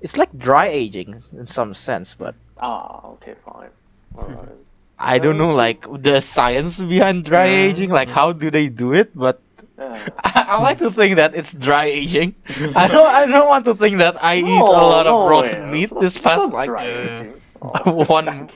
It's 0.00 0.16
like 0.16 0.36
dry 0.36 0.66
aging 0.66 1.22
in 1.32 1.46
some 1.46 1.74
sense, 1.74 2.14
but 2.14 2.36
Ah, 2.58 3.06
okay, 3.12 3.34
fine. 3.44 3.70
I 4.98 5.18
don't 5.18 5.38
know 5.38 5.54
like 5.54 5.86
the 6.02 6.20
science 6.20 6.80
behind 6.82 7.24
dry 7.24 7.46
Yeah. 7.46 7.66
aging, 7.68 7.90
like 7.90 8.10
how 8.10 8.32
do 8.32 8.50
they 8.50 8.68
do 8.68 8.92
it, 8.94 9.10
but 9.14 9.42
Yeah. 9.78 10.14
I, 10.24 10.44
I 10.48 10.62
like 10.62 10.78
to 10.78 10.90
think 10.90 11.16
that 11.16 11.34
it's 11.34 11.52
dry 11.52 11.86
aging. 11.86 12.36
I 12.74 12.88
don't. 12.88 13.06
I 13.08 13.26
don't 13.26 13.48
want 13.48 13.64
to 13.66 13.74
think 13.74 13.98
that 13.98 14.22
I 14.22 14.36
eat 14.36 14.70
a 14.70 14.80
No, 14.80 14.84
lot 14.84 15.06
of 15.06 15.20
no 15.20 15.22
rotten 15.22 15.70
way. 15.70 15.70
meat 15.70 15.98
this 15.98 16.18
past 16.18 16.50
like 16.50 16.74
Yeah. 16.80 17.34
Oh, 17.62 18.04
one. 18.08 18.50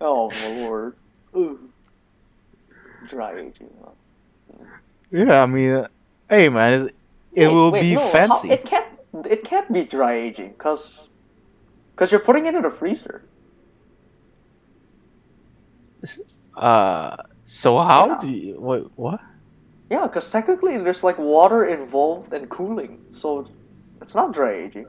oh 0.00 0.32
my 0.32 0.46
lord. 0.46 0.94
Dry 3.10 3.32
aging. 3.40 3.68
huh? 3.84 4.64
yeah, 5.10 5.42
I 5.42 5.46
mean, 5.46 5.72
uh, 5.74 5.88
hey 6.30 6.48
man, 6.48 6.72
it 6.74 6.94
Wait, 7.34 7.48
will 7.48 7.72
wait, 7.72 7.82
be 7.82 7.94
no, 7.94 8.00
how- 8.00 8.10
fancy. 8.10 8.50
it 8.50 8.64
can't. 8.64 8.86
It 9.28 9.42
can't 9.42 9.70
be 9.72 9.84
dry 9.84 10.14
aging, 10.14 10.54
cause, 10.54 10.96
cause 11.96 12.12
you're 12.12 12.20
putting 12.20 12.46
it 12.46 12.54
in 12.54 12.64
a 12.64 12.70
freezer. 12.70 13.22
Uh, 16.56 17.16
so 17.44 17.76
how 17.78 18.06
Yeah. 18.06 18.18
do 18.20 18.28
you 18.28 18.60
wait? 18.60 18.84
What? 18.94 19.20
Yeah, 19.90 20.06
cause 20.06 20.30
technically 20.30 20.78
there's 20.78 21.02
like 21.02 21.18
water 21.18 21.64
involved 21.64 22.32
in 22.32 22.46
cooling, 22.46 23.00
so 23.10 23.48
it's 24.00 24.14
not 24.14 24.32
dry 24.32 24.52
aging. 24.54 24.86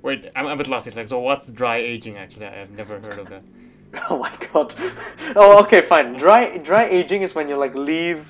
Wait, 0.00 0.26
I'm 0.34 0.46
a 0.46 0.56
bit 0.56 0.68
lost. 0.68 0.86
It's 0.86 0.96
like, 0.96 1.08
so 1.08 1.18
what's 1.20 1.52
dry 1.52 1.76
aging? 1.76 2.16
Actually, 2.16 2.46
I've 2.46 2.70
never 2.70 2.98
heard 3.00 3.18
of 3.18 3.28
that. 3.28 3.42
Oh 4.10 4.18
my 4.18 4.32
god. 4.52 4.74
Oh, 5.36 5.62
okay, 5.64 5.82
fine. 5.82 6.14
Dry 6.14 6.58
dry 6.58 6.84
aging 6.88 7.22
is 7.22 7.34
when 7.34 7.48
you 7.48 7.56
like 7.56 7.74
leave 7.74 8.26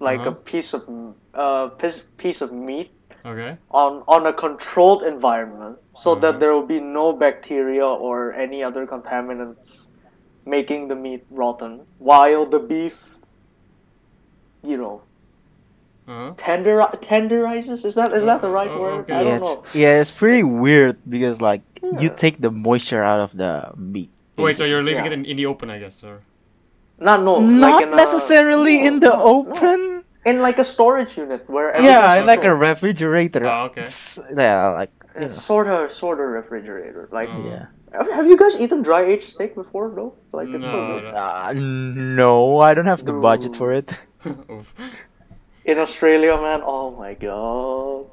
like 0.00 0.20
Uh-huh. 0.20 0.30
a 0.30 0.34
piece 0.34 0.74
of 0.74 0.82
uh 1.34 1.68
piece 1.80 2.02
piece 2.18 2.40
of 2.42 2.52
meat 2.52 2.92
Okay. 3.24 3.56
on 3.70 4.02
on 4.06 4.26
a 4.26 4.32
controlled 4.32 5.02
environment 5.02 5.78
so 5.94 6.12
Uh-huh. 6.12 6.20
that 6.20 6.40
there 6.40 6.52
will 6.52 6.66
be 6.66 6.80
no 6.80 7.12
bacteria 7.12 7.86
or 7.86 8.32
any 8.32 8.62
other 8.62 8.86
contaminants 8.86 9.86
making 10.44 10.88
the 10.88 10.94
meat 10.94 11.24
rotten 11.30 11.86
while 11.98 12.46
the 12.46 12.58
beef 12.60 13.18
you 14.62 14.76
know 14.76 15.02
Uh-huh. 16.08 16.34
tender 16.36 16.78
tenderizes. 17.02 17.84
Is 17.84 17.94
that 17.96 18.12
is 18.12 18.24
that 18.24 18.40
the 18.42 18.50
right 18.50 18.70
Oh, 18.70 18.80
word? 18.80 19.00
okay. 19.02 19.12
I 19.14 19.24
yeah, 19.24 19.36
don't 19.36 19.42
it's, 19.42 19.56
know. 19.56 19.64
yeah, 19.74 20.00
it's 20.00 20.10
pretty 20.10 20.42
weird 20.44 20.98
because 21.08 21.40
like 21.40 21.62
you 21.82 22.10
take 22.10 22.38
the 22.40 22.50
moisture 22.50 23.02
out 23.02 23.20
of 23.20 23.36
the 23.36 23.72
meat. 23.76 24.10
Wait, 24.36 24.56
so 24.58 24.64
you're 24.64 24.82
leaving 24.82 25.04
Yeah. 25.04 25.12
it 25.12 25.18
in, 25.18 25.24
in 25.24 25.36
the 25.36 25.46
open, 25.46 25.70
I 25.70 25.78
guess, 25.78 26.02
or 26.04 26.20
Not 26.98 27.22
no. 27.22 27.40
Not 27.40 27.60
like 27.60 27.82
in 27.86 27.92
a- 27.92 27.96
necessarily 27.96 28.78
no, 28.80 28.86
in 28.88 29.00
the 29.00 29.08
no, 29.08 29.16
no. 29.16 29.24
open. 29.24 30.04
In 30.24 30.38
like 30.38 30.58
a 30.58 30.64
storage 30.64 31.16
unit 31.16 31.48
where. 31.48 31.70
Yeah, 31.80 32.14
in 32.16 32.26
like 32.26 32.44
a 32.44 32.54
refrigerator. 32.54 33.44
Oh, 33.46 33.66
okay. 33.66 33.82
It's- 33.82 34.18
yeah, 34.36 34.68
like 34.70 34.90
It's 35.14 35.34
know. 35.36 35.40
sort 35.40 35.68
of 35.68 35.90
sort 35.90 36.18
of 36.20 36.26
refrigerator. 36.28 37.08
Like, 37.12 37.28
Oh. 37.30 37.44
yeah. 37.48 37.66
have, 37.96 38.10
have 38.10 38.26
you 38.26 38.36
guys 38.36 38.56
eaten 38.58 38.82
dry 38.82 39.02
aged 39.04 39.28
steak 39.34 39.54
before? 39.54 39.88
No. 39.96 40.14
Like 40.32 40.48
it's 40.48 40.66
so 40.66 40.72
No, 40.72 41.00
good. 41.00 41.04
no. 41.14 41.18
Uh, 41.18 41.52
no, 41.54 42.58
I 42.60 42.74
don't 42.74 42.86
have 42.86 43.04
the 43.04 43.12
budget 43.12 43.54
for 43.56 43.72
it. 43.72 43.88
In 45.64 45.78
Australia, 45.78 46.36
man. 46.40 46.60
Oh 46.64 46.90
my 46.90 47.14
god. 47.14 48.06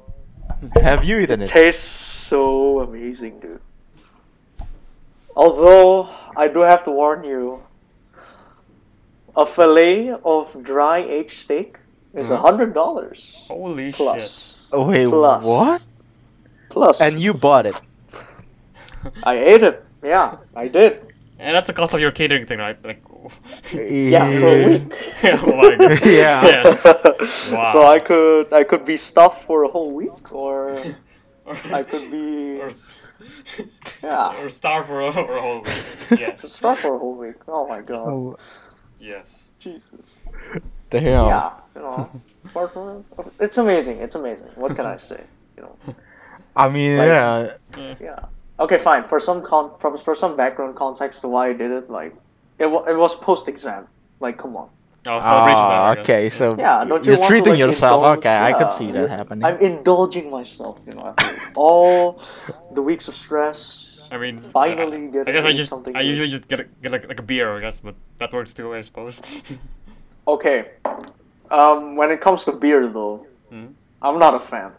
Have 0.82 1.04
you 1.04 1.18
eaten 1.18 1.42
it? 1.42 1.48
tastes 1.48 1.84
so 1.84 2.80
amazing, 2.80 3.40
dude. 3.40 3.60
Although 5.36 6.08
I 6.36 6.48
do 6.48 6.60
have 6.60 6.84
to 6.84 6.90
warn 6.90 7.24
you, 7.24 7.62
a 9.36 9.44
fillet 9.46 10.14
of 10.24 10.62
dry 10.62 10.98
aged 10.98 11.40
steak 11.40 11.76
is 12.14 12.30
a 12.30 12.36
Mhm. 12.36 12.40
hundred 12.40 12.74
dollars 12.74 13.34
Holy 13.48 13.90
shit. 13.90 13.96
plus. 13.96 14.66
Oh, 14.72 14.88
wait, 14.88 15.08
Plus. 15.08 15.44
what? 15.44 15.82
Plus, 16.70 17.00
And 17.00 17.18
you 17.18 17.34
bought 17.34 17.66
it? 17.66 17.80
I 19.24 19.34
ate 19.38 19.62
it. 19.62 19.82
Yeah, 20.02 20.36
I 20.54 20.68
did. 20.68 21.00
And 21.38 21.54
that's 21.56 21.66
the 21.66 21.72
cost 21.72 21.92
of 21.94 22.00
your 22.00 22.10
catering 22.12 22.46
thing, 22.46 22.58
right? 22.58 22.78
Like, 22.84 23.02
Yeah, 23.74 24.26
for 24.38 24.48
a 24.48 24.68
week. 24.70 24.94
oh 25.24 25.56
my. 25.56 25.98
Yeah. 26.04 26.44
Yes. 26.44 26.84
Wow. 27.50 27.72
So 27.72 27.86
I 27.86 27.98
could 27.98 28.52
I 28.52 28.62
could 28.64 28.84
be 28.84 28.96
stuffed 28.96 29.44
for 29.46 29.64
a 29.64 29.68
whole 29.68 29.90
week, 29.92 30.32
or 30.32 30.78
I 31.72 31.82
could 31.82 32.10
be 32.10 32.60
or, 32.60 32.68
s- 32.68 32.98
yeah 34.02 34.36
or 34.40 34.48
starve 34.48 34.86
for 34.86 35.00
a, 35.00 35.12
for 35.12 35.36
a 35.36 35.40
whole 35.40 35.62
week. 35.62 36.20
Yes. 36.20 36.48
stuffed 36.52 36.82
for 36.82 36.94
a 36.94 36.98
whole 36.98 37.14
week. 37.14 37.36
Oh 37.48 37.66
my 37.66 37.80
god, 37.80 38.08
Oh, 38.08 38.36
Yes. 39.00 39.48
Jesus. 39.60 40.16
damn. 40.90 41.26
Yeah, 41.26 41.52
you 41.74 41.82
know, 41.82 42.10
from- 42.52 43.04
it's 43.40 43.58
amazing. 43.58 43.98
It's 43.98 44.14
amazing. 44.14 44.46
What 44.54 44.74
can 44.76 44.86
I 44.86 44.96
say? 44.96 45.22
You 45.56 45.62
know. 45.64 45.94
I 46.56 46.68
mean, 46.68 46.98
Like- 46.98 47.08
yeah. 47.08 47.94
Yeah. 48.00 48.18
Okay, 48.60 48.78
fine. 48.78 49.04
For 49.04 49.18
some 49.20 49.42
con, 49.42 49.72
for, 49.80 49.96
for 49.98 50.14
some 50.14 50.36
background 50.36 50.76
context 50.76 51.20
to 51.22 51.28
why 51.28 51.48
I 51.48 51.52
did 51.52 51.70
it, 51.72 51.90
like 51.90 52.14
it 52.58 52.66
was 52.66 52.86
it 52.88 52.96
was 52.96 53.14
post 53.16 53.48
exam. 53.48 53.88
Like, 54.20 54.38
come 54.38 54.56
on. 54.56 54.68
Oh, 55.06 55.20
celebration 55.20 55.60
time, 55.60 55.82
Ah, 55.84 55.90
I 55.90 55.94
guess. 55.96 56.04
okay, 56.04 56.28
so 56.30 56.56
Yeah, 56.58 56.84
don't 56.84 57.04
you 57.04 57.12
you're 57.12 57.20
want 57.20 57.28
treating 57.30 57.44
to, 57.44 57.50
like, 57.50 57.58
yourself. 57.58 58.00
indulge- 58.02 58.18
Okay, 58.18 58.36
I 58.36 58.52
could 58.54 58.72
see 58.72 58.90
that 58.92 59.10
happening. 59.10 59.44
I'm 59.44 59.58
indulging 59.58 60.30
myself. 60.30 60.78
You 60.86 60.94
know, 60.96 61.14
all 61.56 62.22
the 62.72 62.80
weeks 62.82 63.08
of 63.08 63.14
stress. 63.14 63.98
I 64.10 64.16
mean, 64.18 64.40
Finally 64.52 65.08
I, 65.08 65.10
get 65.10 65.28
I 65.28 65.32
guess 65.32 65.44
I 65.44 65.52
just 65.52 65.70
something 65.70 65.94
I 65.96 66.00
good. 66.02 66.08
usually 66.08 66.28
just 66.28 66.48
get 66.48 66.60
a, 66.60 66.64
get 66.82 66.92
like, 66.92 67.08
like 67.08 67.18
a 67.20 67.22
beer, 67.22 67.56
I 67.56 67.60
guess, 67.60 67.80
but 67.80 67.94
that 68.18 68.32
works 68.32 68.52
too, 68.54 68.72
I 68.74 68.80
suppose. 68.82 69.20
Okay. 70.26 70.70
Um, 71.50 71.96
when 71.96 72.10
it 72.10 72.20
comes 72.22 72.44
to 72.46 72.52
beer, 72.52 72.88
though, 72.88 73.26
Hmm. 73.50 73.66
I'm 74.00 74.18
not 74.18 74.34
a 74.34 74.40
fan. 74.40 74.72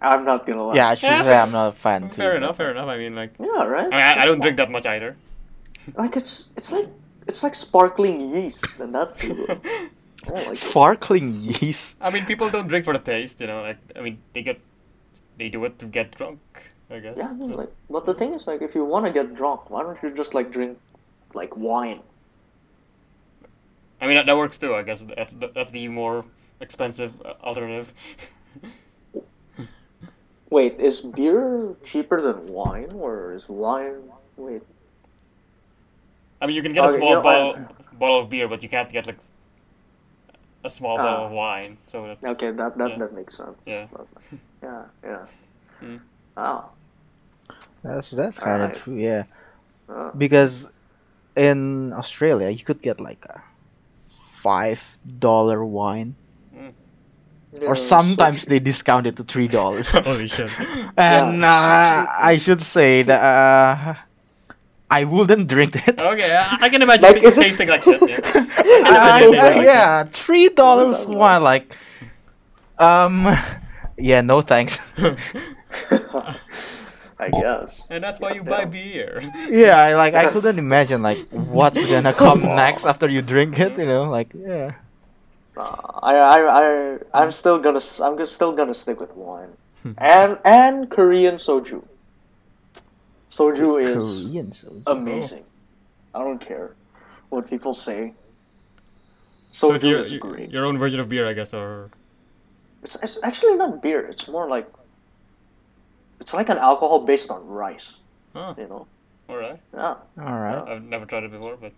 I'm 0.00 0.24
not 0.24 0.46
gonna 0.46 0.64
lie. 0.64 0.74
Yeah, 0.76 0.88
I 0.88 0.94
should 0.94 1.10
yeah. 1.10 1.22
say 1.22 1.36
I'm 1.38 1.52
not 1.52 1.68
a 1.68 1.72
fan. 1.72 2.08
Too. 2.08 2.16
fair 2.16 2.36
enough, 2.36 2.56
fair 2.56 2.70
enough. 2.70 2.88
I 2.88 2.96
mean, 2.96 3.14
like, 3.14 3.34
Yeah. 3.38 3.64
Right. 3.64 3.84
I, 3.86 3.90
mean, 3.90 3.92
I, 3.92 4.22
I 4.22 4.24
don't 4.24 4.40
drink 4.40 4.56
that 4.56 4.70
much 4.70 4.86
either. 4.86 5.16
Like 5.94 6.16
it's 6.16 6.46
it's 6.56 6.72
like 6.72 6.88
it's 7.26 7.42
like 7.42 7.54
sparkling 7.54 8.34
yeast, 8.34 8.78
and 8.80 8.94
that's. 8.94 9.30
Oh, 10.30 10.34
like 10.34 10.56
Sparkling 10.56 11.34
yeast. 11.34 11.96
I 12.00 12.10
mean, 12.10 12.24
people 12.26 12.48
don't 12.48 12.68
drink 12.68 12.84
for 12.84 12.92
the 12.92 13.00
taste, 13.00 13.40
you 13.40 13.48
know. 13.48 13.60
Like, 13.60 13.78
I 13.96 14.02
mean, 14.02 14.18
they 14.32 14.42
get 14.42 14.60
they 15.36 15.48
do 15.48 15.64
it 15.64 15.80
to 15.80 15.86
get 15.86 16.14
drunk, 16.14 16.38
I 16.88 17.00
guess. 17.00 17.16
Yeah, 17.16 17.32
no, 17.36 17.48
So- 17.50 17.56
like, 17.56 17.70
but 17.90 18.06
the 18.06 18.14
thing 18.14 18.32
is, 18.32 18.46
like, 18.46 18.62
if 18.62 18.76
you 18.76 18.84
want 18.84 19.04
to 19.04 19.10
get 19.10 19.34
drunk, 19.34 19.68
why 19.68 19.82
don't 19.82 20.00
you 20.00 20.10
just 20.14 20.32
like 20.32 20.52
drink, 20.52 20.78
like 21.34 21.56
wine? 21.56 22.02
I 24.00 24.06
mean, 24.06 24.14
that, 24.14 24.26
that 24.26 24.36
works 24.36 24.58
too. 24.58 24.76
I 24.76 24.82
guess 24.84 25.02
that's 25.02 25.32
the, 25.32 25.50
that's 25.52 25.72
the 25.72 25.88
more 25.88 26.24
expensive 26.60 27.20
uh, 27.22 27.34
alternative. 27.42 27.92
Wait, 30.50 30.78
is 30.78 31.00
beer 31.00 31.74
cheaper 31.82 32.20
than 32.20 32.46
wine, 32.46 32.92
or 32.92 33.32
is 33.32 33.48
wine? 33.48 34.02
Wait, 34.36 34.62
I 36.42 36.46
mean, 36.46 36.56
you 36.56 36.62
can 36.62 36.72
get 36.74 36.84
a 36.84 36.88
Okay, 36.88 36.98
small 36.98 37.10
you 37.10 37.14
know, 37.16 37.22
bottle 37.22 37.54
I- 37.54 37.94
bottle 37.94 38.18
of 38.18 38.28
beer, 38.28 38.48
but 38.48 38.62
you 38.64 38.68
can't 38.68 38.90
get 38.90 39.06
like 39.06 39.18
a 40.64 40.70
small 40.70 40.96
bottle 40.98 41.22
Ah. 41.22 41.26
of 41.26 41.30
wine. 41.32 41.78
So 41.86 42.06
that's 42.08 42.24
okay, 42.34 42.50
that 42.50 42.76
that 42.78 42.90
yeah. 42.90 42.98
that 42.98 43.12
makes 43.14 43.36
sense. 43.36 43.56
Yeah. 43.64 43.86
Yeah, 44.62 44.82
yeah. 45.02 45.26
Hmm. 45.80 45.96
Oh, 46.36 46.64
That's 47.82 48.10
that's 48.10 48.38
kind 48.38 48.62
of 48.62 48.70
Alright. 48.70 48.82
true. 48.84 48.94
Yeah, 48.94 49.24
uh, 49.88 50.10
because 50.16 50.68
in 51.34 51.92
Australia 51.94 52.48
you 52.50 52.62
could 52.64 52.80
get 52.82 53.00
like 53.00 53.24
a 53.26 53.42
five 54.42 54.78
dollar 55.18 55.64
wine, 55.66 56.14
yeah, 56.54 57.66
or 57.66 57.74
sometimes 57.74 58.46
they 58.46 58.60
discount 58.60 59.06
it 59.10 59.16
to 59.18 59.24
three 59.24 59.48
dollars. 59.48 59.90
Holy 60.06 60.28
shit! 60.28 60.50
and 60.96 61.42
uh, 61.44 62.06
I 62.06 62.38
should 62.38 62.62
say 62.62 63.02
that 63.02 63.18
uh, 63.20 63.94
I 64.92 65.04
wouldn't 65.04 65.48
drink 65.48 65.72
it. 65.88 65.96
Okay, 65.98 66.30
I, 66.36 66.58
I 66.60 66.68
can 66.68 66.82
imagine 66.82 67.08
Like, 67.08 67.16
it 67.16 67.24
is 67.24 67.38
it- 67.38 67.42
tasting 67.42 67.68
like 67.68 67.82
shit. 67.82 68.00
Yeah. 68.04 68.20
I- 68.24 69.24
imagine 69.28 69.40
I- 69.40 69.54
like 69.56 69.64
yeah, 69.64 70.04
three 70.04 70.48
dollars 70.52 71.06
$3 71.06 71.16
wine. 71.16 71.42
Like, 71.42 71.74
um, 72.78 73.26
yeah, 73.96 74.20
no 74.20 74.42
thanks. 74.42 74.78
I 77.18 77.30
guess. 77.30 77.82
and 77.88 78.02
that's 78.02 78.18
why 78.20 78.32
you 78.32 78.42
buy 78.42 78.64
beer. 78.64 79.22
Yeah, 79.48 79.78
I 79.78 79.94
like 79.94 80.14
I 80.14 80.26
couldn't 80.32 80.58
imagine 80.58 81.02
like 81.02 81.18
what's 81.30 81.78
gonna 81.86 82.12
come 82.12 82.42
next 82.42 82.84
after 82.84 83.08
you 83.08 83.22
drink 83.22 83.58
it. 83.60 83.78
You 83.78 83.86
know, 83.86 84.04
like 84.10 84.28
yeah. 84.34 84.72
Uh, 85.56 85.62
I 86.02 86.14
I 86.16 86.38
I 86.60 86.98
I'm 87.14 87.30
still 87.30 87.58
gonna 87.58 87.80
I'm 88.00 88.18
still 88.26 88.52
gonna 88.52 88.74
stick 88.74 88.98
with 89.00 89.14
wine, 89.14 89.52
and 89.98 90.38
and 90.44 90.90
Korean 90.90 91.36
soju. 91.36 91.84
Soju 93.32 93.80
is 93.82 94.02
Korean 94.26 94.50
soju. 94.50 94.82
amazing. 94.86 95.44
I 96.14 96.18
don't 96.20 96.40
care 96.40 96.76
what 97.30 97.48
people 97.48 97.74
say. 97.74 98.12
So 99.52 99.68
Soju 99.70 99.74
it's 99.76 99.84
your, 99.84 100.00
is 100.00 100.10
your 100.12 100.20
great. 100.20 100.50
your 100.50 100.64
own 100.66 100.78
version 100.78 101.00
of 101.00 101.08
beer, 101.08 101.26
I 101.26 101.32
guess, 101.32 101.52
or 101.54 101.90
It's, 102.82 102.96
it's 103.02 103.18
actually 103.22 103.56
not 103.56 103.82
beer. 103.82 104.00
It's 104.06 104.28
more 104.28 104.48
like 104.48 104.68
it's 106.20 106.34
like 106.34 106.48
an 106.48 106.58
alcohol 106.58 107.00
based 107.06 107.30
on 107.30 107.46
rice. 107.46 107.88
oh, 108.34 108.54
You 108.58 108.68
know? 108.68 108.86
all 109.28 109.36
right. 109.36 109.60
Yeah, 109.74 109.94
All 110.18 110.38
right. 110.46 110.62
I've 110.68 110.82
never 110.84 111.06
tried 111.06 111.24
it 111.24 111.30
before, 111.30 111.56
but 111.56 111.72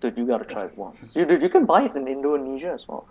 dude, 0.00 0.16
you 0.18 0.26
gotta 0.26 0.44
try 0.44 0.64
it 0.66 0.76
once. 0.76 1.12
You 1.14 1.24
dude, 1.24 1.42
you 1.42 1.48
can 1.48 1.64
buy 1.66 1.84
it 1.84 1.94
in 1.94 2.08
Indonesia 2.08 2.72
as 2.72 2.86
well. 2.88 3.06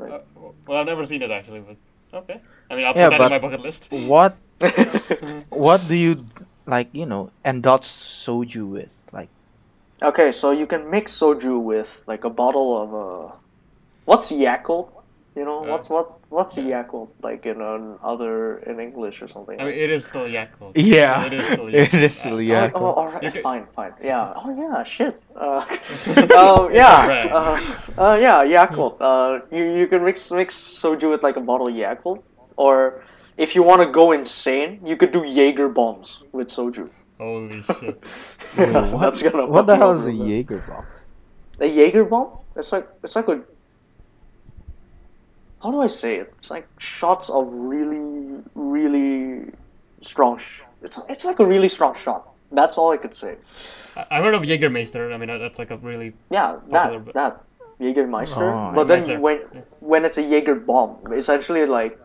uh, 0.00 0.18
well, 0.66 0.78
I've 0.78 0.86
never 0.86 1.04
seen 1.04 1.22
it 1.22 1.30
actually. 1.30 1.60
But 1.60 1.76
okay. 2.22 2.40
I 2.70 2.76
mean, 2.76 2.86
I'll 2.86 2.94
Yeah, 2.94 3.08
put 3.08 3.18
that 3.18 3.22
in 3.22 3.30
my 3.30 3.38
bucket 3.38 3.60
list. 3.60 3.92
What 4.08 4.36
what 5.50 5.80
do 5.88 5.94
you 5.94 6.24
like? 6.66 6.88
You 6.92 7.06
know, 7.06 7.30
indulge 7.44 7.84
soju 7.86 8.68
with? 8.68 8.92
Like, 9.12 9.28
okay, 10.02 10.32
so 10.32 10.50
you 10.50 10.66
can 10.66 10.90
mix 10.90 11.12
soju 11.18 11.60
with 11.60 11.88
like 12.06 12.24
a 12.24 12.30
bottle 12.30 12.70
of 12.82 12.88
uh, 12.94 13.34
what's 14.04 14.30
Yakult? 14.30 14.90
You 15.36 15.44
know 15.44 15.64
Uh, 15.64 15.70
what's 15.74 15.88
what 15.90 16.06
what's 16.30 16.56
yeah. 16.56 16.84
Yakult 16.84 17.08
like 17.22 17.44
in 17.44 17.60
an 17.60 17.98
other 18.04 18.58
in 18.70 18.78
English 18.78 19.20
or 19.20 19.26
something? 19.26 19.60
I 19.60 19.64
mean, 19.64 19.74
it 19.74 19.90
is 19.90 20.06
still 20.06 20.28
Yakult. 20.30 20.72
yeah, 20.76 21.26
it 21.26 21.32
is 21.32 21.46
still 21.46 21.66
Yakult. 21.74 22.02
is 22.06 22.14
still 22.16 22.38
Uh, 22.38 22.38
Oh, 22.38 22.54
Yakult. 22.54 22.80
oh, 22.86 22.92
all 22.94 23.08
right, 23.10 23.22
You 23.22 23.30
can- 23.32 23.42
fine, 23.42 23.66
fine. 23.74 23.94
Yeah. 24.00 24.32
Oh, 24.38 24.50
yeah. 24.54 24.84
Shit. 24.84 25.20
Uh, 25.34 25.66
It's 25.90 26.30
um, 26.38 26.70
yeah. 26.72 27.34
Uh, 27.34 27.58
uh, 27.98 28.14
yeah. 28.14 28.44
Yakult. 28.46 28.94
Uh, 29.00 29.40
you 29.50 29.64
you 29.74 29.86
can 29.90 30.04
mix 30.04 30.30
mix 30.30 30.54
soju 30.80 31.10
with 31.10 31.22
like 31.26 31.34
a 31.36 31.42
bottle 31.42 31.66
of 31.66 31.74
Yakult, 31.74 32.22
or 32.56 33.02
if 33.36 33.54
you 33.54 33.62
want 33.62 33.80
to 33.82 33.90
go 33.90 34.12
insane, 34.12 34.80
you 34.84 34.96
could 34.96 35.12
do 35.12 35.24
Jaeger 35.24 35.68
bombs 35.68 36.20
with 36.32 36.48
soju. 36.48 36.88
Holy 37.18 37.62
shit! 37.62 38.02
Wait, 38.56 38.72
what, 38.92 39.00
That's 39.00 39.22
gonna 39.22 39.46
what 39.46 39.66
the 39.66 39.76
hell 39.76 39.92
is 39.92 40.06
a 40.06 40.10
bit. 40.10 40.26
Jaeger 40.28 40.58
box? 40.66 40.86
A 41.60 41.66
Jaeger 41.66 42.04
bomb? 42.04 42.28
It's 42.56 42.72
like 42.72 42.88
it's 43.02 43.16
like 43.16 43.28
a. 43.28 43.40
How 45.62 45.70
do 45.70 45.80
I 45.80 45.86
say 45.86 46.16
it? 46.16 46.32
It's 46.40 46.50
like 46.50 46.66
shots 46.78 47.30
of 47.30 47.48
really, 47.50 48.42
really 48.54 49.50
strong. 50.02 50.38
Sh- 50.38 50.62
it's 50.82 51.00
it's 51.08 51.24
like 51.24 51.38
a 51.38 51.46
really 51.46 51.68
strong 51.68 51.94
shot. 51.94 52.28
That's 52.52 52.76
all 52.76 52.90
I 52.90 52.96
could 52.98 53.16
say. 53.16 53.36
I- 53.96 54.06
I've 54.10 54.24
heard 54.24 54.34
of 54.34 54.42
Jägermeister. 54.42 55.12
I 55.12 55.16
mean, 55.16 55.28
that's 55.28 55.58
like 55.58 55.70
a 55.70 55.76
really 55.78 56.12
Yeah, 56.30 56.56
Popular, 56.70 56.98
that 56.98 57.04
but- 57.04 57.14
that 57.14 57.42
Jägermeister. 57.80 58.42
Oh, 58.52 58.72
but 58.74 58.88
then 58.88 59.02
Jägermeister. 59.02 59.20
when 59.20 59.38
Yeah. 59.54 59.60
when 59.80 60.04
it's 60.04 60.18
a 60.18 60.22
Jaeger 60.22 60.56
bomb, 60.56 60.98
essentially 61.12 61.64
like 61.66 61.98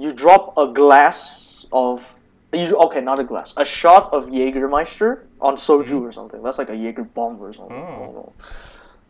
you 0.00 0.12
drop 0.12 0.56
a 0.56 0.66
glass 0.66 1.64
of 1.72 2.02
you 2.52 2.74
okay, 2.86 3.00
not 3.00 3.20
a 3.20 3.24
glass, 3.24 3.52
a 3.56 3.64
shot 3.64 4.12
of 4.12 4.26
Jägermeister 4.26 5.20
on 5.40 5.56
soju 5.56 5.86
Mhm. 6.00 6.02
or 6.08 6.12
something. 6.12 6.42
That's 6.42 6.58
like 6.58 6.68
a 6.70 6.74
Jaeger 6.76 7.04
bomb 7.04 7.40
or 7.40 7.52
something. 7.54 7.76
Oh. 7.76 8.32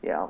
Yeah. 0.02 0.26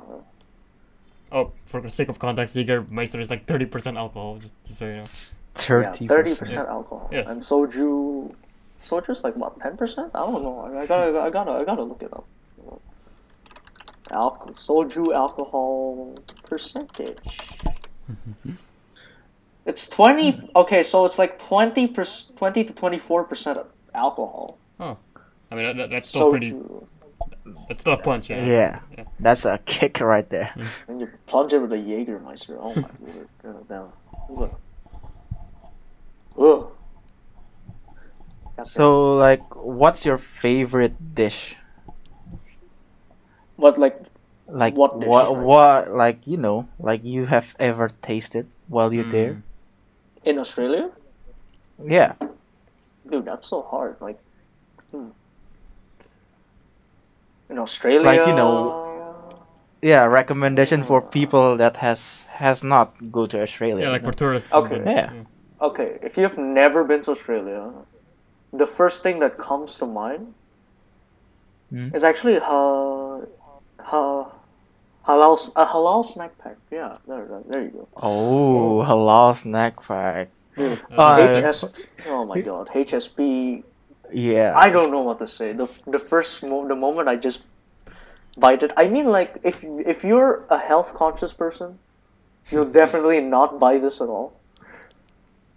Oh, 1.31 1.51
for 1.65 1.81
the 1.81 1.89
sake 1.89 2.09
of 2.09 2.19
context, 2.19 2.55
Jägermeister 2.55 3.19
is 3.19 3.29
like 3.29 3.45
thirty 3.45 3.65
percent 3.65 3.97
alcohol. 3.97 4.37
Just, 4.39 4.53
just 4.63 4.79
so 4.79 4.85
you 4.85 4.97
know. 4.97 5.07
Thirty 5.55 6.05
Yeah, 6.05 6.07
thirty 6.07 6.29
percent. 6.31 6.39
percent 6.39 6.67
alcohol. 6.69 7.09
Yes. 7.11 7.29
And 7.29 7.41
soju, 7.41 8.33
soju's 8.79 9.23
like 9.25 9.35
what, 9.35 9.59
ten 9.59 9.75
percent? 9.75 10.11
I 10.15 10.19
don't 10.19 10.41
know. 10.43 10.59
I, 10.59 10.83
I 10.83 10.85
gotta, 10.85 11.19
I 11.19 11.29
gotta, 11.29 11.51
I 11.51 11.63
gotta 11.65 11.83
look 11.83 12.01
it 12.03 12.13
up. 12.13 12.25
Alcohol, 14.11 14.53
soju 14.53 15.13
alcohol 15.13 16.15
percentage. 16.43 17.17
It's 19.65 19.87
twenty. 19.87 20.31
Hmm. 20.31 20.45
Okay, 20.55 20.83
so 20.83 21.05
it's 21.05 21.17
like 21.19 21.39
twenty 21.39 21.87
percent, 21.87 22.37
twenty 22.37 22.63
to 22.63 22.73
twenty-four 22.73 23.23
percent 23.25 23.57
of 23.57 23.67
alcohol. 23.93 24.57
Oh, 24.79 24.97
I 25.51 25.55
mean, 25.55 25.65
that, 25.65 25.77
that- 25.77 25.89
that's 25.89 26.09
still 26.09 26.29
pretty. 26.29 26.51
Soju. 26.51 26.87
That's 27.67 27.81
still 27.81 27.93
a 27.93 27.97
punch. 27.97 28.29
Yeah. 28.29 28.45
Yeah. 28.45 28.79
yeah. 28.97 29.03
That's 29.19 29.45
a 29.45 29.57
kick 29.65 29.99
right 29.99 30.27
there. 30.29 30.51
Hmm. 30.53 30.65
And 30.87 30.99
you 31.01 31.09
plunge 31.27 31.53
it 31.53 31.59
with 31.59 31.71
a 31.73 31.77
Jägermeister. 31.77 32.57
Oh 32.59 32.73
my 32.75 32.81
word. 32.99 33.27
God 33.43 33.67
damn. 33.67 34.35
Look. 34.35 34.59
Ugh. 36.37 36.71
So, 38.63 39.15
like, 39.15 39.41
what's 39.55 40.05
your 40.05 40.17
favorite 40.19 41.15
dish? 41.15 41.55
But 43.57 43.77
like, 43.79 43.99
Like, 44.47 44.75
What 44.75 44.99
dish, 44.99 45.07
what, 45.07 45.31
like- 45.31 45.43
what, 45.43 45.91
like, 45.91 46.27
you 46.27 46.37
know, 46.37 46.67
like 46.79 47.03
you 47.03 47.25
have 47.25 47.55
ever 47.59 47.89
tasted 48.03 48.47
while 48.67 48.93
you're 48.93 49.03
hmm. 49.05 49.11
there? 49.11 49.43
Mm. 50.23 50.29
in 50.29 50.39
Australia, 50.39 50.89
Yeah. 51.83 52.13
dude, 53.09 53.25
that's 53.25 53.47
so 53.47 53.61
hard. 53.61 53.95
Like, 53.99 54.19
hmm. 54.91 55.09
in 57.49 57.59
Australia, 57.59 58.05
Like, 58.05 58.27
you 58.27 58.33
know- 58.33 58.79
Yeah, 59.83 60.05
recommendation 60.05 60.83
for 60.83 61.01
people 61.01 61.57
that 61.57 61.75
has 61.77 62.23
has 62.37 62.63
not 62.63 62.93
go 63.11 63.25
to 63.25 63.41
Australia. 63.41 63.85
Yeah, 63.85 63.91
like 63.91 64.01
for 64.03 64.11
know? 64.13 64.21
tourists. 64.23 64.51
Okay. 64.53 64.79
but- 64.79 64.93
Yeah. 64.93 65.11
Okay, 65.59 65.97
if 66.03 66.17
you've 66.17 66.37
never 66.37 66.83
been 66.83 67.01
to 67.01 67.11
Australia, 67.11 67.71
the 68.53 68.67
first 68.67 69.01
thing 69.03 69.19
that 69.19 69.37
comes 69.37 69.77
to 69.79 69.85
mind 69.85 70.33
Hmm. 71.71 71.89
is 71.95 72.03
actually 72.03 72.37
ha, 72.39 73.21
ha, 73.79 74.31
halal 75.11 75.35
a 75.55 75.65
halal 75.65 76.05
snack 76.05 76.37
pack. 76.43 76.57
Yeah, 76.71 76.97
there, 77.07 77.25
there- 77.31 77.43
there 77.49 77.63
you 77.63 77.69
go. 77.69 77.87
Oh, 77.97 78.83
halal 78.87 79.35
snack 79.35 79.75
pack. 79.87 80.29
Dude, 80.57 80.79
Uh, 80.97 81.15
HS, 81.51 81.59
oh 82.07 82.25
my 82.25 82.41
god, 82.41 82.69
HSP. 82.73 83.63
Yeah. 84.13 84.53
I 84.65 84.69
don't 84.69 84.91
know 84.91 85.01
what 85.09 85.19
to 85.19 85.27
say. 85.27 85.53
The 85.53 85.67
the 85.95 85.99
first 86.11 86.43
mo- 86.43 86.67
the 86.67 86.75
moment 86.75 87.07
I 87.07 87.15
just 87.15 87.39
bite 88.37 88.61
it. 88.63 88.71
I 88.83 88.87
mean, 88.87 89.07
like 89.17 89.39
if 89.43 89.63
if 89.93 90.03
you're 90.03 90.33
a 90.49 90.59
health 90.69 90.93
conscious 90.93 91.33
person, 91.33 91.79
you'll 92.51 92.71
definitely 92.81 93.21
not 93.21 93.59
buy 93.59 93.77
this 93.77 94.01
at 94.01 94.09
all. 94.09 94.33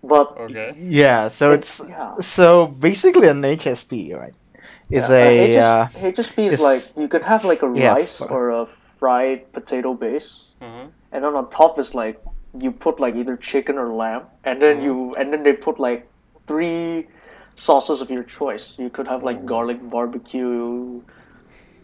But 0.03 0.37
Okay. 0.47 0.75
Yeah, 0.77 1.29
so 1.29 1.53
it's 1.53 1.81
yeah. 1.89 2.15
so 2.21 2.67
basically 2.69 3.29
an 3.29 3.43
HSP, 3.43 4.15
right? 4.15 4.37
Is 4.91 5.09
Yeah, 5.09 5.17
a 5.25 5.59
uh, 5.59 5.65
uh, 5.65 5.89
HSP 6.13 6.47
is 6.53 6.61
like 6.61 6.83
you 7.03 7.09
could 7.09 7.25
have 7.25 7.43
like 7.45 7.63
a 7.63 7.71
Yeah, 7.75 7.93
rice 7.95 8.19
fr- 8.19 8.31
or 8.31 8.51
a 8.51 8.67
fried 9.05 9.41
potato 9.53 9.93
base, 10.05 10.29
Uh-huh. 10.67 10.87
and 11.13 11.25
then 11.25 11.35
on 11.41 11.51
top 11.51 11.79
is 11.83 11.95
like 11.95 12.17
you 12.65 12.71
put 12.85 13.01
like 13.05 13.15
either 13.23 13.37
chicken 13.51 13.77
or 13.83 13.89
lamb, 14.03 14.23
and 14.45 14.63
then 14.63 14.77
Mhm. 14.79 14.85
you 14.87 14.95
and 15.19 15.33
then 15.33 15.43
they 15.47 15.53
put 15.67 15.77
like 15.89 16.07
three 16.51 17.07
sauces 17.67 18.01
of 18.05 18.09
your 18.17 18.23
choice. 18.39 18.67
You 18.85 18.89
could 18.97 19.09
have 19.15 19.23
like 19.29 19.39
Ooh. 19.43 19.51
garlic 19.53 19.81
barbecue. 19.97 21.03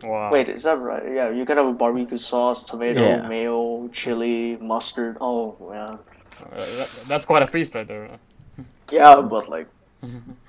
Wow. 0.03 0.31
Wait, 0.33 0.49
is 0.49 0.63
that 0.69 0.79
right? 0.91 1.05
Yeah, 1.19 1.29
you 1.39 1.45
could 1.45 1.59
have 1.63 1.67
a 1.75 1.77
barbecue 1.85 2.17
sauce, 2.31 2.63
tomato, 2.71 3.05
Yeah. 3.09 3.29
mayo, 3.33 3.59
chili, 4.01 4.57
mustard. 4.73 5.19
Oh 5.21 5.43
man. 5.71 5.99
Uh, 6.41 6.87
that's 7.11 7.27
quite 7.27 7.43
a 7.43 7.51
feast 7.57 7.75
right 7.75 7.87
there. 7.93 8.09
Yeah, 8.91 9.21
but 9.35 9.45
like 9.57 9.69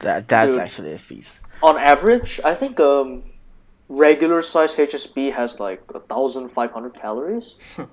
that 0.08 0.28
that's 0.32 0.54
Dude. 0.54 0.62
actually 0.68 0.94
a 0.94 1.04
feast. 1.10 1.42
on 1.70 1.76
average, 1.94 2.40
I 2.52 2.56
think 2.62 2.80
um 2.80 3.10
regular 3.92 4.42
size 4.42 4.74
HSP 4.76 5.32
has 5.36 5.60
like 5.60 5.84
a 5.94 6.00
thousand 6.00 6.50
five 6.50 6.72
hundred 6.72 6.96
calories. 6.96 7.56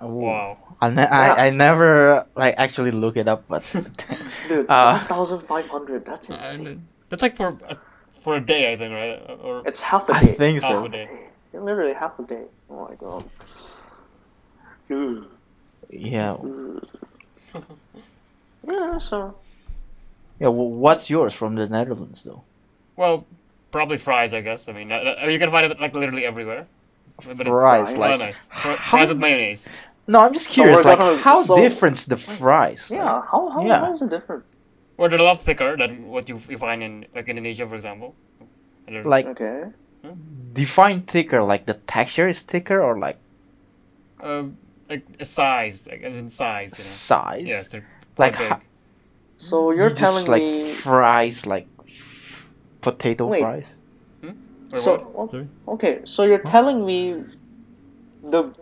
Wow. 0.00 0.56
I, 0.80 0.88
ne- 0.88 1.02
Yeah. 1.02 1.34
I 1.36 1.46
I 1.46 1.50
never 1.50 2.24
like 2.34 2.54
actually 2.56 2.90
look 2.90 3.18
it 3.20 3.28
up, 3.28 3.44
but 3.52 3.60
Dude, 4.48 4.64
Uh, 4.72 4.96
one 4.96 5.06
thousand 5.12 5.40
five 5.44 5.68
hundred. 5.68 6.06
That's 6.08 6.30
insane. 6.30 6.88
That's 7.10 7.20
like 7.20 7.36
for 7.36 7.48
a, 7.68 7.76
for 8.24 8.36
a 8.36 8.40
day, 8.40 8.72
I 8.72 8.76
think, 8.80 8.94
right? 8.96 9.20
Or 9.44 9.60
It's 9.68 9.82
half 9.84 10.08
a 10.08 10.14
day. 10.14 10.32
I 10.32 10.32
think 10.40 10.62
half 10.62 10.72
so. 10.72 10.84
a 10.86 10.88
day. 10.88 11.06
Literally 11.52 11.92
half 11.92 12.18
a 12.18 12.22
day. 12.24 12.44
Oh 12.70 12.88
my 12.88 12.94
god. 12.96 13.28
Dude. 14.88 15.28
Yeah. 15.92 16.36
Yeah, 18.70 18.98
so 18.98 19.36
Yeah. 20.40 20.48
wh- 20.48 20.72
what's 20.80 21.10
yours 21.10 21.34
from 21.34 21.56
the 21.56 21.68
Netherlands 21.68 22.22
though? 22.22 22.42
Well, 22.96 23.26
probably 23.72 23.98
fries, 23.98 24.32
I 24.32 24.40
guess. 24.42 24.68
I 24.68 24.72
mean, 24.72 24.92
uh, 24.92 25.16
uh, 25.24 25.26
you 25.26 25.38
can 25.38 25.50
find 25.50 25.66
it 25.66 25.80
like 25.80 25.94
literally 25.94 26.24
everywhere. 26.24 26.66
But 27.24 27.40
it's- 27.40 27.48
Fries, 27.48 27.92
fries. 27.92 27.96
Oh, 27.96 28.00
like 28.00 28.18
nice. 28.20 28.46
Fr- 28.48 28.68
how- 28.76 28.96
Fries 28.98 29.08
with 29.08 29.18
mayonnaise. 29.18 29.72
No, 30.06 30.20
I'm 30.20 30.34
just 30.34 30.48
curious. 30.50 30.76
we're 30.76 30.82
like, 30.82 30.98
gonna- 30.98 31.18
how 31.18 31.42
so- 31.44 31.56
different's 31.56 32.06
the 32.06 32.16
fries? 32.16 32.90
Like, 32.90 32.98
yeah, 32.98 33.22
how 33.30 33.48
how, 33.50 33.64
Yeah. 33.64 33.80
how 33.80 33.92
is 33.92 34.02
it 34.02 34.10
different? 34.10 34.44
Well, 34.96 35.08
they're 35.08 35.18
a 35.18 35.22
lot 35.24 35.40
thicker 35.40 35.76
than 35.76 36.06
what 36.06 36.28
you, 36.28 36.38
you 36.48 36.58
find 36.58 36.82
in 36.82 37.06
like 37.14 37.28
Indonesia, 37.28 37.66
for 37.66 37.74
example. 37.74 38.14
Like 38.88 39.26
Okay. 39.26 39.64
define 40.52 41.02
thicker. 41.02 41.42
Like 41.42 41.66
the 41.66 41.74
texture 41.86 42.28
is 42.28 42.40
thicker 42.42 42.82
or 42.82 42.98
like 42.98 43.16
um, 44.20 44.56
like 44.90 45.02
a 45.20 45.24
size, 45.24 45.86
like 45.88 46.02
as 46.02 46.18
in 46.18 46.28
size. 46.30 46.72
You 46.78 46.84
know? 46.84 46.90
size? 46.90 47.44
Yes, 47.46 47.68
they're 47.68 47.86
Like 48.18 48.36
quite 48.36 48.48
ho- 48.48 48.54
big. 48.56 48.64
So 49.38 49.70
you're 49.72 49.88
You 49.88 49.94
telling 49.94 50.26
just 50.26 50.28
like 50.28 50.42
me 50.42 50.72
fries, 50.74 51.46
like 51.46 51.66
potato 52.82 53.26
Wait. 53.26 53.40
fries. 53.40 53.76
Or 54.72 54.78
so 54.78 54.98
what? 54.98 55.34
Okay, 55.74 56.00
so 56.04 56.24
you're 56.24 56.38
telling 56.38 56.84
me 56.84 57.24
the 58.22 58.54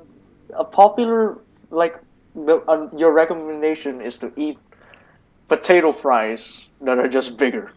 a 0.57 0.65
popular 0.65 1.39
like 1.71 1.97
the 2.35 2.57
uh, 2.69 2.89
your 2.97 3.13
recommendation 3.13 4.01
is 4.01 4.19
to 4.19 4.33
eat 4.37 4.59
potato 5.49 5.93
fries 5.93 6.61
that 6.81 6.99
are 6.99 7.09
just 7.09 7.37
bigger. 7.37 7.71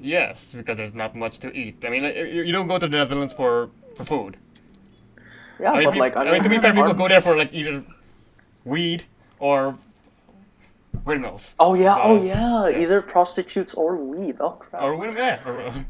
Yes, 0.00 0.52
because 0.52 0.76
there's 0.76 0.94
not 0.94 1.14
much 1.14 1.38
to 1.40 1.56
eat. 1.56 1.84
I 1.84 1.90
mean, 1.90 2.02
you, 2.02 2.42
you 2.42 2.52
don't 2.52 2.66
go 2.66 2.78
to 2.78 2.88
the 2.88 2.96
Netherlands 2.96 3.32
for, 3.34 3.70
for 3.94 4.04
food. 4.04 4.36
Yeah, 5.60 5.70
I 5.70 5.74
mean, 5.78 5.84
but 5.84 5.92
peop- 5.92 6.00
like 6.00 6.16
I 6.16 6.20
I 6.20 6.24
mean, 6.24 6.32
mean, 6.34 6.42
to 6.42 6.48
be 6.48 6.58
fair, 6.58 6.72
people 6.72 6.94
go 7.02 7.08
there 7.08 7.20
for 7.20 7.36
like 7.36 7.50
either 7.52 7.84
weed 8.64 9.04
or 9.38 9.78
windmills. 11.04 11.54
Oh 11.58 11.74
yeah, 11.74 11.96
oh 12.00 12.22
yeah, 12.24 12.68
yes. 12.68 12.80
either 12.82 13.02
prostitutes 13.02 13.74
or 13.74 13.96
weed. 13.96 14.36
Oh 14.40 14.50
crap. 14.52 14.82
Or 14.82 14.96
windmill, 14.96 15.24
yeah. 15.24 15.40
Or, 15.48 15.60
uh, 15.68 15.82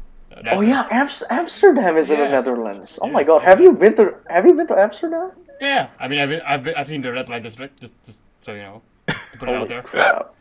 Oh 0.47 0.61
yeah, 0.61 0.87
Amst- 0.91 1.23
Amsterdam 1.29 1.95
is 1.97 2.09
in 2.09 2.19
the 2.19 2.27
Netherlands. 2.29 2.97
Oh 3.01 3.07
my 3.09 3.23
god, 3.23 3.43
have 3.43 3.61
you 3.61 3.73
been 3.73 3.95
to 3.95 4.15
Have 4.29 4.45
you 4.45 4.53
been 4.55 4.67
to 4.67 4.77
Amsterdam? 4.79 5.31
Yeah, 5.61 5.89
I 5.99 6.07
mean, 6.07 6.19
I've, 6.19 6.29
been- 6.29 6.41
I've, 6.45 6.63
been- 6.63 6.75
I've 6.75 6.87
seen 6.87 7.01
the 7.01 7.11
red 7.13 7.29
light 7.29 7.43
district, 7.43 7.79
just, 7.79 7.93
just 8.03 8.21
so 8.41 8.53
you 8.53 8.61
know, 8.63 8.81
to 9.07 9.15
put 9.37 9.47
it 9.49 9.55
out 9.59 9.69
there. 9.69 9.83
crap. 9.83 10.33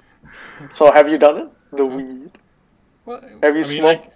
So 0.72 0.90
have 0.92 1.08
you 1.08 1.18
done 1.18 1.37
it? 1.38 1.48
The 1.76 1.85
weed. 1.87 2.30
Well, 3.04 3.20
Have 3.42 3.54
you 3.56 3.64
I 3.64 3.68
mean, 3.68 3.80
smoked? 3.80 4.04
like, 4.06 4.12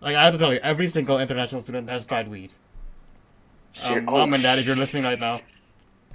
like 0.00 0.16
I 0.16 0.24
have 0.24 0.32
to 0.34 0.38
tell 0.38 0.52
you, 0.54 0.60
every 0.62 0.86
single 0.86 1.18
international 1.18 1.62
student 1.62 1.88
has 1.88 2.06
tried 2.06 2.28
weed. 2.28 2.50
Um, 3.86 4.08
oh, 4.08 4.12
Mom 4.18 4.34
and 4.34 4.42
Dad, 4.42 4.58
if 4.58 4.66
you're 4.66 4.74
listening 4.76 5.04
right 5.04 5.18
now, 5.20 5.40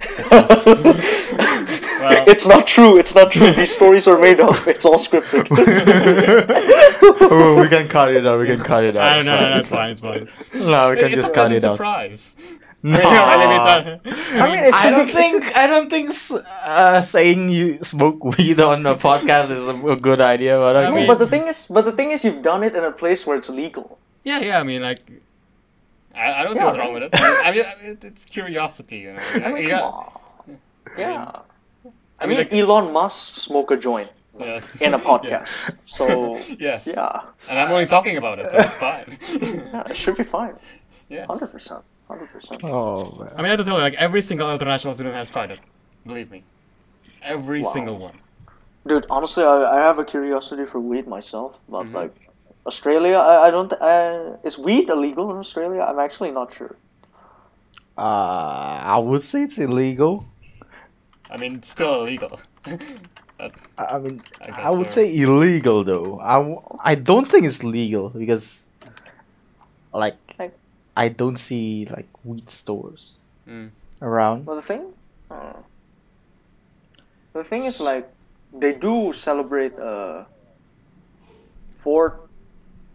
it's 2.26 2.46
not 2.46 2.66
true. 2.66 2.98
It's 2.98 3.14
not 3.14 3.32
true. 3.32 3.50
These 3.52 3.74
stories 3.74 4.06
are 4.08 4.18
made 4.18 4.40
up. 4.40 4.66
It's 4.66 4.84
all 4.84 4.98
scripted. 4.98 5.46
oh, 7.30 7.60
we 7.62 7.68
can 7.68 7.88
cut 7.88 8.12
it 8.14 8.26
out. 8.26 8.38
We 8.40 8.46
can 8.46 8.60
cut 8.60 8.84
it 8.84 8.96
out. 8.96 9.02
I 9.02 9.16
it's 9.18 9.26
know, 9.26 9.36
fine, 9.36 9.50
that's 9.50 9.60
it's 9.60 9.68
fine, 9.68 9.90
it's 9.90 10.00
fine. 10.52 10.70
No, 10.70 10.90
we 10.90 10.96
can 10.96 11.06
it's 11.12 11.14
just 11.22 11.34
cut 11.34 11.52
it 11.52 11.64
out. 11.64 11.76
surprise. 11.76 12.36
No, 12.82 13.00
I 13.02 13.98
mean, 13.98 14.00
I 14.40 14.62
mean, 14.64 14.72
I 14.74 14.90
don't 14.90 15.10
think 15.10 15.56
I 15.56 15.66
don't 15.66 15.90
think 15.90 16.10
uh, 16.30 17.02
saying 17.02 17.48
you 17.48 17.82
smoke 17.82 18.22
weed 18.24 18.60
on 18.60 18.86
a 18.86 18.94
podcast 18.94 19.50
is 19.50 19.66
a, 19.66 19.86
a 19.88 19.96
good 19.96 20.20
idea. 20.20 20.56
But 20.58 20.76
I 20.76 20.90
mean- 20.92 21.06
but 21.08 21.18
the 21.18 21.26
thing 21.26 21.48
is, 21.48 21.66
but 21.68 21.84
the 21.84 21.92
thing 21.92 22.12
is, 22.12 22.22
you've 22.22 22.42
done 22.42 22.62
it 22.62 22.76
in 22.76 22.84
a 22.84 22.92
place 22.92 23.26
where 23.26 23.36
it's 23.36 23.48
legal. 23.48 23.98
Yeah, 24.22 24.38
yeah. 24.40 24.60
I 24.60 24.62
mean, 24.62 24.82
like, 24.82 25.00
I, 26.14 26.32
I 26.32 26.44
don't 26.44 26.52
see 26.54 26.60
Yeah, 26.60 26.66
what's 26.66 26.78
wrong 26.78 26.94
with 26.94 27.02
it. 27.04 27.10
I 27.14 27.50
mean, 27.50 27.64
I 27.64 27.82
mean, 27.82 27.90
it- 27.92 28.04
it's 28.04 28.24
curiosity, 28.24 28.98
you 28.98 29.12
know. 29.14 29.22
I 29.34 29.52
mean, 29.52 29.68
Yeah, 29.68 29.80
on. 29.82 30.12
Yeah. 30.96 31.32
I 32.20 32.26
mean, 32.26 32.36
mean, 32.38 32.46
like- 32.48 32.52
Elon 32.52 32.92
Musk 32.92 33.36
smoke 33.36 33.70
a 33.70 33.76
joint 33.76 34.10
Yes. 34.38 34.80
in 34.82 34.94
a 34.94 34.98
Yeah. 34.98 35.04
podcast. 35.04 35.48
So 35.86 36.36
Yes. 36.58 36.86
yeah, 36.86 37.20
And 37.48 37.58
I'm 37.58 37.70
only 37.72 37.86
talking 37.86 38.16
about 38.16 38.38
it, 38.38 38.50
so 38.50 38.58
it's 38.58 38.76
fine. 38.76 39.18
yeah, 39.72 39.82
it 39.90 39.96
should 39.96 40.16
be 40.16 40.24
fine. 40.24 40.54
yes. 41.08 41.26
Hundred 41.28 41.50
percent. 41.52 41.82
Hundred 42.08 42.28
percent. 42.30 42.62
oh 42.64 43.16
man. 43.18 43.32
I 43.34 43.36
mean, 43.38 43.46
I 43.46 43.48
have 43.50 43.58
to 43.58 43.64
tell 43.64 43.76
you, 43.76 43.82
like, 43.82 43.94
every 43.94 44.20
single 44.20 44.52
international 44.52 44.94
student 44.94 45.14
has 45.14 45.28
tried 45.30 45.50
it. 45.50 45.60
Believe 46.06 46.30
me. 46.30 46.44
Every 47.22 47.62
Wow. 47.62 47.70
single 47.70 47.98
one. 47.98 48.14
Dude, 48.86 49.06
honestly, 49.10 49.42
I, 49.42 49.56
I 49.76 49.80
have 49.80 49.98
a 49.98 50.04
curiosity 50.04 50.64
for 50.64 50.78
weed 50.80 51.08
myself, 51.08 51.56
but 51.68 51.86
Mhm. 51.86 51.94
like 51.94 52.14
Australia, 52.66 53.16
I, 53.18 53.48
I 53.48 53.50
don't. 53.50 53.68
th- 53.70 53.80
I, 53.82 54.34
is 54.44 54.56
weed 54.58 54.88
illegal 54.88 55.30
in 55.32 55.36
Australia? 55.38 55.80
I'm 55.82 55.98
actually 55.98 56.30
not 56.30 56.54
sure. 56.54 56.76
Uh, 57.98 58.82
I 58.94 58.98
would 58.98 59.22
say 59.24 59.42
it's 59.42 59.58
illegal. 59.58 60.24
I 61.30 61.36
mean, 61.36 61.56
it's 61.56 61.70
still 61.70 62.02
illegal. 62.02 62.40
That- 63.38 63.60
I 63.76 63.84
I 63.96 63.98
mean, 63.98 64.22
I 64.40 64.68
I 64.68 64.70
would 64.70 64.88
so. 64.90 64.94
say 65.02 65.16
illegal 65.18 65.84
though. 65.84 66.18
I, 66.20 66.36
w- 66.38 66.62
I 66.80 66.94
don't 66.94 67.30
think 67.30 67.44
it's 67.44 67.62
legal 67.62 68.08
because, 68.08 68.62
like, 69.92 70.16
Like- 70.38 70.58
I 70.96 71.08
don't 71.08 71.36
see 71.38 71.86
like 71.90 72.08
weed 72.24 72.48
stores 72.50 73.14
Mm. 73.48 73.70
around. 74.02 74.46
Well, 74.46 74.56
the 74.56 74.62
thing, 74.62 74.92
uh, 75.30 75.52
the 77.34 77.44
thing 77.44 77.64
is 77.64 77.80
like 77.80 78.08
they 78.52 78.72
do 78.72 79.12
celebrate 79.12 79.78
uh, 79.78 80.24
four, 81.82 82.20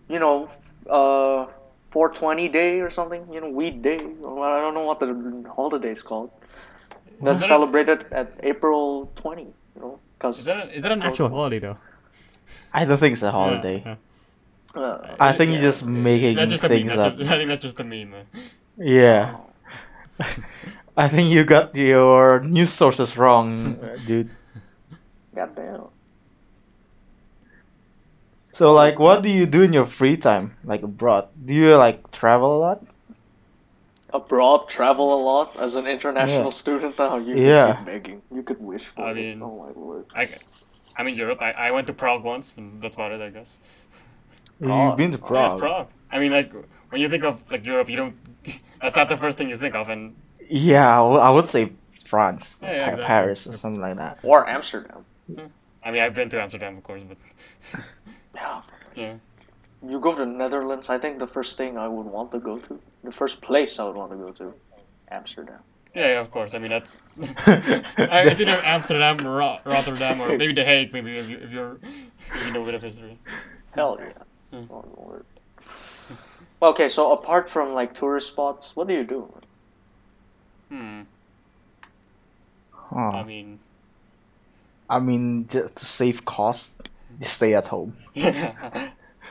you 0.09 0.19
know, 0.19 0.49
uh, 0.89 1.47
420 1.91 2.49
day 2.49 2.79
or 2.79 2.89
something. 2.89 3.25
You 3.31 3.41
know, 3.41 3.49
weed 3.49 3.81
day. 3.81 3.99
Well, 4.19 4.41
I 4.43 4.59
don't 4.61 4.73
know 4.73 4.85
what 4.85 4.99
the 4.99 5.43
holiday 5.55 5.91
is 5.91 6.01
called. 6.01 6.31
That's 7.21 7.35
Is 7.35 7.41
that 7.41 7.45
a- 7.45 7.47
celebrated 7.47 8.05
at 8.11 8.33
April 8.43 9.11
20. 9.15 9.43
You 9.43 9.53
know, 9.81 9.99
because 10.17 10.39
Is 10.39 10.45
that, 10.45 10.57
a, 10.57 10.67
is 10.69 10.81
that 10.81 10.91
an 10.91 11.01
actual 11.01 11.29
holiday 11.29 11.59
though? 11.59 11.77
I 12.73 12.85
don't 12.85 12.97
think 12.97 13.13
it's 13.13 13.23
a 13.23 13.31
holiday. 13.31 13.81
yeah. 13.85 13.95
uh, 14.81 15.15
I 15.19 15.31
think 15.33 15.49
yeah. 15.51 15.53
you're 15.59 15.71
just 15.71 15.85
making 15.85 16.35
That's 16.35 16.51
just 16.51 16.63
a 16.63 16.69
meme. 16.69 16.77
things 16.77 16.89
That's 16.89 17.01
up. 17.01 17.17
just, 17.17 17.31
I 17.31 17.37
think 17.37 17.49
that's 17.49 17.61
just 17.63 17.79
a 17.79 17.83
meme. 17.83 18.13
uh. 18.13 18.39
Yeah. 18.77 19.37
I 20.97 21.07
think 21.07 21.29
you 21.31 21.43
got 21.45 21.75
your 21.75 22.41
news 22.41 22.71
sources 22.73 23.17
wrong, 23.17 23.79
dude. 24.07 24.29
Goddamn. 25.33 25.87
So 28.53 28.73
like, 28.73 28.99
what 28.99 29.23
do 29.23 29.29
you 29.29 29.45
do 29.45 29.61
in 29.63 29.71
your 29.73 29.85
free 29.85 30.17
time, 30.17 30.55
like 30.65 30.83
abroad? 30.83 31.29
Do 31.45 31.53
you 31.53 31.75
like 31.77 32.11
travel 32.11 32.57
a 32.57 32.59
lot? 32.59 32.83
Abroad, 34.13 34.67
travel 34.67 35.13
a 35.13 35.21
lot 35.23 35.55
as 35.59 35.75
an 35.75 35.87
international 35.87 36.45
Yeah. 36.45 36.49
student. 36.63 36.97
Now 36.99 37.17
you 37.17 37.35
Yeah. 37.37 37.75
could 37.75 37.85
be 37.85 37.91
begging. 37.91 38.21
You 38.33 38.43
could 38.43 38.61
wish 38.61 38.85
for 38.87 39.05
I 39.05 39.11
it. 39.11 39.15
mean- 39.15 39.41
oh 39.41 39.55
my 39.65 39.71
lord. 39.79 40.05
I, 40.13 40.29
I'm 40.97 41.07
in 41.07 41.15
Europe. 41.15 41.39
I, 41.41 41.51
I 41.51 41.71
went 41.71 41.87
to 41.87 41.93
Prague 41.93 42.23
once, 42.23 42.53
and 42.57 42.81
that's 42.81 42.95
about 42.95 43.11
it, 43.13 43.21
I 43.21 43.29
guess. 43.29 43.57
Prague. 44.61 44.89
You've 44.89 44.97
been 44.97 45.11
to 45.11 45.17
Oh, 45.17 45.21
yeah, 45.33 45.47
Prague. 45.49 45.59
Prague. 45.59 45.87
I 46.11 46.19
mean, 46.19 46.31
like 46.31 46.51
when 46.89 46.99
you 47.01 47.07
think 47.09 47.23
of 47.23 47.49
like 47.49 47.65
Europe, 47.65 47.89
you 47.89 47.95
don't. 47.97 48.15
That's 48.81 48.95
not 48.97 49.07
the 49.09 49.17
first 49.17 49.37
thing 49.37 49.49
you 49.49 49.57
think 49.57 49.75
of, 49.75 49.87
and 49.89 50.15
Yeah, 50.49 51.01
I 51.01 51.29
would 51.29 51.47
say 51.47 51.71
France, 52.05 52.57
Yeah, 52.61 52.67
yeah, 52.71 52.77
exactly. 52.89 53.05
Paris, 53.05 53.47
or 53.47 53.53
something 53.53 53.79
like 53.81 53.95
that. 53.97 54.19
Or 54.23 54.47
Amsterdam. 54.49 55.05
Hmm. 55.33 55.45
I 55.83 55.91
mean, 55.91 56.01
I've 56.01 56.13
been 56.13 56.29
to 56.31 56.41
Amsterdam, 56.41 56.77
of 56.77 56.83
course, 56.83 57.01
but 57.07 57.17
Yeah. 58.95 59.15
Yeah. 59.83 59.89
You 59.89 59.99
go 59.99 60.13
to 60.13 60.19
the 60.19 60.25
Netherlands, 60.25 60.89
I 60.89 60.97
think 60.97 61.19
the 61.19 61.27
first 61.27 61.57
thing 61.57 61.77
I 61.77 61.87
would 61.87 62.05
want 62.05 62.31
to 62.31 62.39
go 62.39 62.57
to, 62.59 62.79
the 63.03 63.11
first 63.11 63.41
place 63.41 63.79
I 63.79 63.85
would 63.85 63.95
want 63.95 64.11
to 64.11 64.17
go 64.17 64.31
to, 64.31 64.53
Amsterdam. 65.09 65.59
Yeah, 65.95 66.07
yeah, 66.13 66.21
of 66.21 66.31
course. 66.31 66.53
I 66.53 66.57
mean, 66.59 66.69
that's. 66.69 66.97
I- 67.19 68.23
it's 68.27 68.39
either 68.39 68.61
Amsterdam, 68.63 69.17
Ro- 69.27 69.59
Rotterdam, 69.65 70.21
or 70.21 70.37
maybe 70.37 70.53
The 70.53 70.63
Hague. 70.63 70.93
Maybe 70.93 71.17
if, 71.17 71.27
you, 71.27 71.37
if 71.37 71.51
you're, 71.51 71.79
if 71.83 72.45
you 72.47 72.53
know 72.53 72.61
a 72.61 72.65
bit 72.65 72.75
of 72.75 72.81
history. 72.81 73.19
Hell 73.75 73.99
yeah. 73.99 74.57
Hmm. 74.59 74.71
Oh 74.71 74.85
lord. 74.97 75.25
Okay, 76.61 76.87
so 76.89 77.11
apart 77.11 77.49
from 77.49 77.73
like 77.73 77.93
tourist 77.93 78.27
spots, 78.27 78.75
what 78.75 78.87
do 78.87 78.93
you 78.93 79.03
do? 79.03 79.33
Hmm. 80.69 81.01
Huh. 82.71 82.97
I 82.99 83.23
mean, 83.23 83.59
I 84.89 84.99
mean, 84.99 85.47
just 85.49 85.75
to 85.77 85.85
save 85.85 86.23
cost, 86.25 86.73
stay 87.23 87.53
at 87.55 87.67
home. 87.67 87.97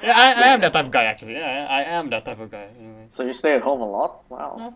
yeah, 0.02 0.12
I, 0.16 0.32
I 0.32 0.46
am 0.54 0.60
that 0.60 0.72
type 0.72 0.86
of 0.86 0.90
guy 0.90 1.04
actually. 1.04 1.34
Yeah, 1.34 1.66
I, 1.70 1.78
I 1.78 1.82
am 1.98 2.10
that 2.10 2.24
type 2.24 2.40
of 2.40 2.50
guy. 2.50 2.68
Anyway. 2.78 3.06
So 3.10 3.24
you 3.24 3.32
stay 3.32 3.54
at 3.54 3.62
home 3.62 3.80
a 3.80 3.90
lot? 3.90 4.24
Wow. 4.28 4.56
Yeah. 4.58 4.70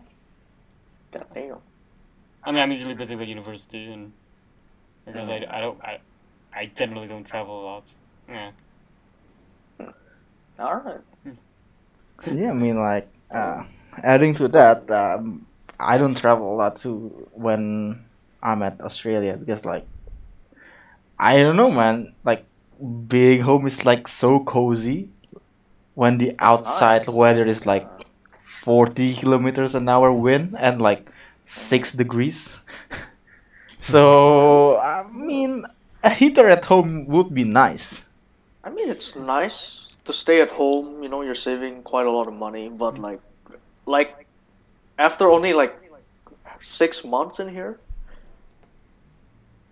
God 1.11 1.25
damn. 1.33 1.57
I 2.43 2.51
mean, 2.51 2.61
I'm 2.61 2.71
usually 2.71 2.93
busy 2.93 3.15
with 3.15 3.27
university, 3.27 3.91
and 3.91 4.11
because 5.05 5.27
I, 5.29 5.45
I 5.49 5.61
don't 5.61 5.81
I, 5.81 5.99
I 6.53 6.65
generally 6.67 7.07
don't 7.07 7.23
travel 7.23 7.61
a 7.61 7.63
lot. 7.65 7.83
Yeah. 8.29 8.51
Alright. 10.59 11.01
yeah, 12.31 12.49
I 12.49 12.53
mean, 12.53 12.79
like, 12.79 13.09
uh, 13.29 13.63
adding 14.03 14.33
to 14.35 14.47
that, 14.49 14.89
um, 14.89 15.45
I 15.79 15.97
don't 15.97 16.15
travel 16.15 16.53
a 16.53 16.55
lot 16.55 16.77
too 16.77 17.27
when 17.33 18.05
I'm 18.41 18.61
at 18.61 18.79
Australia 18.79 19.35
because, 19.35 19.65
like, 19.65 19.85
I 21.19 21.41
don't 21.41 21.57
know, 21.57 21.71
man. 21.71 22.13
Like, 22.23 22.45
being 23.07 23.41
home 23.41 23.67
is 23.67 23.85
like 23.85 24.07
so 24.07 24.39
cozy 24.39 25.09
when 25.95 26.17
the 26.17 26.35
outside 26.39 27.07
weather 27.07 27.45
is 27.45 27.65
like 27.65 27.87
40 28.45 29.15
kilometers 29.15 29.75
an 29.75 29.89
hour 29.89 30.11
wind 30.11 30.55
and 30.57 30.81
like 30.81 31.09
six 31.43 31.91
degrees. 31.91 32.57
So, 33.85 34.79
I 34.79 35.03
mean, 35.13 35.63
a 36.03 36.09
heater 36.09 36.49
at 36.49 36.65
home 36.65 37.05
would 37.05 37.35
be 37.35 37.43
nice. 37.43 38.03
I 38.63 38.71
mean, 38.71 38.89
it's 38.89 39.15
nice 39.15 39.81
to 40.05 40.11
stay 40.11 40.41
at 40.41 40.49
home. 40.49 41.03
You 41.03 41.09
know, 41.09 41.21
you're 41.21 41.35
saving 41.35 41.83
quite 41.83 42.07
a 42.07 42.09
lot 42.09 42.27
of 42.27 42.33
money, 42.33 42.67
but 42.67 42.95
mm. 42.95 43.03
like, 43.03 43.21
like, 43.85 44.25
after 44.97 45.29
only 45.29 45.53
like 45.53 45.75
six 46.63 47.03
months 47.03 47.39
in 47.39 47.47
here, 47.47 47.79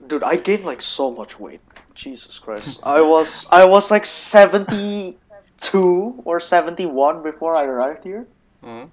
dude, 0.05 0.21
I 0.21 0.36
gained 0.36 0.63
like 0.63 0.83
so 0.83 1.09
much 1.09 1.39
weight. 1.39 1.62
Jesus 1.95 2.38
Christ, 2.38 2.79
I 2.83 3.01
was 3.01 3.47
I 3.51 3.65
was 3.65 3.91
like 3.91 4.05
seventy 4.05 5.17
two 5.63 6.21
or 6.26 6.39
seventy 6.39 6.86
one 6.86 7.23
before 7.23 7.56
I 7.56 7.63
arrived 7.63 8.04
here, 8.04 8.28
Uh-huh. 8.63 8.86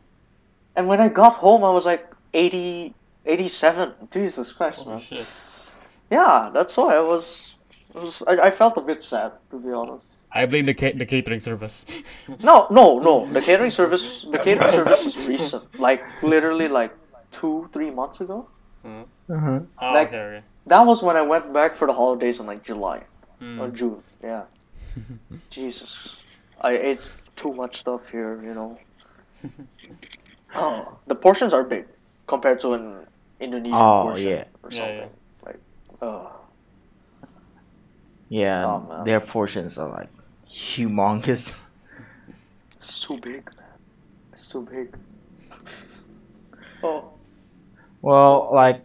and 0.76 0.86
when 0.90 1.00
I 1.00 1.08
got 1.08 1.34
home, 1.44 1.62
I 1.64 1.70
was 1.78 1.84
like 1.84 2.04
80, 2.32 2.94
87. 3.26 3.94
Jesus 4.10 4.52
Christ, 4.52 4.82
Oh 4.86 4.90
man. 4.90 4.98
shit. 4.98 5.26
Yeah, 6.10 6.50
that's 6.54 6.76
why 6.76 6.94
I 6.96 7.00
was. 7.00 7.24
I, 7.94 7.98
was 7.98 8.22
I, 8.26 8.34
I 8.48 8.50
felt 8.50 8.76
a 8.78 8.80
bit 8.80 9.02
sad 9.02 9.32
to 9.50 9.58
be 9.58 9.70
honest. 9.72 10.06
I 10.32 10.46
blame 10.46 10.66
the 10.66 10.74
ca- 10.74 10.94
the 11.02 11.06
catering 11.06 11.40
service. 11.40 11.84
No, 12.50 12.66
no, 12.70 12.98
no. 13.08 13.26
The 13.26 13.40
catering 13.42 13.72
service, 13.72 14.04
the 14.30 14.38
catering 14.38 14.70
service 14.78 15.02
is 15.06 15.16
recent. 15.28 15.64
Like 15.80 16.02
literally, 16.22 16.68
like 16.68 16.92
two, 17.32 17.68
three 17.72 17.90
months 17.90 18.20
ago. 18.20 18.46
Uh-huh. 18.84 19.04
Uh-huh. 19.36 19.60
Oh, 19.82 19.92
Like- 19.94 20.08
okay, 20.14 20.22
okay. 20.38 20.42
That 20.66 20.86
was 20.86 21.02
when 21.02 21.16
I 21.16 21.22
went 21.22 21.52
back 21.52 21.74
for 21.76 21.86
the 21.90 21.92
holidays 22.02 22.38
in 22.38 22.46
like 22.46 22.62
July 22.62 22.98
or 23.58 23.66
Mm. 23.68 23.74
June. 23.74 24.02
Yeah. 24.22 24.44
Jesus, 25.50 26.16
I 26.60 26.72
ate 26.76 27.00
too 27.36 27.52
much 27.52 27.80
stuff 27.80 28.02
here. 28.10 28.40
You 28.42 28.54
know. 28.54 28.78
Oh, 30.54 30.98
the 31.06 31.14
portions 31.14 31.52
are 31.54 31.62
big 31.64 31.86
compared 32.26 32.60
to 32.60 32.72
an 32.74 33.06
Indonesian 33.40 33.74
Oh, 33.76 34.02
portion 34.02 34.28
yeah. 34.28 34.44
or 34.62 34.70
something. 34.72 34.96
yeah. 34.98 35.06
Like, 35.44 35.60
oh, 36.02 36.30
Yeah, 38.28 38.66
Oh, 38.66 39.04
their 39.04 39.20
portions 39.20 39.78
are 39.78 39.88
like 39.88 40.08
humongous. 40.52 41.58
it's 42.76 43.00
too 43.00 43.18
big, 43.18 43.44
man. 43.56 43.78
It's 44.32 44.48
too 44.48 44.62
big. 44.62 44.94
Oh. 46.82 47.12
Well, 48.02 48.50
like, 48.52 48.82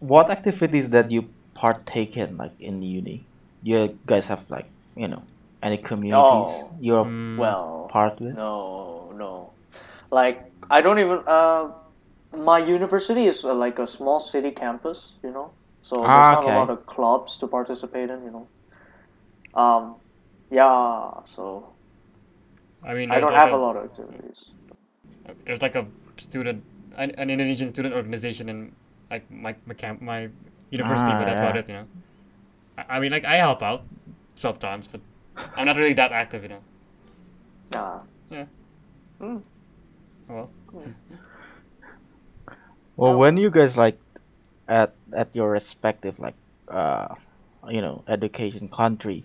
what 0.00 0.30
activities 0.30 0.90
that 0.90 1.10
you 1.10 1.28
partake 1.54 2.16
in, 2.16 2.36
like 2.36 2.52
in 2.60 2.82
uni? 2.82 3.24
You 3.62 3.98
guys 4.06 4.26
have 4.28 4.48
like, 4.50 4.66
you 4.94 5.08
know, 5.08 5.22
any 5.66 5.78
communities 5.78 6.64
Oh, 6.64 6.76
you're 6.80 7.04
Mm. 7.04 7.38
Well, 7.38 7.90
part 7.90 8.20
with? 8.20 8.36
No, 8.36 9.12
no. 9.16 9.52
Like 10.10 10.42
I 10.70 10.80
don't 10.80 10.98
even. 10.98 11.22
Uh, 11.26 11.70
my 12.36 12.58
university 12.58 13.26
is 13.26 13.44
uh, 13.44 13.54
like 13.54 13.78
a 13.78 13.86
small 13.86 14.20
city 14.20 14.50
campus, 14.50 15.14
you 15.22 15.30
know. 15.30 15.52
So 15.82 15.96
there's 16.12 16.28
Ah, 16.28 16.32
not 16.36 16.44
a 16.44 16.48
lot 16.58 16.70
of 16.70 16.86
clubs 16.86 17.38
to 17.38 17.46
participate 17.46 18.10
in, 18.10 18.24
you 18.24 18.30
know. 18.32 18.48
Um, 19.54 19.96
yeah. 20.50 21.10
So 21.26 21.74
I 22.82 22.94
mean, 22.94 23.10
I 23.10 23.20
don't 23.20 23.32
like 23.32 23.42
have 23.42 23.52
a 23.52 23.56
lot 23.56 23.76
of 23.76 23.84
activities. 23.84 24.50
There's 25.44 25.62
like 25.62 25.74
a 25.74 25.86
student, 26.16 26.64
an, 26.96 27.10
an 27.12 27.30
Indonesian 27.30 27.68
student 27.68 27.94
organization 27.94 28.48
in 28.48 28.72
like 29.10 29.30
my 29.30 29.54
my 29.66 29.74
camp, 29.74 30.02
my 30.02 30.30
university, 30.70 31.12
Ah, 31.12 31.18
but 31.18 31.26
that's 31.26 31.38
yeah. 31.38 31.48
about 31.48 31.56
it, 31.56 31.68
you 31.68 31.74
know. 31.74 31.86
I, 32.78 32.96
I 32.96 33.00
mean, 33.00 33.12
like 33.12 33.24
I 33.24 33.36
help 33.36 33.62
out 33.62 33.84
sometimes, 34.36 34.88
but 34.88 35.00
I'm 35.56 35.66
not 35.66 35.76
really 35.76 35.94
that 35.94 36.12
active, 36.12 36.42
you 36.42 36.48
know. 36.48 36.62
Nah. 37.70 38.02
Yeah. 38.30 38.46
Mm. 39.20 39.42
Well, 40.28 40.50
Well, 42.96 43.12
No. 43.12 43.18
when 43.18 43.36
you 43.36 43.50
guys 43.50 43.76
like 43.76 43.98
at 44.68 44.94
at 45.14 45.34
your 45.34 45.50
respective 45.50 46.18
like 46.18 46.36
uh 46.70 47.14
you 47.68 47.80
know 47.80 48.04
education 48.08 48.68
country, 48.68 49.24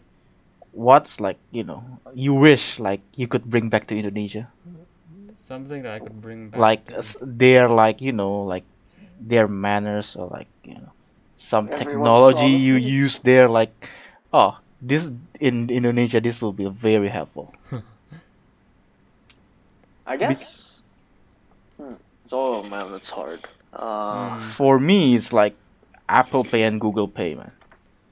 what's 0.71 1.19
like 1.19 1.39
you 1.51 1.63
know 1.63 1.83
you 2.13 2.33
wish 2.33 2.79
like 2.79 3.01
you 3.15 3.27
could 3.27 3.45
bring 3.45 3.69
back 3.69 3.87
to 3.87 3.97
Indonesia? 3.97 4.51
something 5.41 5.81
that 5.83 5.93
I 5.93 5.99
could 5.99 6.21
bring 6.21 6.49
back. 6.49 6.61
Like 6.61 6.85
to- 6.87 7.17
their 7.21 7.69
like 7.69 8.01
you 8.01 8.11
know 8.13 8.43
like 8.43 8.65
their 9.19 9.47
manners 9.47 10.15
or 10.15 10.27
like 10.27 10.49
you 10.63 10.75
know 10.75 10.93
some 11.37 11.69
Everyone's 11.69 12.21
technology 12.21 12.49
you 12.49 12.75
use 12.75 13.19
there 13.19 13.49
like 13.49 13.89
oh 14.33 14.57
this 14.81 15.09
in 15.39 15.69
Indonesia 15.69 16.19
this 16.19 16.41
will 16.41 16.53
be 16.53 16.67
very 16.67 17.09
helpful. 17.09 17.53
I 20.05 20.17
guess. 20.17 20.71
Hmm. 21.77 21.93
Oh 22.31 22.63
man, 22.63 22.91
that's 22.91 23.09
hard. 23.09 23.39
Uh, 23.73 24.35
Mm. 24.37 24.41
For 24.57 24.79
me, 24.79 25.15
it's 25.15 25.31
like 25.31 25.55
Apple 26.09 26.43
Pay 26.43 26.63
and 26.63 26.79
Google 26.81 27.07
Pay, 27.07 27.35
man. 27.35 27.51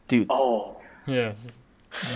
Dude, 0.08 0.28
Oh, 0.30 0.78
Yes. 1.06 1.58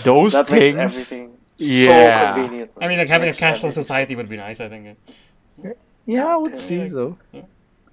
those 0.03 0.33
that 0.33 0.47
things. 0.47 0.75
makes 0.77 0.93
everything 0.93 1.37
Yeah. 1.57 2.33
so 2.35 2.41
convenient. 2.41 2.71
I 2.79 2.87
mean, 2.87 2.97
like 2.99 3.09
having 3.09 3.29
a 3.29 3.33
cashless 3.33 3.67
everything- 3.67 3.83
society 3.83 4.15
would 4.15 4.29
be 4.29 4.37
nice. 4.37 4.61
I 4.61 4.69
think. 4.69 4.97
Yeah, 6.05 6.27
I 6.27 6.37
would 6.37 6.53
Yeah. 6.53 6.59
say 6.59 6.89
so. 6.89 7.17
Yeah, 7.31 7.41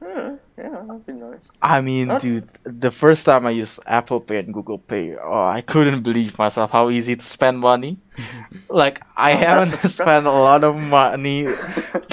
yeah, 0.02 0.36
that'd 0.56 1.06
be 1.06 1.12
nice. 1.12 1.40
I 1.62 1.80
mean, 1.80 2.08
Huh? 2.08 2.18
dude, 2.18 2.48
the 2.64 2.90
first 2.90 3.24
time 3.26 3.46
I 3.46 3.50
used 3.50 3.80
Apple 3.86 4.20
Pay 4.20 4.38
and 4.38 4.52
Google 4.54 4.78
Pay, 4.78 5.16
oh, 5.16 5.44
I 5.46 5.60
couldn't 5.60 6.02
believe 6.02 6.38
myself 6.38 6.70
how 6.70 6.90
easy 6.90 7.16
to 7.16 7.24
spend 7.24 7.60
money. 7.60 7.98
like, 8.70 9.02
I 9.16 9.32
Oh, 9.32 9.36
haven't 9.36 9.76
spent 9.88 10.26
a 10.26 10.30
lot 10.32 10.64
of 10.64 10.76
money 10.76 11.48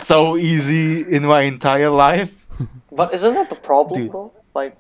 so 0.04 0.38
easy 0.38 1.02
in 1.02 1.24
my 1.26 1.42
entire 1.42 1.90
life. 1.90 2.34
But 2.92 3.14
isn't 3.14 3.34
that 3.36 3.50
the 3.50 3.56
problem, 3.56 4.02
Dude. 4.02 4.12
though? 4.12 4.34
Like, 4.56 4.78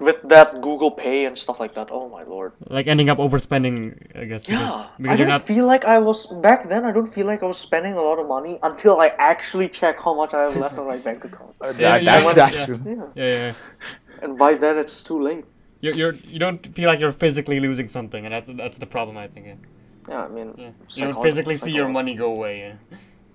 with 0.00 0.20
that 0.24 0.60
Google 0.62 0.90
Pay 0.90 1.26
and 1.26 1.36
stuff 1.38 1.60
like 1.60 1.74
that. 1.74 1.88
Oh 1.90 2.08
my 2.08 2.22
lord. 2.24 2.52
Like 2.68 2.86
ending 2.86 3.08
up 3.10 3.18
overspending, 3.18 3.94
I 4.16 4.24
guess. 4.24 4.44
Because, 4.44 4.60
Yeah, 4.60 4.86
because 4.98 5.12
I 5.12 5.16
don't 5.16 5.28
not. 5.28 5.42
feel 5.42 5.66
like 5.66 5.84
I 5.84 5.98
was 5.98 6.26
back 6.26 6.68
then. 6.68 6.84
I 6.84 6.92
don't 6.92 7.06
feel 7.12 7.26
like 7.26 7.42
I 7.42 7.46
was 7.46 7.58
spending 7.58 7.92
a 7.94 8.02
lot 8.02 8.18
of 8.18 8.26
money 8.26 8.58
until 8.62 9.00
I 9.00 9.08
actually 9.18 9.68
check 9.68 10.00
how 10.00 10.14
much 10.14 10.32
I 10.34 10.42
have 10.42 10.56
left 10.56 10.78
on 10.78 10.86
my 10.86 10.96
bank 11.06 11.24
account. 11.24 11.54
Uh, 11.60 11.66
yeah, 11.66 11.98
That- 11.98 12.02
yeah, 12.02 12.20
that's, 12.20 12.34
that's 12.34 12.58
Yeah. 12.58 12.66
true. 12.66 12.80
Yeah, 12.86 13.06
Yeah, 13.14 13.34
yeah. 13.36 13.54
and 14.22 14.38
by 14.38 14.54
then 14.54 14.78
it's 14.78 15.02
too 15.02 15.20
late. 15.22 15.44
You're, 15.82 15.94
you're 15.94 16.14
you 16.14 16.38
don't 16.38 16.66
feel 16.74 16.88
like 16.88 17.00
you're 17.00 17.12
physically 17.12 17.58
losing 17.60 17.88
something, 17.88 18.24
and 18.26 18.34
that's 18.34 18.48
that's 18.62 18.78
the 18.78 18.86
problem. 18.86 19.16
I 19.16 19.28
think. 19.28 19.46
Yeah. 19.46 19.54
Yeah, 20.08 20.24
I 20.24 20.28
mean, 20.28 20.54
yeah. 20.58 20.70
You 20.96 21.04
don't 21.12 21.22
physically 21.22 21.56
see 21.56 21.72
your 21.72 21.88
money 21.88 22.14
go 22.16 22.32
away. 22.32 22.58
Yeah. 22.60 22.74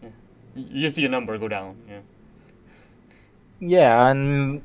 yeah. 0.04 0.10
You 0.56 0.90
see 0.90 1.06
a 1.06 1.10
number 1.10 1.38
go 1.38 1.48
down. 1.48 1.78
Yeah. 1.90 2.02
Yeah, 3.60 4.10
and 4.12 4.62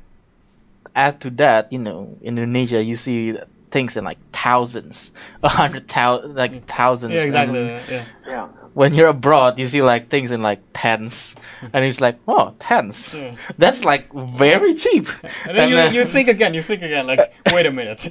add 0.95 1.21
to 1.21 1.29
that, 1.31 1.71
you 1.71 1.79
know, 1.79 2.17
Indonesia, 2.21 2.83
you 2.83 2.95
see 2.95 3.37
things 3.71 3.95
in 3.95 4.03
like 4.03 4.17
thousands, 4.33 5.11
a 5.43 5.49
hundred 5.49 5.87
thousand, 5.87 6.35
like 6.35 6.65
thousands. 6.67 7.13
Yeah, 7.13 7.23
exactly. 7.23 7.59
and 7.59 7.89
Yeah. 7.89 8.05
Yeah, 8.27 8.47
when 8.73 8.93
you're 8.93 9.07
abroad, 9.07 9.57
you 9.59 9.67
see 9.67 9.81
like 9.81 10.09
things 10.09 10.31
in 10.31 10.41
like 10.41 10.59
tens, 10.73 11.35
and 11.73 11.85
it's 11.85 12.01
like, 12.01 12.17
oh, 12.27 12.53
tens. 12.59 13.13
Yes. 13.13 13.55
That's 13.57 13.83
like 13.85 14.11
very 14.13 14.73
cheap. 14.83 15.07
And 15.45 15.57
then 15.57 15.69
you, 15.69 15.75
then- 15.75 15.93
you 15.93 16.05
think 16.05 16.27
again, 16.27 16.53
you 16.53 16.61
think 16.61 16.81
again, 16.83 17.07
like, 17.07 17.33
wait 17.53 17.65
a 17.65 17.71
minute. 17.71 18.07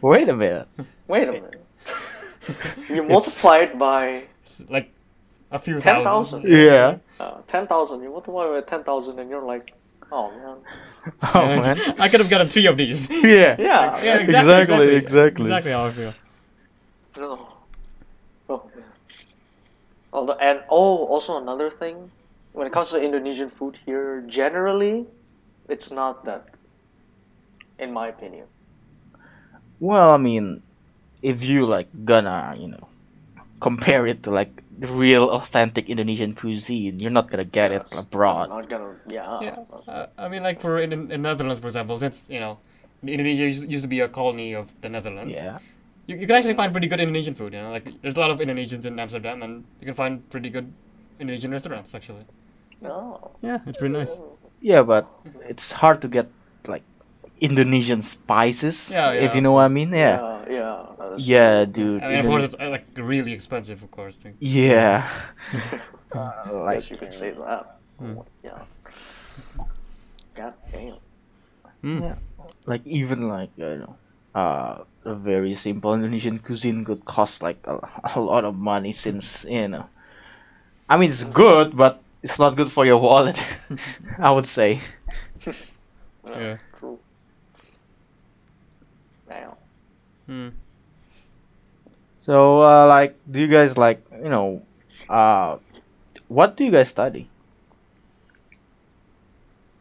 Wait 0.00 0.28
a 0.28 0.34
minute. 0.34 0.68
wait 1.08 1.28
a 1.28 1.32
minute. 1.32 1.60
You 2.90 3.02
multiply 3.04 3.58
it 3.58 3.78
by 3.78 4.24
like 4.68 4.90
a 5.50 5.58
few 5.58 5.80
10,000. 5.80 6.04
thousand. 6.04 6.42
Yeah. 6.46 6.98
uh, 7.20 7.38
ten 7.48 7.66
thousand. 7.66 8.02
You 8.02 8.10
multiply 8.10 8.46
it 8.46 8.64
by 8.66 8.70
ten 8.70 8.84
thousand, 8.84 9.18
and 9.18 9.30
you're 9.30 9.42
like, 9.44 9.72
oh, 10.12 10.32
oh 10.32 10.38
man. 10.38 10.58
Oh 11.34 11.46
man. 11.62 11.76
I 11.98 12.08
could 12.08 12.20
have 12.20 12.30
gotten 12.30 12.48
three 12.48 12.66
of 12.66 12.76
these. 12.76 13.08
Yeah. 13.10 13.56
Yeah. 13.58 14.02
Yeah, 14.02 14.18
exactly, 14.18 14.34
Exactly, 14.34 14.96
exactly, 14.96 14.96
exactly. 14.96 15.44
Exactly 15.46 15.72
how 15.72 15.86
I 15.86 15.90
feel. 15.90 16.14
No. 17.16 17.48
Oh 18.48 18.70
man. 18.74 18.84
Oh, 20.12 20.30
and 20.32 20.60
oh, 20.70 21.06
also 21.06 21.36
another 21.38 21.70
thing, 21.70 22.10
when 22.52 22.66
it 22.66 22.72
comes 22.72 22.90
to 22.90 23.00
Indonesian 23.00 23.50
food 23.50 23.76
here, 23.84 24.22
generally, 24.28 25.06
it's 25.68 25.90
not 25.90 26.24
that, 26.24 26.46
in 27.78 27.92
my 27.92 28.08
opinion. 28.08 28.46
Well, 29.80 30.10
I 30.10 30.16
mean, 30.16 30.62
if 31.22 31.42
you 31.42 31.66
like 31.66 31.88
gonna, 32.04 32.54
you 32.58 32.68
know, 32.68 32.88
compare 33.60 34.06
it 34.06 34.22
to 34.24 34.30
like 34.30 34.62
the 34.63 34.63
real 34.78 35.30
authentic 35.30 35.88
Indonesian 35.88 36.34
cuisine, 36.34 36.98
you're 36.98 37.10
not 37.10 37.30
gonna 37.30 37.44
get 37.44 37.72
it 37.72 37.84
abroad. 37.92 38.50
I'm 38.50 38.60
not 38.60 38.68
gonna. 38.68 38.96
Yeah. 39.08 39.40
Yeah, 39.40 39.56
uh, 39.88 40.06
I 40.18 40.28
mean, 40.28 40.42
like 40.42 40.60
for 40.60 40.78
in, 40.78 41.10
in 41.10 41.22
Netherlands, 41.22 41.60
for 41.60 41.66
example, 41.66 41.98
since 41.98 42.28
you 42.30 42.40
know, 42.40 42.58
Indonesia 43.02 43.44
used, 43.44 43.70
used 43.70 43.84
to 43.84 43.88
be 43.88 44.00
a 44.00 44.08
colony 44.08 44.54
of 44.54 44.72
the 44.80 44.88
Netherlands. 44.88 45.36
Yeah. 45.36 45.58
You, 46.06 46.16
you 46.16 46.26
can 46.26 46.36
actually 46.36 46.54
find 46.54 46.72
pretty 46.72 46.88
good 46.88 47.00
Indonesian 47.00 47.34
food. 47.34 47.52
You 47.52 47.60
know, 47.62 47.70
like 47.70 47.86
there's 48.02 48.16
a 48.16 48.20
lot 48.20 48.30
of 48.30 48.38
Indonesians 48.40 48.84
in 48.84 48.98
Amsterdam, 48.98 49.42
and 49.42 49.64
you 49.80 49.86
can 49.86 49.94
find 49.94 50.28
pretty 50.30 50.50
good 50.50 50.72
Indonesian 51.18 51.50
restaurants 51.50 51.94
actually. 51.94 52.24
No. 52.80 53.32
Yeah, 53.42 53.58
it's 53.66 53.78
pretty 53.78 53.94
nice. 53.94 54.20
Yeah, 54.60 54.82
but 54.82 55.08
it's 55.48 55.72
hard 55.72 56.02
to 56.02 56.08
get 56.08 56.28
like 56.66 56.82
Indonesian 57.40 58.02
spices. 58.02 58.90
Yeah, 58.90 59.12
If 59.12 59.34
you 59.34 59.40
know 59.40 59.52
what 59.52 59.64
I 59.64 59.68
mean. 59.68 59.90
Yeah. 59.90 60.18
Yeah. 60.20 60.33
Yeah. 60.48 60.86
that 60.98 61.12
is 61.14 61.26
Yeah, 61.26 61.64
dude. 61.64 62.02
I 62.02 62.08
mean, 62.08 62.20
of 62.20 62.26
course, 62.26 62.42
it's 62.44 62.54
uh, 62.58 62.70
like 62.70 62.86
really 62.96 63.32
expensive, 63.32 63.82
of 63.82 63.90
course. 63.90 64.16
Thing. 64.16 64.36
Yeah. 64.40 65.08
true. 65.50 65.78
Uh, 66.14 66.32
I 66.46 66.50
like 66.50 66.80
guess 66.80 66.90
you 66.90 66.96
could 66.96 67.12
say 67.12 67.30
that. 67.32 67.78
Hmm. 67.98 68.18
Yeah. 68.42 68.62
God 70.34 70.54
damn. 70.72 70.96
Mm. 71.82 72.00
Yeah. 72.00 72.16
like 72.66 72.86
even 72.86 73.28
like 73.28 73.50
you 73.56 73.76
know, 73.84 73.96
uh, 74.34 74.84
a 75.04 75.14
very 75.14 75.54
simple 75.54 75.92
Indonesian 75.94 76.38
cuisine 76.38 76.84
could 76.84 77.04
cost 77.04 77.42
like 77.42 77.58
a, 77.64 77.78
a 78.16 78.20
lot 78.20 78.44
of 78.44 78.54
money 78.54 78.92
since 78.92 79.44
you 79.48 79.68
know. 79.68 79.86
I 80.88 80.96
mean, 80.96 81.10
it's 81.10 81.24
good, 81.24 81.76
but 81.76 82.02
it's 82.22 82.38
not 82.38 82.56
good 82.56 82.70
for 82.70 82.84
your 82.84 82.98
wallet. 82.98 83.40
I 84.18 84.30
would 84.30 84.46
say. 84.46 84.80
Yeah. 86.26 86.56
True. 86.78 86.98
Damn. 89.28 89.52
Hmm. 90.26 90.48
So, 92.18 92.62
uh, 92.62 92.86
like, 92.86 93.16
do 93.30 93.40
you 93.40 93.48
guys 93.48 93.76
like 93.76 94.04
you 94.10 94.30
know, 94.30 94.62
uh, 95.08 95.58
what 96.28 96.56
do 96.56 96.64
you 96.64 96.70
guys 96.70 96.88
study? 96.88 97.28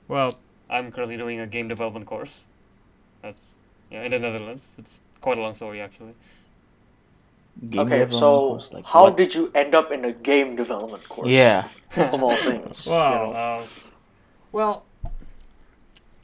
Well, 0.08 0.38
I'm 0.70 0.92
currently 0.92 1.18
doing 1.18 1.40
a 1.40 1.48
game 1.48 1.68
development 1.68 2.06
course. 2.06 2.46
That's 3.22 3.56
yeah 3.90 4.04
in 4.04 4.12
the 4.12 4.20
Netherlands. 4.20 4.76
It's 4.78 5.02
quite 5.22 5.38
a 5.38 5.42
long 5.42 5.56
story 5.56 5.80
actually. 5.80 6.16
Game 7.70 7.82
Okay, 7.82 8.10
so 8.10 8.40
course, 8.60 8.70
like, 8.74 8.84
how 8.84 9.04
what- 9.04 9.18
did 9.18 9.34
you 9.34 9.52
end 9.54 9.76
up 9.76 9.92
in 9.92 10.04
a 10.06 10.12
game 10.12 10.56
development 10.56 11.08
course? 11.08 11.30
Yeah. 11.30 11.70
Of 11.96 12.22
all 12.24 12.36
things. 12.36 12.86
Wow. 12.86 13.12
you 13.28 13.34
know? 13.34 13.34
uh, 13.34 13.66
well, 14.52 14.86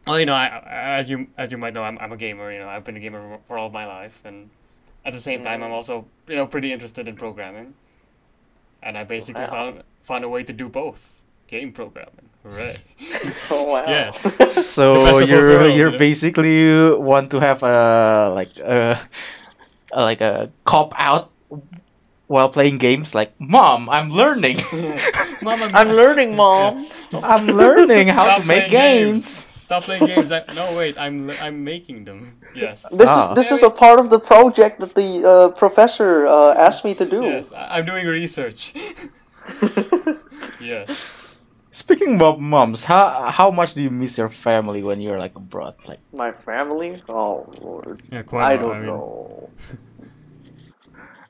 well, 0.10 0.20
you 0.20 0.26
know, 0.26 0.34
I, 0.34 0.47
I- 0.47 0.97
as 0.99 1.10
you 1.10 1.28
as 1.38 1.51
you 1.51 1.57
might 1.57 1.74
know, 1.74 1.84
I'm, 1.84 1.97
I'm 1.99 2.12
a 2.12 2.18
gamer. 2.18 2.51
You 2.51 2.60
know, 2.60 2.68
I've 2.70 2.84
been 2.84 2.97
a 2.97 2.99
gamer 2.99 3.20
for, 3.22 3.39
for 3.47 3.57
all 3.57 3.68
of 3.68 3.74
my 3.74 3.86
life, 3.86 4.22
and 4.26 4.49
at 5.05 5.14
the 5.14 5.20
same 5.20 5.43
time, 5.43 5.64
I'm 5.64 5.70
Mm. 5.72 5.74
also 5.80 6.05
you 6.28 6.36
know 6.36 6.47
pretty 6.47 6.74
interested 6.74 7.07
in 7.07 7.16
programming. 7.16 7.76
And 8.82 8.97
I 8.97 9.03
basically 9.03 9.43
Wow. 9.43 9.49
found 9.49 9.84
found 10.01 10.24
a 10.24 10.30
way 10.30 10.43
to 10.43 10.53
do 10.53 10.70
both 10.70 11.20
game 11.47 11.72
programming. 11.72 12.30
Hooray! 12.43 12.76
Oh 13.51 13.64
wow. 13.66 13.84
Yes. 13.88 14.24
So 14.76 14.93
The 14.93 14.99
best 15.05 15.22
of 15.22 15.30
both 15.30 15.30
you're 15.30 15.49
worlds, 15.49 15.76
you're 15.76 15.88
you 15.88 15.91
know? 15.91 15.97
basically 15.99 16.57
want 16.97 17.30
to 17.32 17.39
have 17.39 17.62
a 17.64 18.32
like 18.34 18.57
a, 18.57 19.01
a 19.93 20.01
like 20.01 20.22
a 20.22 20.49
cop 20.66 20.93
out 20.97 21.30
while 22.28 22.49
playing 22.49 22.78
games. 22.78 23.14
Like, 23.16 23.34
mom, 23.39 23.89
I'm 23.89 24.10
learning. 24.12 24.62
Mom, 25.41 25.64
I'm, 25.64 25.76
I'm 25.76 25.89
learning, 25.89 26.36
mom. 26.36 26.88
I'm 27.14 27.47
learning 27.47 28.07
how 28.10 28.24
Stop 28.26 28.41
to 28.41 28.47
make 28.47 28.70
playing 28.70 28.72
games. 29.16 29.49
Stop 29.70 29.84
playing 29.84 30.07
games. 30.07 30.32
I, 30.32 30.41
no, 30.55 30.76
wait. 30.76 30.97
I'm 30.97 31.30
I'm 31.45 31.63
making 31.63 32.03
them. 32.03 32.41
Yes. 32.55 32.89
This 32.89 33.05
Ah. 33.07 33.30
is 33.30 33.36
this 33.38 33.49
is 33.51 33.61
a 33.61 33.70
part 33.70 33.99
of 33.99 34.09
the 34.09 34.17
project 34.20 34.80
that 34.82 34.95
the 34.95 35.11
uh, 35.22 35.49
professor 35.63 36.26
uh, 36.26 36.55
asked 36.65 36.82
me 36.84 36.95
to 36.95 37.05
do. 37.05 37.22
Yes. 37.22 37.51
I, 37.53 37.78
I'm 37.78 37.86
doing 37.86 38.07
research. 38.07 38.74
yes. 40.59 40.89
Speaking 41.70 42.20
of 42.20 42.39
moms, 42.39 42.84
how 42.84 43.30
how 43.30 43.51
much 43.51 43.76
do 43.76 43.82
you 43.86 43.91
miss 43.93 44.17
your 44.17 44.30
family 44.34 44.82
when 44.82 44.97
you're 45.05 45.20
like 45.20 45.36
abroad? 45.38 45.76
Like, 45.88 46.01
My 46.13 46.32
family? 46.32 47.03
Oh 47.07 47.45
lord. 47.61 48.01
Yeah. 48.11 48.20
I 48.20 48.24
Quite. 48.24 48.57
a 48.61 48.65
lot, 48.65 48.74
don't 48.74 48.78
mean, 48.82 48.86
know. 48.89 49.49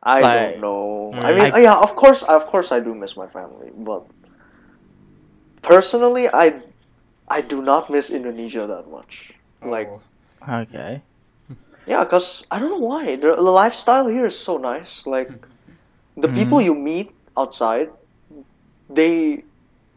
I 0.01 0.21
Like- 0.21 0.51
don't 0.55 0.61
know. 0.63 1.11
I 1.11 1.19
I 1.19 1.33
mean, 1.35 1.43
mean, 1.43 1.51
I- 1.59 1.63
yeah, 1.67 1.75
of 1.87 1.91
course, 1.99 2.23
of 2.23 2.47
course, 2.47 2.71
I 2.71 2.79
do 2.79 2.95
miss 2.95 3.17
my 3.19 3.27
family, 3.27 3.75
but 3.75 4.07
personally, 5.61 6.31
I, 6.31 6.63
I 7.29 7.41
do 7.41 7.61
not 7.61 7.89
miss 7.89 8.09
Indonesia 8.09 8.67
that 8.67 8.89
much. 8.89 9.31
Like, 9.63 9.91
oh, 9.91 10.01
okay, 10.47 11.01
yeah, 11.85 12.05
cause 12.05 12.45
I 12.51 12.59
don't 12.59 12.69
know 12.71 12.87
why 12.87 13.15
the, 13.15 13.35
the 13.35 13.41
lifestyle 13.41 14.07
here 14.07 14.25
is 14.25 14.37
so 14.37 14.57
nice. 14.57 15.05
Like, 15.05 15.33
the 16.15 16.27
people 16.27 16.61
Mhm. 16.61 16.61
you 16.61 16.73
meet 16.75 17.11
outside, 17.37 17.89
they, 18.89 19.43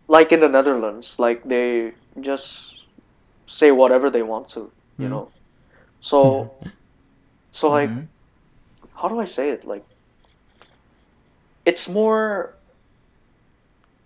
like 0.08 0.32
in 0.32 0.40
the 0.40 0.48
Netherlands, 0.48 1.16
like 1.18 1.42
they 1.44 1.92
just 2.20 2.74
say 3.46 3.70
whatever 3.72 4.10
they 4.10 4.22
want 4.22 4.48
to, 4.50 4.70
you 4.98 5.08
Mhm. 5.08 5.10
know. 5.10 5.32
So, 6.00 6.52
so 7.52 7.70
like. 7.70 7.92
Mhm. 7.92 8.08
how 8.94 9.08
do 9.08 9.18
I 9.18 9.24
say 9.24 9.50
it? 9.50 9.64
Like, 9.64 9.84
it's 11.64 11.88
more. 11.88 12.56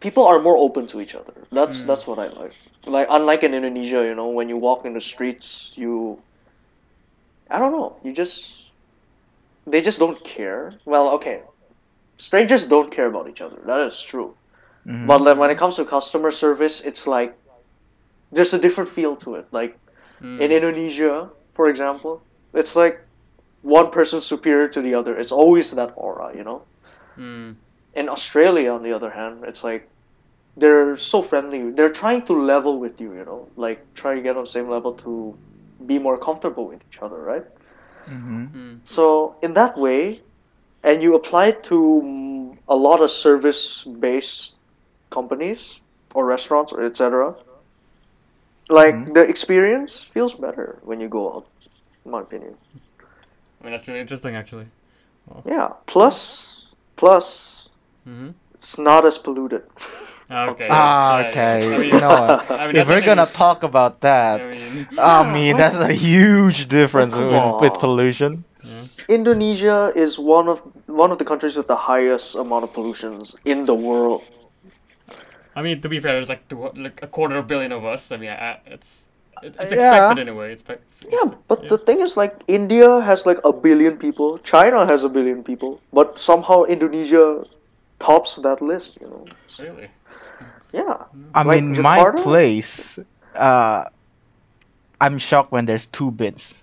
People 0.01 0.25
are 0.27 0.39
more 0.41 0.57
open 0.57 0.87
to 0.89 1.01
each 1.01 1.15
other. 1.15 1.33
That's 1.51 1.81
Mm. 1.81 1.87
that's 1.87 2.07
what 2.07 2.19
I 2.19 2.29
like. 2.29 2.53
Like 2.87 3.07
unlike 3.11 3.43
in 3.43 3.55
Indonesia, 3.55 4.05
you 4.05 4.15
know, 4.15 4.29
when 4.29 4.49
you 4.49 4.57
walk 4.57 4.85
in 4.85 4.93
the 4.95 5.01
streets, 5.01 5.73
you. 5.75 6.19
I 7.51 7.59
don't 7.59 7.73
know. 7.73 7.97
You 8.05 8.13
just. 8.13 8.53
They 9.67 9.81
just 9.81 9.99
don't 9.99 10.23
care. 10.25 10.73
Well, 10.85 11.11
okay. 11.17 11.41
Strangers 12.19 12.65
don't 12.65 12.91
care 12.91 13.07
about 13.07 13.29
each 13.29 13.41
other. 13.41 13.59
That 13.67 13.81
is 13.81 14.01
true. 14.01 14.35
Mhm. 14.87 15.07
But 15.07 15.21
like, 15.23 15.37
when 15.39 15.51
it 15.51 15.59
comes 15.59 15.77
to 15.77 15.85
customer 15.85 16.31
service, 16.31 16.81
it's 16.83 17.07
like 17.07 17.35
there's 18.33 18.53
a 18.55 18.59
different 18.59 18.91
feel 18.91 19.17
to 19.17 19.35
it. 19.37 19.47
Like 19.53 19.79
Mm. 20.23 20.41
in 20.41 20.53
Indonesia, 20.53 21.29
for 21.55 21.69
example, 21.69 22.21
it's 22.55 22.75
like 22.77 23.01
one 23.63 23.91
person 23.91 24.21
superior 24.21 24.69
to 24.69 24.81
the 24.81 24.95
other. 24.95 25.17
It's 25.19 25.33
always 25.33 25.71
that 25.73 25.93
aura, 25.97 26.33
you 26.37 26.45
know. 26.45 26.63
In 27.97 28.09
Australia, 28.09 28.73
on 28.73 28.83
the 28.85 28.93
other 28.93 29.11
hand, 29.11 29.45
it's 29.45 29.65
like 29.65 29.89
they're 30.57 30.97
so 30.97 31.23
friendly. 31.23 31.71
They're 31.71 31.91
trying 32.03 32.23
to 32.27 32.35
level 32.35 32.79
with 32.79 33.01
you, 33.01 33.15
you 33.15 33.25
know, 33.25 33.49
like 33.57 33.79
try 33.95 34.15
to 34.15 34.23
get 34.23 34.37
on 34.37 34.45
the 34.45 34.51
same 34.51 34.69
level 34.69 34.93
to 35.05 35.37
be 35.87 35.99
more 35.99 36.19
comfortable 36.19 36.67
with 36.69 36.81
each 36.91 36.99
other, 37.03 37.19
right? 37.21 37.45
Mm-hmm. 38.09 38.45
Mm. 38.57 38.81
So 38.85 39.37
in 39.43 39.55
that 39.55 39.77
way, 39.79 40.23
and 40.85 41.03
you 41.03 41.15
apply 41.15 41.49
it 41.49 41.65
to 41.65 41.79
mm, 42.05 42.59
a 42.69 42.77
lot 42.77 43.01
of 43.01 43.11
service-based 43.11 44.55
companies 45.11 45.81
or 46.15 46.25
restaurants 46.27 46.73
or 46.73 46.83
etc. 46.83 47.35
Like 48.69 48.95
Mhm. 48.95 49.15
the 49.15 49.23
experience 49.23 50.05
feels 50.15 50.35
better 50.35 50.79
when 50.83 51.01
you 51.01 51.09
go 51.09 51.33
out, 51.35 51.47
in 52.05 52.11
my 52.13 52.21
opinion. 52.21 52.57
I 53.61 53.65
mean, 53.65 53.73
that's 53.73 53.87
really 53.89 54.01
interesting, 54.01 54.35
actually. 54.37 54.67
Yeah. 55.45 55.69
Plus, 55.87 56.67
plus, 56.97 57.56
Mm-hmm. 58.07 58.31
it's 58.55 58.79
not 58.79 59.05
as 59.05 59.19
polluted. 59.19 59.63
Okay. 60.31 60.67
Ah, 60.71 61.29
okay. 61.29 61.75
I 61.75 61.79
mean, 61.79 61.95
you 61.95 62.01
know? 62.01 62.43
I 62.51 62.67
mean, 62.67 62.77
if 62.77 62.89
we're 62.89 63.01
gonna 63.05 63.27
thing. 63.27 63.35
talk 63.35 63.63
about 63.63 64.01
that, 64.01 64.41
I 64.41 64.51
mean, 64.51 64.87
I 64.99 65.33
mean 65.33 65.57
that's 65.63 65.77
a 65.77 65.93
huge 65.93 66.67
difference 66.69 67.15
Come 67.15 67.27
with, 67.31 67.63
with 67.63 67.73
on. 67.75 67.81
pollution. 67.81 68.45
Indonesia 69.09 69.93
is 69.95 70.19
one 70.19 70.49
of 70.49 70.59
one 70.91 71.13
of 71.15 71.19
the 71.19 71.25
countries 71.25 71.55
with 71.55 71.69
the 71.69 71.77
highest 71.79 72.35
amount 72.35 72.65
of 72.65 72.73
pollutions 72.73 73.37
in 73.45 73.65
the 73.65 73.75
world. 73.75 74.23
I 75.55 75.63
mean, 75.63 75.81
to 75.81 75.89
be 75.89 76.01
fair, 76.01 76.15
there's 76.15 76.29
like 76.29 76.49
two, 76.49 76.71
like 76.75 77.01
a 77.03 77.07
quarter 77.07 77.37
of 77.39 77.45
a 77.45 77.47
billion 77.47 77.71
of 77.71 77.85
us. 77.85 78.11
I 78.11 78.17
mean, 78.17 78.35
it's 78.67 79.09
it's 79.43 79.59
expected 79.61 80.19
in 80.19 80.29
a 80.29 80.35
way. 80.35 80.53
It's, 80.53 80.65
it's, 80.69 81.05
Yeah, 81.07 81.23
it's- 81.23 81.37
but 81.47 81.63
yeah. 81.63 81.69
the 81.71 81.79
thing 81.79 82.01
is, 82.01 82.17
like, 82.17 82.35
India 82.49 83.01
has 83.01 83.27
like 83.27 83.39
a 83.45 83.53
billion 83.53 83.97
people, 83.97 84.39
China 84.39 84.87
has 84.87 85.05
a 85.05 85.09
billion 85.09 85.45
people, 85.45 85.81
but 85.93 86.19
somehow 86.19 86.65
Indonesia 86.65 87.45
tops 87.99 88.37
that 88.37 88.61
list, 88.63 88.99
you 89.01 89.09
know? 89.09 89.25
really. 89.59 89.89
Yeah. 90.73 91.05
I 91.35 91.43
Like 91.43 91.65
mean, 91.65 91.81
my 91.81 91.99
Jakarta? 91.99 92.23
place, 92.23 92.99
uh, 93.35 93.85
I'm 95.01 95.19
shocked 95.19 95.53
when 95.53 95.67
there's 95.67 95.87
two 95.89 96.11
bins, 96.11 96.55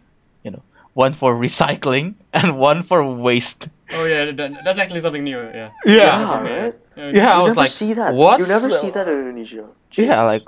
you 0.44 0.52
know, 0.52 0.62
one 0.94 1.14
for 1.14 1.36
recycling 1.36 2.16
and 2.34 2.58
one 2.58 2.84
for 2.84 3.04
waste. 3.04 3.70
Oh 3.94 4.06
yeah, 4.06 4.32
that, 4.32 4.64
that's 4.64 4.80
actually 4.80 5.02
something 5.02 5.24
new. 5.24 5.38
Yeah. 5.40 5.72
Yeah, 5.86 6.28
for 6.28 6.44
right? 6.44 6.76
Yeah, 6.96 7.10
it's- 7.10 7.16
Yeah, 7.16 7.34
I 7.34 7.38
you 7.38 7.44
was 7.44 7.50
never 7.56 7.62
like, 7.62 7.72
see 7.72 7.94
that. 7.94 8.14
what? 8.14 8.40
You 8.40 8.48
never 8.48 8.70
see 8.70 8.90
that 8.92 9.08
in 9.08 9.20
Indonesia. 9.20 9.68
Yeah, 9.94 10.24
like, 10.24 10.44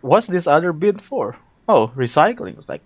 what's 0.00 0.26
this 0.26 0.46
other 0.46 0.72
bin 0.72 0.98
for? 0.98 1.36
Oh, 1.68 1.92
recycling. 1.96 2.58
It's 2.58 2.68
like, 2.68 2.82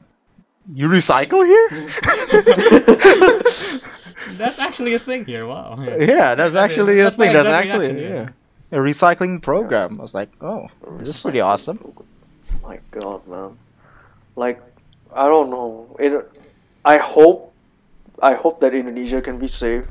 you 0.74 0.88
recycle 0.88 1.44
here? 1.44 1.68
That's 4.32 4.58
actually 4.58 4.94
a 4.94 4.98
thing 4.98 5.24
here. 5.24 5.46
Wow. 5.46 5.78
yeah, 5.80 6.34
that's 6.34 6.54
actually 6.54 7.00
a 7.00 7.04
that's 7.04 7.18
my 7.18 7.26
thing. 7.26 7.34
That's 7.34 7.48
actually 7.48 7.94
reaction, 7.94 8.32
yeah. 8.70 8.78
a 8.78 8.80
recycling 8.80 9.42
program. 9.42 10.00
I 10.00 10.02
was 10.02 10.14
like, 10.14 10.30
oh, 10.40 10.68
this 10.98 11.10
is 11.10 11.20
pretty 11.20 11.40
awesome. 11.40 11.94
My 12.62 12.80
God, 12.90 13.26
man. 13.26 13.56
Like, 14.34 14.60
I 15.14 15.26
don't 15.26 15.50
know. 15.50 15.96
It, 15.98 16.12
I 16.84 16.98
hope, 16.98 17.52
I 18.22 18.34
hope 18.34 18.60
that 18.60 18.74
Indonesia 18.74 19.20
can 19.20 19.38
be 19.38 19.48
saved, 19.48 19.88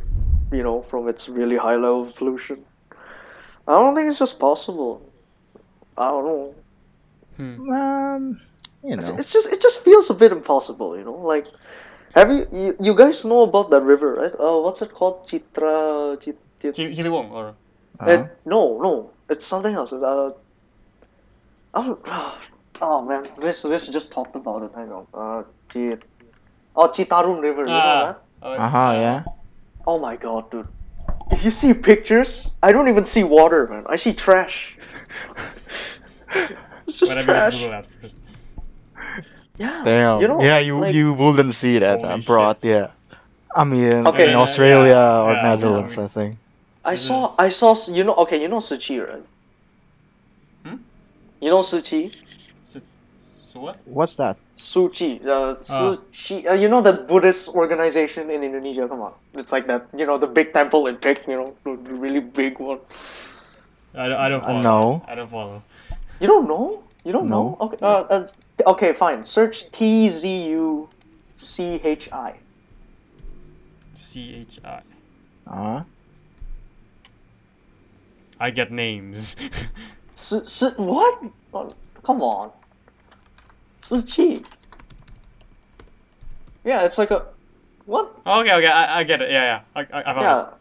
you 0.51 0.63
know, 0.63 0.83
from 0.83 1.07
its 1.07 1.27
really 1.27 1.57
high 1.57 1.75
level 1.75 2.07
of 2.07 2.15
pollution. 2.15 2.63
I 3.67 3.71
don't 3.71 3.95
think 3.95 4.09
it's 4.09 4.19
just 4.19 4.39
possible. 4.39 5.01
I 5.97 6.09
don't 6.09 6.25
know. 6.25 6.55
Hmm. 7.37 7.71
Um, 7.71 8.41
you 8.83 8.95
know, 8.95 9.15
It's 9.17 9.31
just, 9.31 9.51
it 9.51 9.61
just 9.61 9.83
feels 9.83 10.09
a 10.09 10.13
bit 10.13 10.31
impossible, 10.31 10.97
you 10.97 11.03
know. 11.03 11.15
Like, 11.15 11.47
have 12.15 12.31
you, 12.31 12.47
you, 12.51 12.75
you 12.79 12.95
guys 12.95 13.25
know 13.25 13.41
about 13.41 13.69
that 13.71 13.81
river, 13.81 14.15
right? 14.15 14.31
Oh, 14.39 14.61
what's 14.61 14.81
it 14.81 14.93
called? 14.93 15.27
Chitra 15.27 16.21
Chit, 16.21 16.37
Chit, 16.61 16.75
Chi- 16.75 17.07
or 17.09 17.55
uh-huh. 17.99 18.11
It, 18.11 18.37
no, 18.45 18.79
no, 18.81 19.11
it's 19.29 19.45
something 19.45 19.73
else. 19.73 19.91
It's, 19.91 20.03
uh, 20.03 20.31
oh, 21.73 22.39
oh 22.81 23.01
man, 23.01 23.25
Riz, 23.37 23.65
Riz 23.65 23.87
just 23.87 24.11
talked 24.11 24.35
about 24.35 24.63
it. 24.63 24.71
Hang 24.75 24.91
on. 24.91 25.07
Uh, 25.13 25.43
Chit, 25.71 26.03
oh, 26.75 26.89
Citarum 26.89 27.41
River. 27.41 27.61
You 27.61 27.67
know 27.67 27.73
ah, 27.73 28.05
that? 28.05 28.23
oh, 28.41 28.53
uh-huh, 28.53 28.91
yeah. 28.93 29.23
Oh 29.87 29.99
my 29.99 30.15
god, 30.15 30.49
dude. 30.51 30.67
If 31.31 31.43
you 31.43 31.51
see 31.51 31.73
pictures, 31.73 32.49
I 32.61 32.71
don't 32.71 32.87
even 32.87 33.05
see 33.05 33.23
water, 33.23 33.67
man. 33.67 33.83
I 33.87 33.95
see 33.95 34.13
trash. 34.13 34.77
it's 36.87 36.97
just 36.97 37.09
Whatever, 37.09 37.33
just. 37.33 37.51
Google 37.51 37.69
that 37.71 37.85
first. 37.85 38.17
Yeah. 39.57 39.81
Damn. 39.85 40.21
You 40.21 40.27
know, 40.27 40.41
yeah, 40.43 40.59
you 40.59 40.79
like- 40.79 40.93
you 40.95 41.13
wouldn't 41.13 41.53
see 41.53 41.79
that 41.79 42.01
Holy 42.01 42.19
abroad. 42.21 42.57
shit. 42.61 42.69
Yeah. 42.69 42.87
I 43.55 43.63
mean, 43.63 44.05
Okay. 44.07 44.25
in 44.25 44.31
Yeah, 44.35 44.43
Australia 44.43 44.91
yeah, 44.99 45.23
or 45.23 45.31
yeah, 45.33 45.41
Netherlands, 45.43 45.95
yeah. 45.95 46.03
I 46.03 46.07
think. 46.07 46.35
I 46.83 46.95
saw, 46.95 47.31
I 47.39 47.49
saw, 47.49 47.73
you 47.87 48.03
know, 48.03 48.13
okay, 48.27 48.41
you 48.41 48.47
know 48.51 48.59
Tzu 48.59 48.77
Chi, 48.77 48.99
right? 48.99 49.25
Hmm? 50.65 50.77
You 51.39 51.49
know 51.49 51.61
Tzu 51.63 51.81
Chi? 51.81 52.11
So 53.53 53.61
what? 53.61 53.79
What's 53.87 54.15
that? 54.19 54.35
Tzu 54.59 54.89
Chi, 54.91 55.19
uh, 55.25 55.55
Ah. 55.55 55.55
Tzu 55.63 55.97
Chi, 56.11 56.43
uh, 56.51 56.53
you 56.53 56.67
know 56.67 56.81
that 56.83 57.07
Buddhist 57.07 57.47
organization 57.55 58.29
in 58.29 58.43
Indonesia? 58.43 58.87
Come 58.91 58.99
on, 59.01 59.13
it's 59.39 59.53
like 59.55 59.65
that, 59.67 59.87
you 59.95 60.05
know, 60.05 60.17
the 60.19 60.27
big 60.27 60.51
temple 60.51 60.87
in 60.87 60.97
Pek, 60.99 61.23
you 61.27 61.37
know, 61.39 61.55
the 61.63 61.79
the 61.87 61.95
really 61.95 62.19
big 62.19 62.59
one. 62.59 62.79
I 63.95 64.09
don't, 64.11 64.19
I 64.19 64.27
don't 64.27 64.43
Uh, 64.43 64.47
follow. 64.51 64.61
no. 64.61 65.01
I 65.07 65.15
don't 65.15 65.31
follow. 65.31 65.63
You 66.19 66.27
don't 66.27 66.47
know? 66.51 66.83
You 67.07 67.13
don't 67.15 67.29
No. 67.31 67.55
know? 67.55 67.71
Okay, 67.71 67.77
uh, 67.81 68.03
uh, 68.11 68.27
okay, 68.65 68.93
fine. 68.93 69.23
Search 69.23 69.71
T 69.71 70.09
Z 70.09 70.47
U 70.49 70.89
C 71.37 71.79
H 71.83 72.09
I. 72.11 72.35
C 73.93 74.33
H 74.35 74.59
I. 74.63 74.81
Uh, 75.47 75.83
I 78.39 78.51
get 78.51 78.71
names. 78.71 79.35
Su, 80.17 80.41
su, 80.47 80.69
what? 80.77 81.21
Oh, 81.53 81.69
come 82.03 82.21
on. 82.21 82.51
Tzu 83.81 84.01
Chi. 84.03 84.41
Yeah, 86.63 86.83
it's 86.83 86.97
like 86.97 87.11
a. 87.11 87.25
What? 87.85 88.15
okay, 88.25 88.53
okay, 88.55 88.67
I, 88.67 88.99
I 88.99 89.03
get 89.03 89.21
it. 89.21 89.29
Yeah, 89.29 89.43
yeah. 89.43 89.61
I, 89.75 89.79
I, 89.81 89.99
I 89.99 90.13
found 90.13 90.21
Yeah, 90.21 90.47
it. 90.47 90.53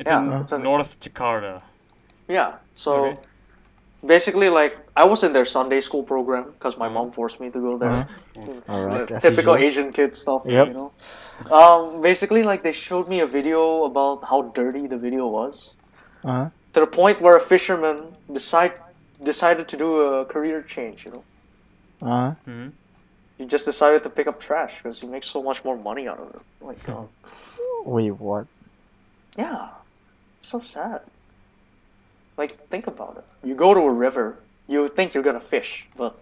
It's 0.00 0.10
yeah, 0.10 0.20
in 0.22 0.32
it's 0.42 0.52
in- 0.52 0.62
North 0.62 1.00
Jakarta. 1.00 1.62
yeah. 2.28 2.56
So. 2.74 3.06
Okay. 3.06 3.20
Basically, 4.06 4.48
like 4.48 4.76
I 4.96 5.04
was 5.04 5.24
in 5.24 5.32
their 5.32 5.44
Sunday 5.44 5.80
school 5.80 6.02
program 6.04 6.44
because 6.52 6.76
my 6.76 6.88
mom 6.88 7.10
forced 7.12 7.40
me 7.40 7.50
to 7.50 7.58
go 7.60 7.78
there. 7.78 7.90
Uh-huh. 7.90 8.60
All 8.68 8.86
right, 8.86 9.08
The 9.08 9.20
typical 9.20 9.58
usual. 9.58 9.70
Asian 9.70 9.92
kid 9.92 10.16
stuff, 10.16 10.42
Yep. 10.44 10.68
you 10.68 10.74
know. 10.74 10.92
Um, 11.50 12.00
basically, 12.00 12.42
like 12.44 12.62
they 12.62 12.72
showed 12.72 13.08
me 13.08 13.20
a 13.20 13.26
video 13.26 13.84
about 13.84 14.24
how 14.24 14.42
dirty 14.54 14.86
the 14.86 14.96
video 14.96 15.26
was, 15.26 15.70
uh-huh. 16.24 16.48
to 16.74 16.80
the 16.80 16.86
point 16.86 17.20
where 17.20 17.36
a 17.36 17.40
fisherman 17.40 18.14
decide 18.32 18.78
decided 19.24 19.66
to 19.68 19.76
do 19.76 20.00
a 20.00 20.24
career 20.24 20.62
change. 20.62 21.04
You 21.04 21.12
know, 21.12 21.24
uh, 22.08 22.34
hmm 22.44 22.68
he 23.38 23.44
just 23.46 23.64
decided 23.64 24.02
to 24.02 24.10
pick 24.10 24.26
up 24.26 24.40
trash 24.40 24.74
because 24.82 24.98
he 24.98 25.06
makes 25.06 25.28
so 25.28 25.40
much 25.42 25.64
more 25.64 25.76
money 25.76 26.08
out 26.08 26.18
of 26.18 26.28
it. 26.34 26.40
Like, 26.60 26.88
oh 26.88 27.08
wait, 27.84 28.10
what? 28.10 28.46
yeah, 29.36 29.68
so 30.42 30.60
sad. 30.60 31.00
Like 32.38 32.68
think 32.70 32.88
about 32.88 33.18
it. 33.18 33.26
You 33.46 33.54
go 33.54 33.74
to 33.74 33.80
a 33.80 33.92
river, 33.92 34.38
you 34.68 34.88
think 34.88 35.14
you're 35.14 35.24
gonna 35.24 35.40
fish, 35.40 35.86
but 35.96 36.18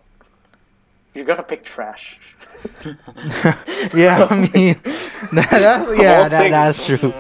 you're 1.15 1.27
gonna 1.27 1.45
pick 1.45 1.65
trash. 1.65 2.19
yeah, 3.95 4.27
I 4.31 4.49
mean, 4.55 4.77
that, 5.33 5.49
that's, 5.51 5.99
yeah, 5.99 6.29
that, 6.29 6.51
things. 6.51 6.51
that's 6.51 6.87
true. 6.87 7.15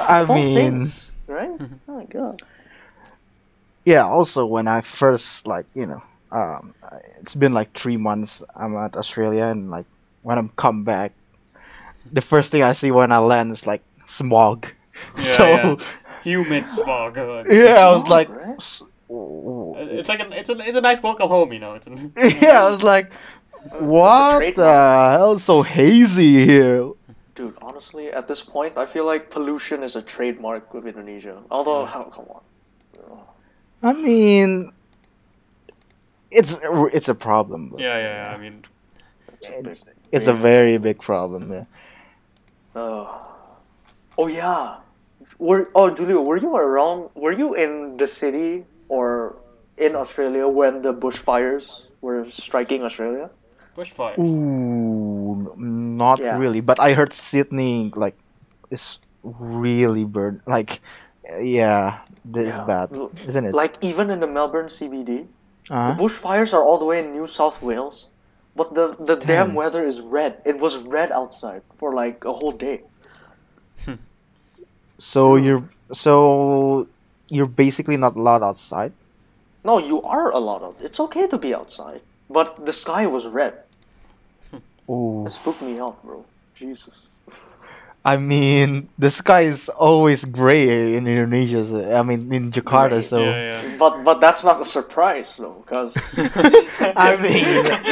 I 0.00 0.24
Of 0.28 0.52
mean, 0.52 0.52
things, 0.52 1.10
right? 1.28 1.60
Oh 1.88 1.96
my 1.96 2.04
god. 2.06 2.42
yeah. 3.84 4.04
Also, 4.06 4.46
when 4.46 4.68
I 4.68 4.82
first 4.82 5.46
like, 5.46 5.66
you 5.74 5.86
know, 5.86 6.02
um, 6.32 6.74
it's 7.20 7.34
been 7.34 7.52
like 7.52 7.72
three 7.74 7.96
months. 7.96 8.42
I'm 8.56 8.76
at 8.76 8.96
Australia, 8.96 9.46
and 9.46 9.70
like 9.70 9.86
when 10.22 10.38
I'm 10.38 10.50
come 10.56 10.84
back, 10.84 11.14
the 12.10 12.22
first 12.22 12.50
thing 12.52 12.62
I 12.62 12.72
see 12.72 12.90
when 12.92 13.12
I 13.12 13.18
land 13.18 13.52
is 13.52 13.66
like 13.66 13.82
smog. 14.06 14.68
Yeah, 15.16 15.36
so 15.36 15.46
yeah. 15.48 15.76
Humid 16.22 16.70
smog. 16.70 17.18
uh, 17.18 17.44
yeah, 17.48 17.78
I 17.86 17.90
was 17.92 18.06
like, 18.08 18.28
It's 18.48 20.08
like 20.08 20.20
an, 20.20 20.32
it's 20.32 20.48
a, 20.50 20.58
it's 20.58 20.78
a 20.78 20.80
nice 20.80 21.02
welcome 21.02 21.28
home, 21.28 21.52
you 21.52 21.58
know. 21.58 21.74
It's 21.74 21.86
an, 21.86 22.12
yeah, 22.40 22.64
I 22.66 22.70
was 22.70 22.82
like, 22.82 23.12
what 23.78 24.40
the 24.56 25.10
hell? 25.12 25.32
It's 25.32 25.44
so 25.44 25.62
hazy 25.62 26.44
here. 26.44 26.90
Dude, 27.34 27.56
honestly, 27.62 28.12
at 28.12 28.28
this 28.28 28.42
point, 28.42 28.76
I 28.76 28.86
feel 28.86 29.06
like 29.06 29.30
pollution 29.30 29.82
is 29.82 29.96
a 29.96 30.02
trademark 30.02 30.74
of 30.74 30.86
Indonesia. 30.86 31.40
Although, 31.50 31.84
how, 31.86 32.04
come 32.04 32.26
on. 32.28 32.42
I 33.82 33.94
mean, 33.94 34.72
it's 36.30 36.58
it's 36.92 37.08
a 37.08 37.14
problem. 37.14 37.74
yeah, 37.78 37.96
yeah, 37.96 38.24
yeah. 38.24 38.34
I 38.36 38.38
mean, 38.40 38.64
It's 39.32 39.46
a 39.48 39.50
big, 39.50 39.66
It's, 39.66 39.84
it's 40.12 40.26
a 40.26 40.34
very 40.34 40.76
big 40.76 41.00
problem. 41.00 41.50
Yeah. 41.52 41.64
uh, 42.76 43.08
oh 44.18 44.26
yeah. 44.26 44.76
Were 45.40 45.66
oh 45.74 45.88
Julio, 45.88 46.20
were 46.20 46.36
you 46.36 46.54
around? 46.54 47.10
Were 47.16 47.32
you 47.32 47.54
in 47.54 47.96
the 47.96 48.06
city 48.06 48.64
or 48.88 49.40
in 49.80 49.96
Australia 49.96 50.46
when 50.46 50.82
the 50.82 50.92
bushfires 50.92 51.88
were 52.02 52.28
striking 52.28 52.84
Australia. 52.84 53.30
Bushfires. 53.74 54.20
Ooh, 54.20 55.54
not 55.56 56.20
Yeah. 56.20 56.36
really. 56.36 56.60
But 56.60 56.78
I 56.78 56.92
heard 56.92 57.12
Sydney 57.16 57.90
like 57.96 58.16
is 58.70 58.98
really 59.24 60.04
burned. 60.04 60.42
Like, 60.46 60.80
yeah, 61.40 62.04
this 62.24 62.54
is 62.54 62.60
bad, 62.68 62.92
isn't 63.26 63.46
it? 63.46 63.54
Like 63.54 63.80
even 63.80 64.10
in 64.10 64.20
the 64.20 64.28
Melbourne 64.28 64.68
CBD, 64.68 65.26
uh 65.70 65.92
the 65.92 65.96
bushfires 65.96 66.52
are 66.52 66.62
all 66.62 66.78
the 66.78 66.84
way 66.84 67.00
in 67.00 67.12
New 67.16 67.26
South 67.26 67.62
Wales, 67.62 68.08
but 68.54 68.74
the 68.74 68.94
the 69.00 69.16
damn 69.16 69.48
Damn. 69.48 69.54
weather 69.54 69.82
is 69.82 70.00
red. 70.04 70.42
It 70.44 70.60
was 70.60 70.76
red 70.76 71.10
outside 71.10 71.62
for 71.78 71.94
like 71.94 72.24
a 72.24 72.32
whole 72.32 72.52
day. 72.52 72.84
So 75.00 75.36
you're 75.36 75.64
so 75.92 76.86
you're 77.28 77.46
basically 77.48 77.96
not 77.96 78.16
allowed 78.16 78.42
outside. 78.42 78.92
No, 79.64 79.78
you 79.78 80.02
are 80.02 80.30
a 80.30 80.38
lot 80.38 80.62
of. 80.62 80.76
It's 80.80 81.00
okay 81.00 81.26
to 81.28 81.38
be 81.38 81.54
outside, 81.54 82.02
but 82.28 82.64
the 82.64 82.72
sky 82.72 83.06
was 83.06 83.26
red. 83.26 83.54
Ooh. 84.90 85.24
It 85.26 85.30
spooked 85.30 85.62
me 85.62 85.78
out, 85.80 86.02
bro. 86.04 86.24
Jesus. 86.54 87.00
I 88.04 88.16
mean, 88.16 88.88
the 88.98 89.10
sky 89.10 89.42
is 89.42 89.68
always 89.68 90.24
gray 90.24 90.94
in 90.96 91.06
Indonesia. 91.06 91.64
So, 91.64 91.94
I 91.94 92.02
mean, 92.02 92.32
in 92.32 92.50
Jakarta. 92.50 93.00
Gray. 93.00 93.02
So 93.02 93.18
Yeah, 93.20 93.62
yeah. 93.62 93.76
But 93.76 94.04
but 94.04 94.20
that's 94.20 94.44
not 94.44 94.60
a 94.60 94.64
surprise 94.64 95.32
though, 95.36 95.64
because 95.64 95.92
I 96.96 97.16
mean, 97.20 97.44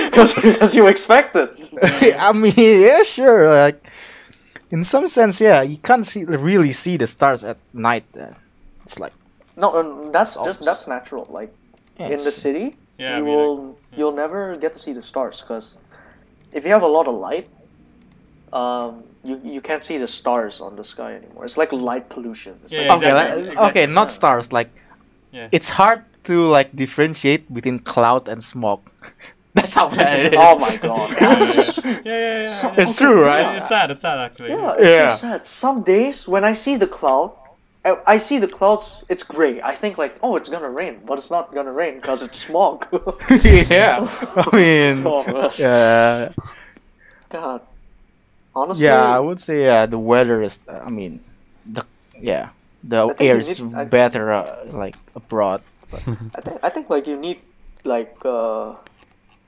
because 0.11 0.75
you 0.75 0.89
expect 0.89 1.37
it. 1.37 1.53
I 2.19 2.33
mean, 2.33 2.53
yeah, 2.57 3.03
sure. 3.03 3.49
Like, 3.49 3.85
in 4.71 4.85
some 4.85 5.07
sense, 5.09 5.41
yeah, 5.41 5.63
you 5.63 5.79
can't 5.79 6.07
see 6.07 6.25
really 6.25 6.73
see 6.73 6.97
the 6.97 7.07
stars 7.07 7.45
at 7.45 7.59
night. 7.73 8.05
Uh, 8.19 8.33
it's 8.85 8.99
like 8.99 9.15
No, 9.57 9.75
um, 9.77 10.13
that's 10.13 10.37
It's 10.37 10.45
just 10.45 10.65
that's 10.65 10.87
natural. 10.87 11.27
Like 11.31 11.53
yeah, 11.99 12.09
in 12.09 12.25
the 12.25 12.33
city, 12.33 12.77
Yeah, 12.99 13.17
I 13.17 13.21
you 13.21 13.23
mean, 13.23 13.39
will 13.39 13.79
yeah. 13.93 13.99
you'll 13.99 14.13
never 14.15 14.57
get 14.57 14.73
to 14.75 14.79
see 14.79 14.93
the 14.93 15.03
stars 15.03 15.43
because 15.43 15.77
if 16.53 16.65
you 16.65 16.73
have 16.73 16.83
a 16.83 16.87
lot 16.89 17.07
of 17.09 17.15
light, 17.15 17.49
um, 18.53 19.05
you 19.23 19.41
you 19.45 19.61
can't 19.61 19.85
see 19.85 19.99
the 19.99 20.07
stars 20.07 20.61
on 20.61 20.77
the 20.77 20.85
sky 20.85 21.15
anymore. 21.15 21.45
It's 21.45 21.57
like 21.57 21.73
light 21.73 22.09
pollution. 22.09 22.61
It's 22.65 22.75
Yeah, 22.75 22.79
like, 22.79 22.89
okay, 22.99 23.13
exactly, 23.13 23.13
like, 23.13 23.35
exactly. 23.47 23.69
okay, 23.69 23.87
not 23.87 24.11
stars. 24.11 24.53
Like, 24.53 24.71
Yeah. 25.33 25.51
it's 25.51 25.69
hard 25.69 26.05
to 26.25 26.47
like 26.47 26.75
differentiate 26.75 27.53
between 27.53 27.79
cloud 27.81 28.29
and 28.29 28.43
smoke. 28.43 28.91
That's 29.55 29.75
how 29.75 29.89
bad 29.89 30.21
it 30.27 30.33
is. 30.35 30.39
oh 30.41 30.59
my 30.59 30.77
god. 30.77 31.11
Yeah, 31.21 31.39
yeah, 31.39 31.61
It's 31.61 32.07
yeah. 32.07 32.49
So-. 32.49 32.75
It's 32.77 32.97
true, 32.97 33.25
right? 33.25 33.41
Yeah, 33.41 33.59
It's 33.59 33.69
sad. 33.69 33.91
It's 33.91 34.01
sad 34.01 34.19
actually. 34.19 34.51
Yeah, 34.51 34.75
it's 34.79 34.85
Yeah. 34.87 35.15
so 35.17 35.21
sad. 35.21 35.47
Some 35.47 35.83
days 35.83 36.29
when 36.29 36.45
I 36.45 36.53
see 36.53 36.77
the 36.77 36.87
cloud, 36.87 37.33
I, 37.85 37.97
I 38.07 38.19
see 38.19 38.39
the 38.39 38.49
clouds. 38.49 39.03
It's 39.09 39.25
gray. 39.25 39.61
I 39.63 39.75
think 39.75 39.99
like, 39.99 40.17
oh, 40.23 40.37
it's 40.37 40.49
gonna 40.49 40.71
rain, 40.71 41.01
but 41.07 41.19
it's 41.19 41.31
not 41.31 41.53
gonna 41.55 41.73
rain 41.73 41.97
because 41.97 42.23
it's 42.23 42.39
smog. 42.39 42.87
yeah, 43.71 44.07
I 44.37 44.57
mean, 44.57 45.07
Oh, 45.07 45.53
yeah, 45.57 46.33
God. 47.31 47.61
Honestly, 48.55 48.85
yeah. 48.87 49.17
I 49.17 49.21
would 49.21 49.41
say 49.41 49.63
yeah, 49.65 49.87
the 49.87 49.99
weather 49.99 50.43
is. 50.43 50.59
uh, 50.69 50.83
I 50.85 50.91
mean, 50.91 51.21
the 51.67 51.85
yeah, 52.21 52.49
the 52.83 53.05
I 53.05 53.09
think 53.15 53.21
air 53.23 53.35
you 53.37 53.41
is 53.41 53.61
need- 53.63 53.91
better 53.91 54.33
uh, 54.33 54.65
like 54.73 54.97
abroad. 55.15 55.63
I 55.93 56.41
think 56.43 56.61
I 56.65 56.69
think 56.69 56.91
like 56.91 57.07
you 57.07 57.17
need 57.17 57.39
like 57.85 58.15
uh, 58.25 58.75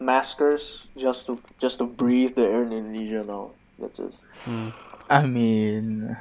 maskers 0.00 0.82
just 0.96 1.26
to 1.26 1.38
just 1.60 1.78
to 1.78 1.84
breathe 1.86 2.34
the 2.34 2.42
air 2.48 2.62
in 2.64 2.72
Indonesia 2.72 3.22
now. 3.24 3.50
That's 3.78 3.96
just 3.96 4.16
Hmm. 4.44 4.70
I 5.10 5.26
mean, 5.26 6.16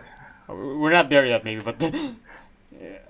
We're 0.50 0.92
not 0.92 1.10
there 1.10 1.26
yet, 1.26 1.44
maybe, 1.46 1.62
but 1.62 1.78
yeah. 1.82 3.00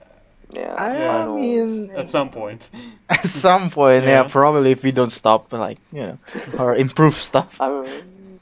Yeah. 0.51 0.73
I 0.77 0.97
know. 0.97 1.37
mean, 1.37 1.91
at 1.93 2.09
some 2.09 2.29
point. 2.29 2.69
at 3.09 3.21
some 3.29 3.69
point, 3.69 4.03
yeah. 4.03 4.25
Yeah. 4.25 4.27
probably 4.27 4.71
if 4.71 4.81
we 4.81 4.91
don't 4.91 5.11
stop, 5.13 5.53
like 5.53 5.77
you 5.93 6.01
know, 6.01 6.17
or 6.57 6.75
improve 6.75 7.13
stuff. 7.29 7.53
I 7.61 7.69
mean, 7.69 8.39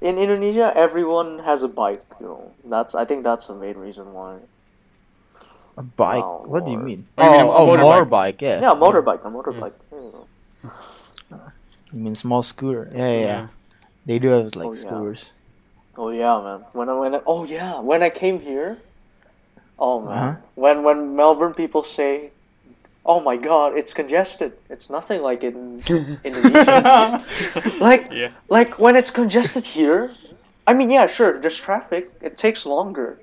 in 0.00 0.18
Indonesia, 0.18 0.70
everyone 0.74 1.40
has 1.42 1.62
a 1.62 1.68
bike. 1.68 2.02
You 2.20 2.26
know, 2.26 2.42
that's 2.64 2.94
I 2.94 3.04
think 3.04 3.24
that's 3.26 3.46
the 3.50 3.54
main 3.58 3.76
reason 3.76 4.12
why. 4.14 4.38
A 5.76 5.82
bike? 5.82 6.22
Oh, 6.24 6.42
what 6.46 6.64
do 6.64 6.70
you 6.70 6.78
mean? 6.78 7.06
Oh, 7.18 7.26
you 7.26 7.30
mean 7.30 7.40
a- 7.46 7.50
a 7.50 7.58
oh, 7.58 7.66
motorbike. 7.66 8.06
motorbike. 8.06 8.38
Yeah. 8.42 8.60
Yeah, 8.62 8.74
motorbike, 8.78 9.22
a 9.26 9.30
motorbike. 9.30 9.74
You 9.92 10.10
know. 10.14 10.26
You 11.92 12.00
mean 12.00 12.14
small 12.14 12.42
scooter? 12.42 12.88
Yeah, 12.92 12.98
yeah. 13.00 13.08
yeah. 13.12 13.20
Yeah. 13.26 13.48
They 14.06 14.18
do 14.18 14.28
have 14.28 14.54
like 14.56 14.66
Oh, 14.68 14.72
yeah. 14.72 14.80
scooters. 14.80 15.30
Oh 15.96 16.10
yeah, 16.10 16.40
man. 16.40 16.60
When 16.72 16.88
I 16.88 16.92
when 16.94 17.14
I, 17.14 17.20
oh 17.26 17.44
yeah, 17.44 17.80
when 17.80 18.02
I 18.02 18.10
came 18.10 18.38
here, 18.40 18.78
oh 19.78 20.00
man. 20.00 20.12
Uh-huh. 20.18 20.34
When 20.54 20.82
when 20.84 21.16
Melbourne 21.16 21.54
people 21.54 21.82
say, 21.82 22.30
"Oh 23.04 23.20
my 23.20 23.36
God, 23.36 23.76
it's 23.76 23.92
congested," 23.92 24.52
it's 24.70 24.88
nothing 24.90 25.22
like 25.22 25.42
in 25.42 25.82
Indonesia. 26.24 27.24
like 27.80 28.08
Yeah. 28.12 28.30
like 28.48 28.78
when 28.78 28.94
it's 28.96 29.10
congested 29.10 29.66
here, 29.66 30.14
I 30.66 30.72
mean 30.74 30.90
yeah, 30.90 31.06
sure, 31.06 31.40
there's 31.40 31.58
traffic. 31.58 32.10
It 32.22 32.38
takes 32.38 32.64
longer, 32.64 33.18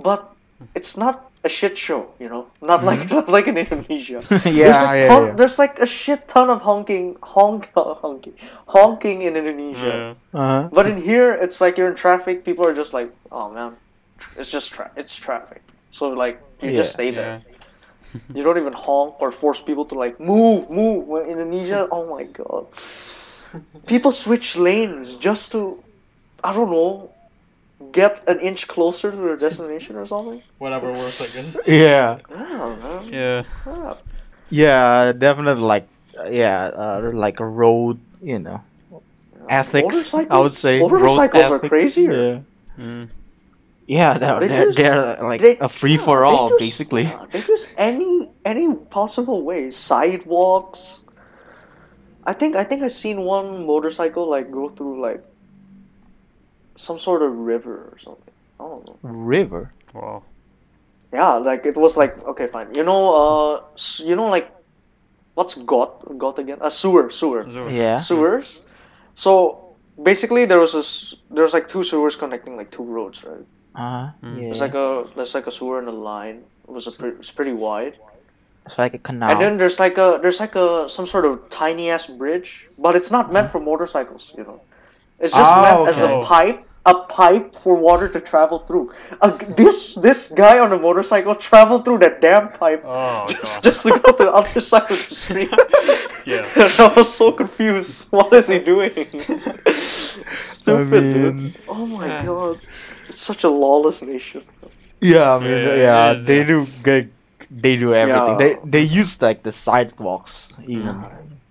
but 0.00 0.32
it's 0.74 0.96
not 0.96 1.27
a 1.44 1.48
shit 1.48 1.78
show, 1.78 2.10
you 2.18 2.28
know. 2.28 2.46
Not 2.62 2.84
like 2.84 3.10
not 3.16 3.28
like 3.28 3.46
in 3.46 3.56
Indonesia. 3.56 4.20
yeah, 4.30 4.38
there's, 4.38 4.56
yeah, 4.56 4.82
like, 4.82 4.96
yeah, 4.96 5.08
hon- 5.08 5.26
yeah. 5.26 5.34
there's 5.34 5.58
like 5.58 5.78
a 5.78 5.86
shit 5.86 6.28
ton 6.28 6.50
of 6.50 6.60
honking, 6.60 7.16
honk, 7.22 7.70
honking, 7.76 8.34
honking 8.66 9.22
in 9.22 9.36
Indonesia. 9.36 10.16
Yeah. 10.34 10.40
Uh-huh. 10.40 10.68
But 10.72 10.86
in 10.86 11.00
here, 11.00 11.32
it's 11.32 11.60
like 11.60 11.78
you're 11.78 11.88
in 11.88 11.96
traffic. 11.96 12.44
People 12.44 12.66
are 12.66 12.74
just 12.74 12.92
like, 12.92 13.12
"Oh 13.30 13.50
man, 13.50 13.76
it's 14.36 14.50
just 14.50 14.72
tra- 14.72 14.90
it's 14.96 15.14
traffic." 15.14 15.62
So 15.90 16.10
like 16.10 16.40
you 16.60 16.72
just 16.72 16.92
stay 16.92 17.10
there. 17.10 17.42
Yeah. 17.42 17.54
You 18.34 18.42
don't 18.42 18.56
even 18.56 18.72
honk 18.72 19.20
or 19.20 19.30
force 19.32 19.60
people 19.60 19.84
to 19.86 19.94
like 19.94 20.18
move, 20.18 20.70
move. 20.70 21.06
When 21.06 21.24
Indonesia, 21.28 21.86
oh 21.90 22.08
my 22.08 22.24
god, 22.24 22.66
people 23.86 24.12
switch 24.12 24.56
lanes 24.56 25.14
just 25.16 25.52
to, 25.52 25.82
I 26.42 26.52
don't 26.52 26.70
know, 26.70 27.12
get 27.92 28.22
an 28.26 28.40
inch 28.40 28.66
closer 28.68 29.10
to 29.10 29.16
their 29.16 29.36
destination 29.36 29.96
or 29.96 30.06
something. 30.06 30.42
Whatever 30.58 30.92
works, 30.92 31.20
I 31.20 31.26
guess. 31.28 31.58
Yeah, 31.66 32.18
Yeah, 32.30 32.76
man. 32.82 33.04
Yeah. 33.08 33.42
Yeah. 33.66 33.94
yeah, 34.50 35.12
definitely 35.12 35.62
like 35.62 35.86
uh, 36.18 36.24
yeah, 36.30 36.64
uh, 36.74 37.10
like 37.12 37.40
a 37.40 37.46
road, 37.46 37.98
you 38.22 38.38
know, 38.38 38.60
ethics. 39.48 40.12
I 40.14 40.18
would 40.18 40.28
Motorcycles- 40.28 40.58
say 40.58 40.80
road 40.80 40.90
motorcycles 40.92 41.44
are 41.44 41.58
crazier. 41.60 42.12
Yeah, 42.12 42.40
Mm. 42.84 43.08
yeah, 43.86 44.18
they're 44.18 44.40
They 44.40 44.48
they're, 44.48 44.66
use- 44.66 44.76
they're 44.76 45.16
like 45.22 45.40
They- 45.40 45.58
a 45.58 45.68
free 45.68 45.94
yeah, 45.96 46.04
for 46.04 46.24
all 46.24 46.50
use- 46.50 46.58
basically. 46.60 47.02
yeah, 47.04 47.26
they 47.32 47.40
use 47.42 47.66
any 47.76 48.28
any 48.44 48.74
possible 48.74 49.42
way, 49.42 49.70
sidewalks. 49.70 51.00
I 52.26 52.32
think 52.34 52.56
I 52.56 52.64
think 52.64 52.82
I 52.82 52.88
seen 52.88 53.22
one 53.22 53.64
motorcycle 53.66 54.28
like 54.28 54.50
go 54.50 54.68
through 54.68 55.00
like 55.02 55.24
some 56.78 56.98
sort 56.98 57.22
of 57.22 57.30
river 57.36 57.74
or 57.92 57.98
something. 57.98 58.34
I 58.60 58.64
don't 58.64 58.86
know. 58.86 58.96
River. 59.02 59.70
Wow. 59.94 60.22
Yeah, 61.12 61.34
like 61.34 61.64
it 61.66 61.76
was 61.76 61.96
like 61.96 62.12
okay, 62.32 62.46
fine. 62.48 62.74
You 62.74 62.84
know, 62.84 63.02
uh, 63.14 63.60
you 63.98 64.14
know, 64.16 64.28
like 64.28 64.50
what's 65.34 65.54
got 65.54 65.90
got 66.18 66.38
again? 66.38 66.58
A 66.60 66.70
sewer, 66.70 67.10
sewer, 67.10 67.46
So- 67.50 67.68
Yeah. 67.68 67.98
sewers. 67.98 68.60
So 69.14 69.74
basically, 70.02 70.44
there 70.44 70.60
was 70.60 70.74
a 70.74 70.84
s- 70.84 71.14
there 71.30 71.44
was 71.44 71.54
like 71.54 71.66
two 71.68 71.82
sewers 71.82 72.16
connecting 72.16 72.56
like 72.56 72.70
two 72.70 72.84
roads, 72.84 73.24
right? 73.24 73.46
Uh, 73.74 74.10
Mm. 74.22 74.36
yeah. 74.42 74.50
It's 74.50 74.60
like 74.60 74.74
a 74.74 75.06
there's 75.16 75.34
like 75.34 75.46
a 75.46 75.52
sewer 75.52 75.78
and 75.78 75.88
a 75.88 75.92
line. 76.12 76.44
It 76.68 76.72
was 76.72 76.86
a 76.86 76.92
pre- 76.92 77.16
it's 77.20 77.30
pretty 77.30 77.52
wide. 77.52 77.94
It's 78.66 78.76
like 78.76 78.92
a 78.92 78.98
canal. 78.98 79.30
And 79.30 79.40
then 79.40 79.56
there's 79.56 79.80
like 79.80 79.96
a 79.96 80.18
there's 80.20 80.40
like 80.40 80.56
a 80.56 80.88
some 80.90 81.06
sort 81.06 81.24
of 81.24 81.48
tiny 81.48 81.88
ass 81.90 82.06
bridge, 82.06 82.68
but 82.76 82.94
it's 82.96 83.10
not 83.10 83.32
meant 83.32 83.50
for 83.50 83.60
motorcycles, 83.60 84.32
you 84.36 84.44
know. 84.44 84.60
It's 85.20 85.32
just 85.32 85.50
Ah, 85.50 85.62
meant 85.64 85.88
as 85.88 85.98
a 86.04 86.22
pipe, 86.26 86.67
a 86.86 86.94
pipe 86.94 87.54
for 87.54 87.74
water 87.76 88.08
to 88.08 88.20
travel 88.20 88.60
through. 88.60 88.92
Uh, 89.20 89.36
this 89.56 89.94
this 89.96 90.28
guy 90.28 90.58
on 90.58 90.72
a 90.72 90.78
motorcycle 90.78 91.34
traveled 91.34 91.84
through 91.84 91.98
that 91.98 92.20
damn 92.20 92.48
pipe 92.52 92.82
Oh 92.86 93.26
just, 93.40 93.62
just 93.62 93.82
to 93.82 93.90
go 93.90 94.12
to 94.12 94.24
the 94.24 94.30
other 94.32 94.60
side 94.60 94.90
of 94.90 95.08
the 95.08 95.14
street. 95.14 95.50
Yes. 96.28 96.56
And 96.78 96.92
I 96.92 96.92
was 96.94 97.14
so 97.14 97.32
confused. 97.32 98.04
What 98.10 98.30
is 98.34 98.48
he 98.48 98.58
doing? 98.58 99.06
Stupid, 100.38 100.90
dude. 101.14 101.34
mean- 101.36 101.54
Oh 101.68 101.86
my 101.86 102.06
god. 102.24 102.60
It's 103.08 103.22
such 103.22 103.44
a 103.44 103.48
lawless 103.48 104.02
nation. 104.02 104.42
Yeah, 105.00 105.34
I 105.34 105.38
mean, 105.38 105.50
Yeah, 105.50 105.74
yeah, 105.74 106.10
it 106.12 106.16
is, 106.18 106.24
they 106.26 106.38
yeah. 106.38 106.44
do 106.52 106.66
get, 106.82 107.06
they 107.50 107.76
do 107.76 107.94
everything. 107.94 108.40
Yeah. 108.40 108.56
They 108.64 108.70
they 108.70 108.82
use 108.82 109.22
like 109.22 109.42
the 109.42 109.52
sidewalks 109.52 110.48
even. 110.66 111.04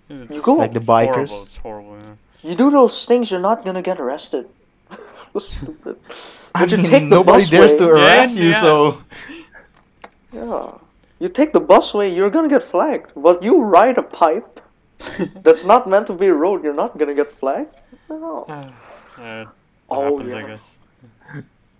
It's 0.09 0.35
You 0.37 0.41
go- 0.43 0.55
Like 0.61 0.73
the 0.73 0.79
bikers. 0.95 1.29
Horrible. 1.29 1.43
It's 1.43 1.57
horrible. 1.57 1.97
Yeah. 1.97 2.49
You 2.49 2.55
do 2.55 2.69
those 2.69 3.05
things, 3.05 3.31
you're 3.31 3.41
not 3.51 3.65
gonna 3.65 3.81
get 3.81 3.99
arrested. 3.99 4.45
Stupid. 5.39 5.97
I 6.55 6.65
But 6.65 6.71
you 6.71 6.77
mean, 6.77 6.91
take 6.91 7.09
the 7.09 7.17
nobody 7.17 7.45
dares 7.45 7.75
busway. 7.75 7.75
to 7.75 7.87
arrest 7.87 8.35
Yes, 8.35 8.37
you, 8.37 8.53
yeah. 8.53 8.53
so 8.53 9.03
Yeah. 10.31 10.77
You 11.19 11.29
take 11.29 11.53
the 11.53 11.61
busway, 11.61 12.13
you're 12.15 12.29
gonna 12.29 12.49
get 12.49 12.63
flagged. 12.63 13.11
But 13.15 13.43
you 13.43 13.61
ride 13.61 13.97
a 13.97 14.03
pipe 14.03 14.59
that's 15.43 15.63
not 15.63 15.87
meant 15.89 16.07
to 16.07 16.13
be 16.13 16.27
a 16.27 16.33
road, 16.33 16.63
you're 16.63 16.73
not 16.73 16.97
gonna 16.97 17.15
get 17.15 17.31
flagged? 17.39 17.75
No. 18.09 18.47
Yeah, 19.17 19.45
that 19.89 19.99
Oh, 19.99 19.99
happens, 19.99 20.33
I 20.33 20.43
yeah. 20.43 20.43
guess. 20.43 20.79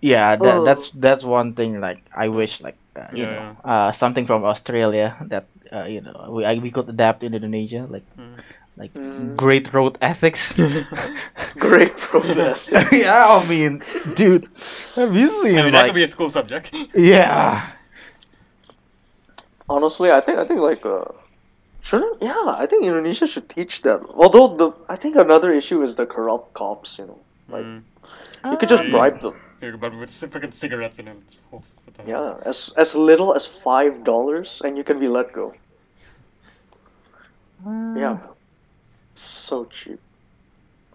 yeah, 0.00 0.36
that, 0.36 0.64
Oh. 0.64 0.64
that's 0.64 0.90
that's 0.92 1.24
one 1.24 1.54
thing. 1.54 1.80
Like 1.80 2.02
I 2.14 2.28
wish, 2.28 2.60
like 2.60 2.78
uh, 2.96 3.08
you 3.14 3.26
Yeah, 3.26 3.26
know, 3.26 3.56
uh, 3.64 3.92
something 3.92 4.26
from 4.26 4.44
Australia 4.44 5.16
that 5.28 5.48
uh, 5.72 5.84
you 5.84 6.00
know 6.00 6.30
we 6.32 6.44
I, 6.44 6.54
we 6.56 6.70
could 6.70 6.88
adapt 6.88 7.22
in 7.24 7.34
Indonesia. 7.34 7.86
Like 7.88 8.06
Mm. 8.18 8.42
Like 8.78 8.94
Mm. 8.94 9.34
great 9.36 9.72
road 9.74 9.98
ethics. 10.00 10.54
Great 11.58 11.96
protest. 11.98 12.62
yeah, 12.92 13.26
I 13.28 13.42
mean, 13.48 13.82
dude, 14.14 14.46
have 14.94 15.14
you 15.14 15.26
seen 15.42 15.58
I 15.58 15.62
mean, 15.64 15.72
that 15.72 15.86
could 15.86 15.94
be 15.98 16.04
a 16.04 16.12
school 16.16 16.30
subject. 16.30 16.70
yeah? 16.94 17.66
Honestly, 19.68 20.10
I 20.10 20.20
think 20.20 20.38
I 20.38 20.46
think 20.46 20.60
like 20.60 20.86
uh, 20.86 21.04
shouldn't 21.80 22.22
yeah, 22.22 22.44
I 22.62 22.64
think 22.66 22.84
Indonesia 22.86 23.26
should 23.26 23.48
teach 23.50 23.82
that. 23.82 24.00
Although 24.14 24.48
the 24.56 24.68
I 24.88 24.96
think 24.96 25.16
another 25.16 25.50
issue 25.52 25.82
is 25.82 25.96
the 25.96 26.06
corrupt 26.06 26.54
cops. 26.54 26.96
You 26.98 27.06
know, 27.10 27.18
like 27.50 27.66
Mm. 27.66 27.82
you 28.52 28.56
could 28.56 28.70
just 28.70 28.86
bribe 28.94 29.20
them. 29.20 29.34
Yeah, 29.60 29.74
but 29.76 29.92
with 29.98 30.10
freaking 30.32 30.54
cigarettes 30.54 30.98
in 31.02 31.08
it. 31.08 31.18
Oh, 31.52 31.60
what? 31.84 32.06
Yeah, 32.06 32.38
as 32.46 32.70
as 32.78 32.94
little 32.94 33.34
as 33.34 33.44
five 33.66 34.04
dollars, 34.06 34.62
and 34.64 34.78
you 34.78 34.84
can 34.84 34.98
be 35.02 35.08
let 35.10 35.32
go. 35.34 35.52
Yeah, 37.98 38.18
so 39.20 39.64
cheap. 39.66 40.00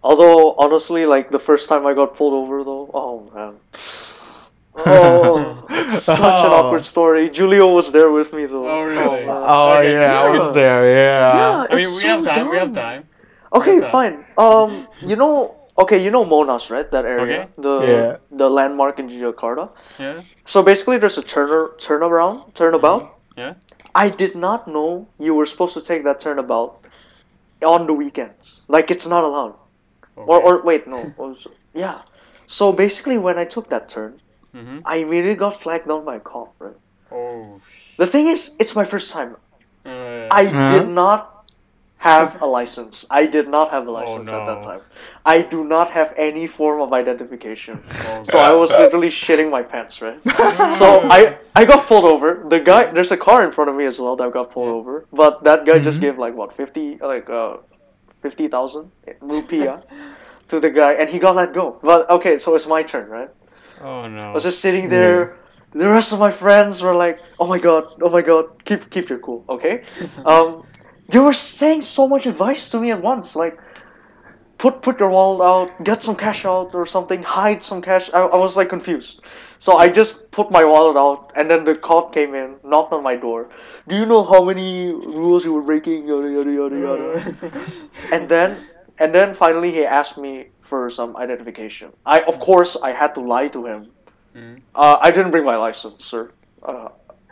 Although 0.02 0.54
honestly, 0.58 1.06
like 1.06 1.30
the 1.30 1.38
first 1.38 1.68
time 1.68 1.86
I 1.86 1.94
got 1.94 2.14
pulled 2.16 2.34
over, 2.34 2.62
though, 2.64 2.90
oh 2.94 3.30
man, 3.34 3.54
oh, 4.76 5.66
it's 5.70 6.04
such 6.04 6.44
an 6.44 6.52
Oh. 6.52 6.52
awkward 6.52 6.84
story. 6.84 7.30
Julio 7.34 7.72
was 7.74 7.92
there 7.92 8.10
with 8.10 8.32
me 8.32 8.46
though. 8.46 8.68
Oh, 8.68 8.84
really? 8.84 9.26
man. 9.26 9.42
Oh 9.46 9.78
Okay, 9.78 9.92
yeah, 9.92 10.20
I 10.20 10.28
was 10.30 10.54
there. 10.54 10.86
Yeah. 10.88 11.36
Yeah, 11.36 11.66
I 11.70 11.74
mean, 11.76 11.88
it's 11.88 11.96
we 11.96 12.02
have 12.04 12.24
so 12.24 12.30
time. 12.30 12.48
We 12.50 12.56
have 12.58 12.72
dumb. 12.72 12.74
time. 12.74 13.08
Okay, 13.54 13.78
Okay. 13.78 13.90
fine. 13.90 14.24
Um, 14.36 14.88
you 15.00 15.16
know, 15.16 15.54
okay, 15.78 15.98
you 16.02 16.10
know 16.10 16.24
Monas, 16.24 16.70
right? 16.70 16.90
That 16.90 17.04
area, 17.04 17.42
Okay. 17.42 17.52
the 17.56 17.76
Yeah. 17.80 18.16
the 18.30 18.50
landmark 18.50 18.98
in 18.98 19.08
Jakarta. 19.08 19.70
Yeah. 19.98 20.22
So 20.44 20.62
basically, 20.62 20.98
there's 20.98 21.18
a 21.18 21.22
turner 21.22 21.70
turnaround, 21.78 22.54
turnabout. 22.54 23.14
Yeah. 23.36 23.54
I 23.94 24.08
did 24.10 24.34
not 24.34 24.66
know 24.66 25.06
you 25.18 25.34
were 25.34 25.46
supposed 25.46 25.74
to 25.74 25.80
take 25.80 26.02
that 26.04 26.20
turnabout 26.20 26.83
on 27.62 27.86
the 27.86 27.92
weekends. 27.92 28.58
Like 28.68 28.90
it's 28.90 29.06
not 29.06 29.24
allowed. 29.24 29.54
Or 30.16 30.36
Okay. 30.38 30.46
or 30.46 30.62
wait, 30.62 30.86
no. 30.86 31.12
was- 31.16 31.46
yeah. 31.74 32.02
So 32.46 32.72
basically, 32.72 33.18
when 33.18 33.38
I 33.38 33.44
took 33.44 33.68
that 33.70 33.88
turn, 33.88 34.20
Mhm. 34.54 34.82
I 34.84 34.96
immediately 34.96 35.34
got 35.34 35.60
flagged 35.60 35.88
down 35.88 36.04
by 36.04 36.16
a 36.16 36.20
cop. 36.20 36.54
Right. 36.60 36.76
Oh. 37.10 37.60
The 37.96 38.06
thing 38.06 38.28
is, 38.28 38.54
it's 38.58 38.74
my 38.76 38.84
first 38.84 39.10
time. 39.12 39.36
Uh, 39.84 40.28
I 40.30 40.44
Huh? 40.44 40.78
did 40.78 40.88
not 40.88 41.33
have 42.08 42.36
a 42.42 42.46
license. 42.46 43.04
I 43.10 43.26
did 43.26 43.48
not 43.48 43.70
have 43.70 43.86
a 43.86 43.90
Oh, 43.90 43.92
license 44.00 44.32
at 44.32 44.44
that 44.46 44.62
time. 44.62 44.80
I 45.24 45.42
do 45.42 45.64
not 45.64 45.90
have 45.90 46.12
any 46.16 46.46
form 46.46 46.80
of 46.80 46.92
identification. 46.92 47.76
oh, 48.04 48.24
So 48.24 48.38
I 48.38 48.52
was 48.52 48.76
literally 48.78 49.08
shitting 49.08 49.50
my 49.50 49.62
pants, 49.62 50.00
right? 50.02 50.20
So 50.80 51.06
I 51.10 51.38
I 51.54 51.64
got 51.64 51.86
pulled 51.86 52.04
over. 52.14 52.28
The 52.48 52.60
guy, 52.60 52.82
there's 52.92 53.12
a 53.12 53.16
car 53.28 53.44
in 53.46 53.52
front 53.52 53.70
of 53.70 53.76
me 53.76 53.86
as 53.86 53.98
well 53.98 54.16
that 54.16 54.32
got 54.32 54.50
pulled 54.52 54.68
Yeah. 54.68 54.80
over. 54.80 54.94
But 55.12 55.44
that 55.44 55.64
guy 55.66 55.78
just 55.78 55.98
Mhm. 55.98 56.04
gave 56.04 56.18
like 56.18 56.34
what 56.40 56.56
fifty, 56.56 56.98
like 57.12 57.28
uh, 57.30 57.56
fifty 58.22 58.48
thousand 58.48 58.90
rupiah 59.22 59.82
to 60.50 60.60
the 60.60 60.70
guy, 60.70 60.92
and 61.00 61.08
he 61.08 61.18
got 61.18 61.34
let 61.36 61.52
go. 61.54 61.78
But 61.82 62.08
okay, 62.16 62.38
so 62.38 62.54
it's 62.56 62.66
my 62.66 62.82
turn, 62.82 63.08
right? 63.18 63.30
Oh 63.80 64.08
no. 64.08 64.30
I 64.32 64.34
was 64.34 64.44
just 64.44 64.60
sitting 64.60 64.88
there. 64.88 65.36
The 65.72 65.88
rest 65.88 66.12
of 66.12 66.18
my 66.20 66.30
friends 66.30 66.82
were 66.82 66.94
like, 66.94 67.18
"Oh 67.38 67.46
my 67.46 67.58
god, 67.58 67.84
oh 68.02 68.10
my 68.10 68.22
god, 68.22 68.44
keep 68.64 68.90
keep 68.90 69.08
your 69.10 69.18
cool, 69.18 69.44
okay?" 69.48 69.82
Um, 70.24 70.64
they 71.08 71.18
were 71.18 71.32
saying 71.32 71.82
so 71.82 72.08
much 72.08 72.26
advice 72.26 72.70
to 72.70 72.80
me 72.80 72.90
at 72.90 73.02
once, 73.02 73.36
like, 73.36 73.58
"Put 74.58 74.82
put 74.82 75.00
your 75.00 75.10
wallet 75.10 75.44
out, 75.44 75.84
get 75.84 76.02
some 76.02 76.16
cash 76.16 76.44
out 76.44 76.74
or 76.74 76.86
something, 76.86 77.22
hide 77.22 77.64
some 77.64 77.82
cash." 77.82 78.10
I, 78.12 78.20
I 78.20 78.36
was 78.36 78.56
like 78.56 78.68
confused, 78.68 79.20
so 79.58 79.76
I 79.76 79.88
just 79.88 80.30
put 80.30 80.50
my 80.50 80.64
wallet 80.64 80.96
out, 80.96 81.32
and 81.36 81.50
then 81.50 81.64
the 81.64 81.74
cop 81.74 82.12
came 82.12 82.34
in, 82.34 82.56
knocked 82.64 82.92
on 82.92 83.02
my 83.02 83.16
door. 83.16 83.50
Do 83.88 83.96
you 83.96 84.06
know 84.06 84.24
how 84.24 84.44
many 84.44 84.92
rules 84.92 85.44
you 85.44 85.52
were 85.52 85.62
breaking? 85.62 86.08
Yada 86.08 86.30
yada 86.30 86.52
yada 86.52 86.78
yada. 86.78 87.64
and 88.12 88.28
then 88.28 88.56
and 88.98 89.14
then 89.14 89.34
finally 89.34 89.70
he 89.70 89.84
asked 89.84 90.16
me 90.16 90.48
for 90.62 90.88
some 90.90 91.16
identification. 91.16 91.92
I 92.06 92.20
of 92.20 92.40
course 92.40 92.76
I 92.82 92.92
had 92.92 93.14
to 93.14 93.20
lie 93.20 93.48
to 93.48 93.66
him. 93.66 93.90
Mm. 94.34 94.60
Uh, 94.74 94.96
I 95.00 95.10
didn't 95.10 95.30
bring 95.30 95.44
my 95.44 95.56
license, 95.56 96.04
sir. 96.04 96.32
Uh, 96.62 96.88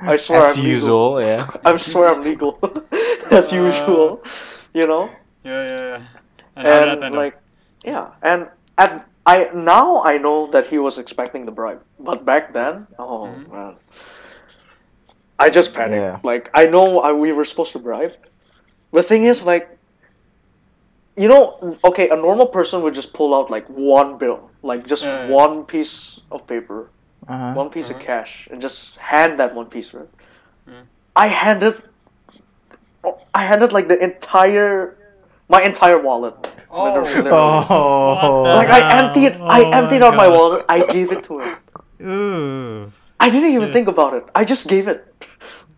I 0.07 0.17
swear 0.17 0.47
As 0.47 0.57
I'm 0.57 0.63
usual, 0.65 1.21
yeah. 1.23 1.47
legal. 1.47 1.61
I 1.65 1.77
swear 1.79 2.09
I'm 2.09 2.23
legal, 2.23 2.59
as 3.31 3.51
Uh, 3.51 3.53
usual. 3.53 4.23
You 4.75 4.87
know, 4.87 5.19
Yeah, 5.45 5.63
yeah, 5.69 5.83
yeah. 5.99 6.03
And, 6.57 6.69
and 6.69 6.85
that 6.85 7.03
end 7.03 7.15
up? 7.15 7.15
like, 7.15 7.37
yeah, 7.85 8.13
and 8.23 8.49
at 8.79 9.07
I 9.27 9.51
now 9.55 10.03
I 10.03 10.19
know 10.19 10.51
that 10.53 10.67
he 10.67 10.79
was 10.79 10.99
expecting 10.99 11.45
the 11.47 11.53
bribe, 11.53 11.83
but 11.99 12.25
back 12.25 12.53
then, 12.53 12.87
oh 12.99 13.45
Mhm. 13.45 13.51
man, 13.51 13.77
I 15.39 15.51
just 15.51 15.75
panicked. 15.75 16.13
Yeah. 16.13 16.21
Like 16.23 16.51
I 16.55 16.67
know 16.67 17.01
I, 17.01 17.13
we 17.13 17.33
were 17.33 17.45
supposed 17.45 17.73
to 17.73 17.79
bribe. 17.79 18.15
The 18.93 19.03
thing 19.03 19.25
is, 19.27 19.45
like, 19.45 19.79
you 21.17 21.29
know, 21.29 21.79
okay, 21.85 22.09
a 22.11 22.17
normal 22.17 22.47
person 22.47 22.83
would 22.83 22.95
just 22.95 23.13
pull 23.13 23.35
out 23.35 23.51
like 23.51 23.67
one 23.69 24.19
bill, 24.19 24.51
like 24.63 24.87
just 24.87 25.07
Yeah, 25.07 25.27
yeah. 25.27 25.37
one 25.37 25.65
piece 25.65 26.21
of 26.31 26.47
paper, 26.47 26.91
Uh-huh. 27.29 27.53
one 27.55 27.71
piece 27.71 27.91
Uh-huh. 27.91 28.01
of 28.01 28.05
cash, 28.07 28.49
and 28.51 28.61
just 28.61 28.97
hand 28.97 29.39
that 29.39 29.55
one 29.55 29.67
piece, 29.67 29.95
right? 29.95 30.09
Yeah. 30.67 30.83
I 31.15 31.29
handed, 31.29 31.81
I 33.35 33.43
handed 33.45 33.73
like 33.73 33.89
the 33.89 33.99
entire, 34.03 34.97
my 35.49 35.63
entire 35.63 35.99
wallet. 35.99 36.35
Oh. 36.71 36.85
Literally. 36.85 37.31
Oh. 37.31 38.43
What 38.43 38.57
Like 38.57 38.71
I 38.71 38.81
emptied, 39.05 39.33
I 39.41 39.63
Oh 39.65 39.71
emptied 39.71 40.03
out 40.03 40.15
my 40.17 40.27
God. 40.27 40.39
wallet. 40.39 40.65
I 40.69 40.85
gave 40.87 41.13
it 41.13 41.23
to 41.25 41.41
him. 41.41 41.57
Ooh. 42.09 42.93
I 43.21 43.31
didn't 43.31 43.51
even 43.51 43.69
Yeah. 43.69 43.73
think 43.73 43.89
about 43.89 44.15
it. 44.15 44.25
I 44.35 44.45
just 44.45 44.67
gave 44.67 44.89
it, 44.89 45.12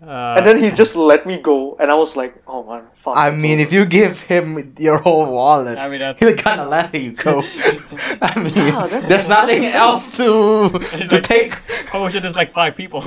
Uh, 0.07 0.35
and 0.37 0.47
then 0.47 0.63
he 0.63 0.71
just 0.71 0.95
let 0.97 1.25
me 1.27 1.41
go, 1.41 1.77
and 1.81 1.91
I 1.91 1.95
was 1.95 2.15
like, 2.17 2.35
"Oh 2.47 2.63
man, 2.65 2.85
fuck." 2.97 3.17
I 3.17 3.31
mean, 3.31 3.59
over." 3.59 3.63
if 3.69 3.73
you 3.73 3.85
give 3.87 4.21
him 4.21 4.75
your 4.79 4.99
whole 4.99 5.27
wallet, 5.33 5.79
I 5.79 5.89
mean, 5.89 6.01
that's. 6.01 6.21
he'll 6.23 6.37
kind 6.37 6.61
of 6.61 6.69
let 6.69 6.95
you 6.95 7.13
go. 7.13 7.41
I 8.23 8.39
mean, 8.39 8.53
Yeah, 8.55 8.87
that's- 8.87 9.07
there's 9.09 9.29
nothing 9.29 9.65
else 9.87 10.15
to 10.19 10.69
He's 10.93 11.09
to 11.09 11.15
like- 11.17 11.25
take. 11.25 11.53
Oh 11.95 12.09
shit! 12.11 12.23
There's 12.23 12.37
like 12.37 12.51
five 12.51 12.77
people. 12.77 13.03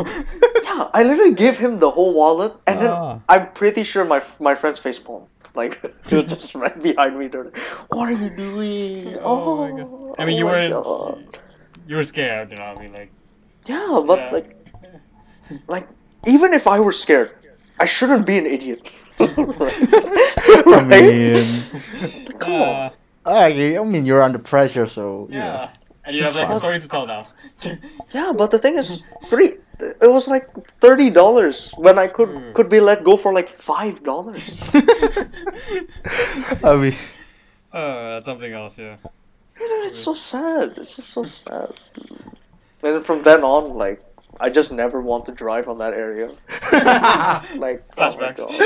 yeah, 0.63 0.89
I 0.93 1.03
literally 1.03 1.33
gave 1.35 1.57
him 1.57 1.79
the 1.79 1.91
whole 1.91 2.13
wallet, 2.13 2.53
and 2.65 2.79
then 2.81 2.89
Ah. 2.89 3.19
I'm 3.29 3.51
pretty 3.53 3.83
sure 3.83 4.03
my 4.05 4.21
my 4.39 4.55
friend's 4.55 4.79
face 4.79 4.97
palm. 4.99 5.23
Like 5.55 5.79
he 6.09 6.15
was 6.17 6.25
just 6.33 6.55
right 6.55 6.81
behind 6.81 7.17
me. 7.19 7.27
They're 7.27 7.45
like, 7.45 7.57
"What 7.93 8.09
are 8.09 8.17
you 8.23 8.29
doing?" 8.29 9.17
Oh 9.21 9.57
my 9.61 9.69
God. 9.79 10.15
I 10.19 10.25
mean, 10.25 10.35
oh 10.35 10.39
you 10.39 10.45
were- 10.45 10.69
God." 10.81 11.39
you 11.87 11.95
were 11.95 12.03
scared, 12.03 12.51
you 12.51 12.57
know. 12.57 12.63
I 12.63 12.75
mean, 12.81 12.91
like. 12.93 13.11
Yeah, 13.65 14.01
but 14.07 14.17
Yeah. 14.19 14.31
like, 14.31 14.55
like 15.67 15.87
even 16.25 16.53
if 16.53 16.67
I 16.67 16.79
were 16.79 16.91
scared, 16.91 17.31
I 17.79 17.85
shouldn't 17.85 18.25
be 18.25 18.37
an 18.37 18.45
idiot. 18.45 18.91
I 19.19 19.25
right? 20.75 20.85
mean, 20.85 21.63
Come 22.39 22.51
on. 22.53 22.75
Uh, 22.85 22.89
I, 23.25 23.77
I 23.77 23.83
mean, 23.83 24.05
you're 24.05 24.21
under 24.23 24.39
pressure, 24.39 24.87
so 24.87 25.27
yeah. 25.29 25.69
And 26.05 26.15
you 26.15 26.23
have 26.23 26.35
like 26.35 26.49
a 26.49 26.55
story 26.55 26.79
to 26.79 26.87
tell 26.87 27.05
now. 27.05 27.27
Yeah, 28.13 28.31
but 28.35 28.51
the 28.51 28.59
thing 28.59 28.77
is, 28.77 29.01
three. 29.25 29.57
It 29.79 30.09
was 30.09 30.27
like 30.27 30.47
thirty 30.81 31.09
dollars 31.09 31.71
when 31.77 31.99
I 31.99 32.07
could 32.07 32.29
Hmm. 32.29 32.53
could 32.53 32.69
be 32.69 32.79
let 32.79 33.03
go 33.03 33.17
for 33.17 33.33
like 33.33 33.49
five 33.49 34.03
dollars. 34.03 34.41
I 36.63 36.75
mean, 36.75 36.95
uh, 37.73 38.13
that's 38.13 38.25
something 38.25 38.51
else, 38.53 38.77
yeah. 38.77 38.95
It's 39.59 39.97
so 39.99 40.13
sad. 40.13 40.77
It's 40.77 40.95
just 40.95 41.09
so 41.09 41.25
sad. 41.25 41.73
And 42.83 43.05
from 43.05 43.23
then 43.23 43.43
on, 43.43 43.73
like, 43.75 44.01
I 44.39 44.49
just 44.49 44.71
never 44.71 45.01
want 45.01 45.25
to 45.25 45.31
drive 45.31 45.67
on 45.67 45.77
that 45.79 45.93
area. 45.93 46.29
Like, 47.59 47.87
Flashbacks. 47.95 48.39
Oh 48.39 48.51
my 48.51 48.57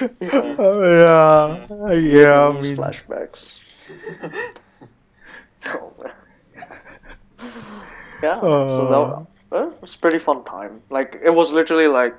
God. 0.00 0.16
Yeah. 0.20 0.54
Oh, 0.58 1.92
yeah, 1.92 2.20
yeah. 2.20 2.48
I 2.48 2.60
mean, 2.60 2.76
flashbacks. 2.76 3.54
Oh, 5.66 5.92
man. 6.02 6.12
Yeah, 8.22 8.36
Uh. 8.38 8.70
so 8.70 9.26
that 9.50 9.56
uh, 9.56 9.70
was 9.80 9.94
a 9.94 9.98
pretty 9.98 10.18
fun 10.18 10.44
time. 10.44 10.82
Like 10.90 11.20
it 11.22 11.30
was 11.30 11.52
literally 11.52 11.86
like 11.88 12.14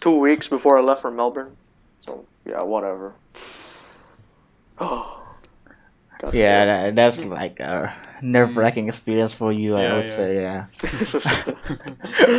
two 0.00 0.18
weeks 0.18 0.48
before 0.48 0.78
I 0.78 0.82
left 0.82 1.02
for 1.02 1.10
Melbourne. 1.10 1.56
So 2.00 2.24
yeah, 2.44 2.62
whatever. 2.62 3.14
Oh. 4.78 5.15
God 6.18 6.34
yeah, 6.34 6.64
that, 6.64 6.96
that's 6.96 7.22
like 7.24 7.60
a 7.60 7.92
nerve-wracking 8.22 8.88
experience 8.88 9.34
for 9.34 9.52
you. 9.52 9.76
I 9.76 9.92
would 9.92 10.06
yeah. 10.06 10.08
say, 10.16 10.40
yeah. 10.40 10.66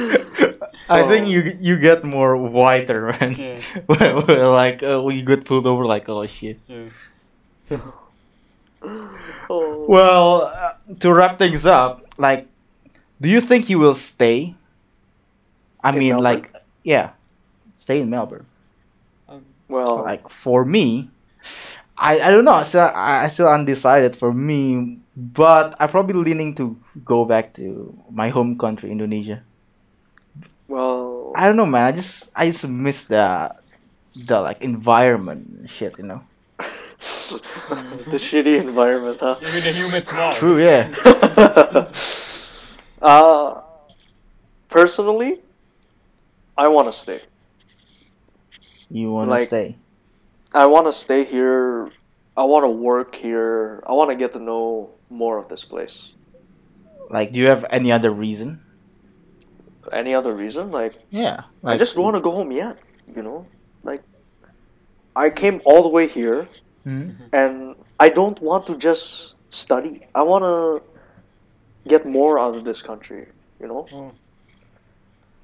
I 0.89 1.07
think 1.07 1.28
you 1.28 1.57
you 1.59 1.78
get 1.80 2.03
more 2.03 2.38
whiter 2.38 3.11
when, 3.11 3.36
Yeah. 3.36 3.61
when, 3.86 4.25
when, 4.25 4.39
like 4.51 4.84
uh, 4.84 5.01
when 5.01 5.15
you 5.15 5.23
get 5.23 5.45
pulled 5.45 5.67
over. 5.67 5.86
Like, 5.86 6.09
oh 6.09 6.25
shit. 6.28 6.59
Yeah. 6.67 7.80
oh. 9.49 9.86
Well, 9.88 10.41
uh, 10.43 10.73
to 10.99 11.13
wrap 11.13 11.39
things 11.39 11.65
up, 11.65 12.05
like, 12.17 12.47
do 13.21 13.30
you 13.30 13.41
think 13.41 13.69
you 13.69 13.80
will 13.80 13.95
stay? 13.95 14.55
I 15.84 15.91
In 15.91 15.99
mean, 15.99 16.09
Melbourne? 16.09 16.23
like, 16.23 16.53
yeah, 16.84 17.11
stay 17.78 18.01
in 18.01 18.09
Melbourne. 18.09 18.45
well, 19.69 20.03
Like 20.03 20.30
for 20.30 20.65
me, 20.65 21.09
I 21.97 22.19
I 22.19 22.31
don't 22.31 22.45
know. 22.45 22.53
I 22.53 22.63
still 22.63 22.81
I 22.85 23.25
I 23.25 23.27
still 23.27 23.47
undecided 23.49 24.15
for 24.15 24.31
me, 24.33 24.97
but 25.15 25.75
I'm 25.79 25.89
probably 25.89 26.21
leaning 26.21 26.53
to 26.55 26.77
go 27.03 27.25
back 27.25 27.53
to 27.55 27.93
my 28.11 28.29
home 28.29 28.57
country, 28.57 28.91
Indonesia. 28.91 29.41
well, 30.67 31.33
I 31.35 31.45
don't 31.47 31.55
know, 31.57 31.65
man. 31.65 31.85
I 31.87 31.91
just 31.91 32.29
I 32.35 32.45
just 32.53 32.67
miss 32.67 33.05
the 33.05 33.49
the 34.13 34.41
like 34.41 34.61
environment 34.61 35.69
shit, 35.69 35.97
you 35.97 36.05
know. 36.05 36.21
the 38.09 38.17
shitty 38.21 38.61
environment, 38.61 39.17
huh? 39.19 39.37
You 39.41 39.49
mean 39.53 39.63
the 39.63 39.71
humid 39.73 40.05
smog? 40.07 40.33
True, 40.33 40.57
yeah. 40.61 40.93
uh, 43.01 43.61
personally, 44.69 45.41
I 46.57 46.67
want 46.69 46.87
to 46.87 46.93
stay. 46.93 47.21
You 48.89 49.11
want 49.11 49.27
to 49.27 49.31
Like- 49.31 49.47
stay? 49.49 49.75
I 50.53 50.65
want 50.65 50.87
to 50.87 50.93
stay 50.93 51.25
here. 51.25 51.91
I 52.35 52.43
want 52.43 52.63
to 52.65 52.69
work 52.69 53.15
here. 53.15 53.83
I 53.87 53.93
want 53.93 54.09
to 54.09 54.15
get 54.15 54.33
to 54.33 54.39
know 54.39 54.91
more 55.09 55.37
of 55.37 55.49
this 55.49 55.63
place. 55.63 56.13
Like, 57.09 57.31
do 57.31 57.39
you 57.39 57.47
have 57.47 57.65
any 57.69 57.91
other 57.91 58.11
reason? 58.11 58.61
Any 59.91 60.13
other 60.13 60.33
reason? 60.35 60.71
Like, 60.71 60.95
Yeah. 61.09 61.43
I 61.63 61.77
just 61.77 61.95
don't 61.95 62.03
want 62.03 62.15
to 62.15 62.21
go 62.21 62.31
home 62.31 62.51
yet. 62.51 62.77
You 63.15 63.23
know, 63.23 63.45
like, 63.83 64.03
I 65.15 65.29
came 65.29 65.61
all 65.65 65.81
the 65.83 65.89
way 65.89 66.07
here, 66.07 66.47
Hmm? 66.83 67.11
and 67.31 67.75
I 67.99 68.09
don't 68.09 68.39
want 68.41 68.67
to 68.67 68.77
just 68.77 69.35
study. 69.49 70.05
I 70.13 70.23
want 70.23 70.43
to 70.43 70.83
get 71.89 72.05
more 72.05 72.37
out 72.37 72.55
of 72.55 72.63
this 72.65 72.81
country. 72.81 73.27
You 73.61 73.67
know, 73.67 73.87
Oh, 73.93 74.11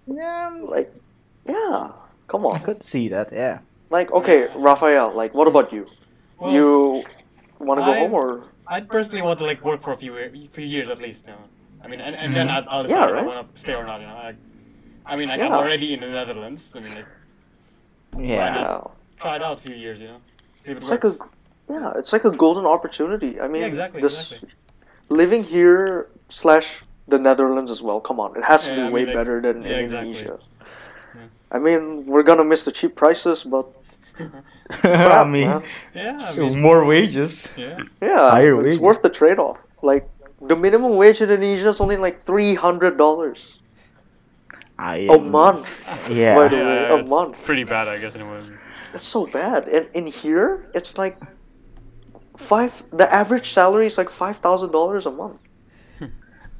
Yeah, 0.07 0.59
like, 0.61 0.93
yeah. 1.47 1.91
Come 2.27 2.45
on. 2.45 2.55
I 2.55 2.59
could 2.59 2.83
see 2.83 3.07
that. 3.09 3.31
Yeah. 3.31 3.59
Like, 3.93 4.11
okay, 4.11 4.47
Raphael. 4.55 5.13
Like, 5.21 5.33
what 5.35 5.47
about 5.47 5.71
you? 5.71 5.85
well, 6.39 6.51
you 6.51 6.67
want 7.59 7.79
to 7.79 7.85
go 7.85 7.93
I- 7.93 7.99
home 7.99 8.13
or? 8.21 8.27
I'd 8.65 8.87
personally 8.89 9.21
want 9.21 9.37
to 9.39 9.45
like 9.51 9.61
work 9.69 9.81
for 9.85 9.91
a 9.93 9.97
few 10.03 10.13
few 10.57 10.65
years 10.75 10.87
at 10.95 10.99
least. 11.05 11.21
You 11.27 11.33
know? 11.33 11.43
I 11.83 11.87
mean, 11.89 11.99
and, 12.07 12.15
and 12.23 12.29
then 12.37 12.47
Mhm. 12.47 12.53
I'll, 12.55 12.65
I'll 12.73 12.85
Yeah, 12.89 13.05
decide 13.05 13.09
if. 13.11 13.23
I 13.23 13.25
want 13.31 13.39
to 13.53 13.59
stay 13.63 13.75
or 13.81 13.85
not. 13.91 13.97
You 14.01 14.07
know, 14.07 14.19
like, 14.29 14.39
I 15.11 15.13
mean, 15.17 15.27
like, 15.31 15.39
Yeah. 15.39 15.47
I'm 15.47 15.57
already 15.61 15.87
in 15.95 15.99
the 16.05 16.09
Netherlands. 16.19 16.61
I 16.77 16.79
mean, 16.83 16.95
like, 16.99 17.09
Yeah. 18.17 18.81
Try 19.23 19.35
it 19.37 19.43
out 19.47 19.55
a 19.59 19.61
few 19.67 19.75
years. 19.83 19.97
You 20.03 20.07
know, 20.11 20.19
see 20.63 20.71
if 20.71 20.77
it 20.77 20.81
It's 20.81 20.89
like 20.95 21.03
a 21.11 21.13
yeah, 21.73 21.99
it's 21.99 22.11
like 22.15 22.25
a 22.31 22.33
golden 22.43 22.65
opportunity. 22.75 23.31
I 23.43 23.47
mean, 23.51 23.61
Yeah, 23.61 23.73
exactly, 23.73 23.99
this 24.05 24.15
exactly. 24.19 24.49
living 25.21 25.43
here 25.55 26.07
slash 26.39 26.67
the 27.13 27.19
Netherlands 27.27 27.69
as 27.75 27.81
well. 27.87 27.99
Come 28.09 28.17
on, 28.23 28.29
it 28.39 28.45
has 28.51 28.59
to 28.63 28.69
Yeah, 28.69 28.75
be 28.75 28.81
I 28.81 28.83
mean, 28.85 28.93
way 28.97 29.05
like- 29.05 29.17
better 29.19 29.37
than 29.45 29.55
exactly. 29.65 30.17
Indonesia. 30.17 30.35
Yeah. 31.19 31.27
I 31.55 31.57
mean, 31.65 31.81
we're 32.11 32.23
gonna 32.31 32.47
miss 32.53 32.61
the 32.67 32.71
cheap 32.79 32.93
prices, 33.03 33.43
but 33.55 33.65
I 34.19 34.27
crap, 34.71 35.27
mean, 35.27 35.63
yeah, 35.93 36.17
I 36.21 36.35
mean, 36.35 36.59
more 36.61 36.85
wages. 36.85 37.47
yeah. 37.57 37.79
yeah, 38.01 38.29
Higher 38.29 38.55
it's 38.65 38.75
wage. 38.75 38.81
worth 38.81 39.01
the 39.01 39.09
trade-off. 39.09 39.57
Like 39.81 40.07
the 40.41 40.55
minimum 40.55 40.95
wage 40.95 41.21
in 41.21 41.29
Indonesia 41.29 41.69
is 41.69 41.79
only 41.79 41.97
like 41.97 42.25
three 42.25 42.53
hundred 42.55 42.97
dollars 42.97 43.39
I 44.77 44.97
a 45.09 45.13
am- 45.13 45.31
month. 45.31 45.69
Yeah. 46.09 46.35
By 46.35 46.47
the 46.49 46.55
way, 46.57 46.61
yeah, 46.89 46.99
a 46.99 47.05
month. 47.07 47.43
pretty 47.45 47.63
bad, 47.63 47.87
I 47.87 47.97
guess, 47.97 48.15
in 48.15 48.21
a 48.21 48.29
way. 48.29 48.41
It's 48.93 49.05
so 49.07 49.25
bad. 49.25 49.67
And 49.67 49.87
in 49.93 50.05
here, 50.07 50.65
it's 50.75 50.97
like 50.97 51.17
five. 52.37 52.71
The 52.91 53.11
average 53.11 53.51
salary 53.51 53.87
is 53.87 53.97
like 53.97 54.09
five 54.09 54.37
thousand 54.37 54.71
dollars 54.71 55.05
a 55.05 55.11
month. 55.11 55.39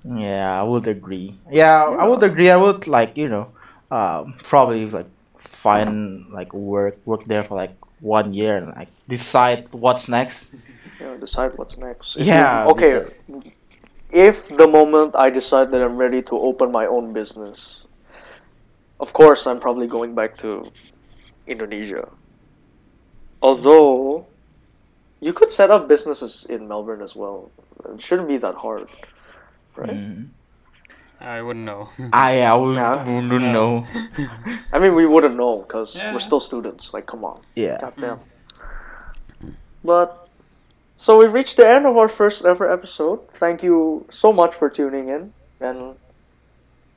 Yeah, 0.06 0.60
I 0.60 0.64
would 0.64 0.86
agree. 0.88 1.40
Yeah, 1.50 1.82
I 1.86 2.06
would 2.06 2.24
agree. 2.24 2.50
I 2.50 2.58
would 2.58 2.88
like 2.88 3.16
you 3.16 3.30
know, 3.30 3.48
um, 3.90 4.36
probably 4.44 4.90
like 4.90 5.08
find 5.64 6.28
like 6.32 6.54
work 6.54 6.96
work 7.06 7.24
there 7.26 7.44
for 7.44 7.56
like 7.56 7.76
one 8.02 8.34
year 8.34 8.58
and 8.58 8.68
like 8.76 8.92
decide 9.08 9.70
what's 9.72 10.08
next. 10.10 10.48
know, 11.00 11.18
decide 11.18 11.52
what's 11.56 11.78
next. 11.78 12.18
If 12.18 12.28
Yeah, 12.28 12.66
you- 12.66 12.72
okay. 12.72 12.94
If 14.12 14.48
the 14.62 14.68
moment 14.68 15.16
I 15.16 15.30
decide 15.32 15.72
that 15.72 15.82
I'm 15.82 15.98
ready 15.98 16.22
to 16.30 16.36
open 16.38 16.72
my 16.72 16.86
own 16.86 17.14
business, 17.14 17.82
of 19.00 19.14
course 19.14 19.48
I'm 19.48 19.60
probably 19.60 19.88
going 19.88 20.14
back 20.14 20.38
to 20.46 20.72
Indonesia. 21.48 22.08
Although, 23.42 24.28
you 25.20 25.34
could 25.34 25.52
set 25.52 25.72
up 25.72 25.88
businesses 25.88 26.46
in 26.50 26.68
Melbourne 26.68 27.02
as 27.02 27.16
well. 27.16 27.52
It 27.90 28.02
shouldn't 28.02 28.28
be 28.28 28.38
that 28.38 28.56
hard, 28.56 28.88
right? 29.76 29.90
Mm. 29.90 30.30
I 31.20 31.42
wouldn't 31.42 31.66
know. 31.66 31.90
Ah, 32.14 32.26
I 32.28 32.42
I 32.42 32.54
would, 32.56 32.76
Yeah. 32.76 33.04
wouldn't 33.06 33.54
know. 33.54 33.86
I 34.74 34.80
mean, 34.80 34.94
we 34.96 35.06
wouldn't 35.06 35.36
know 35.36 35.60
because 35.60 35.96
Yeah. 35.96 36.14
we're 36.14 36.20
still 36.20 36.40
students. 36.40 36.94
Like, 36.94 37.06
come 37.06 37.24
on. 37.24 37.40
Yeah. 37.56 37.78
Goddamn. 37.80 38.20
Mm. 39.44 39.54
But 39.84 40.28
so 40.98 41.18
we 41.18 41.26
reached 41.28 41.58
the 41.58 41.68
end 41.68 41.86
of 41.86 41.98
our 41.98 42.10
first 42.10 42.46
ever 42.46 42.72
episode. 42.72 43.20
Thank 43.36 43.64
you 43.64 44.06
so 44.10 44.34
much 44.34 44.54
for 44.56 44.70
tuning 44.70 45.10
in. 45.10 45.34
And 45.62 45.96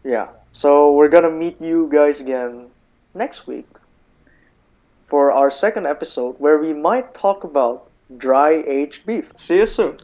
yeah, 0.05 0.29
so 0.53 0.93
we're 0.95 1.09
gonna 1.09 1.31
meet 1.31 1.61
you 1.61 1.89
guys 1.93 2.21
again 2.21 2.67
next 3.14 3.47
week 3.47 3.67
for 5.09 5.31
our 5.31 5.51
second 5.51 5.87
episode 5.87 6.35
where 6.39 6.59
we 6.59 6.73
might 6.73 7.14
talk 7.14 7.45
about 7.45 7.89
dry 8.19 8.51
aged 8.67 9.07
beef. 9.07 9.31
See 9.37 9.57
you 9.59 9.67
soon. 9.67 9.99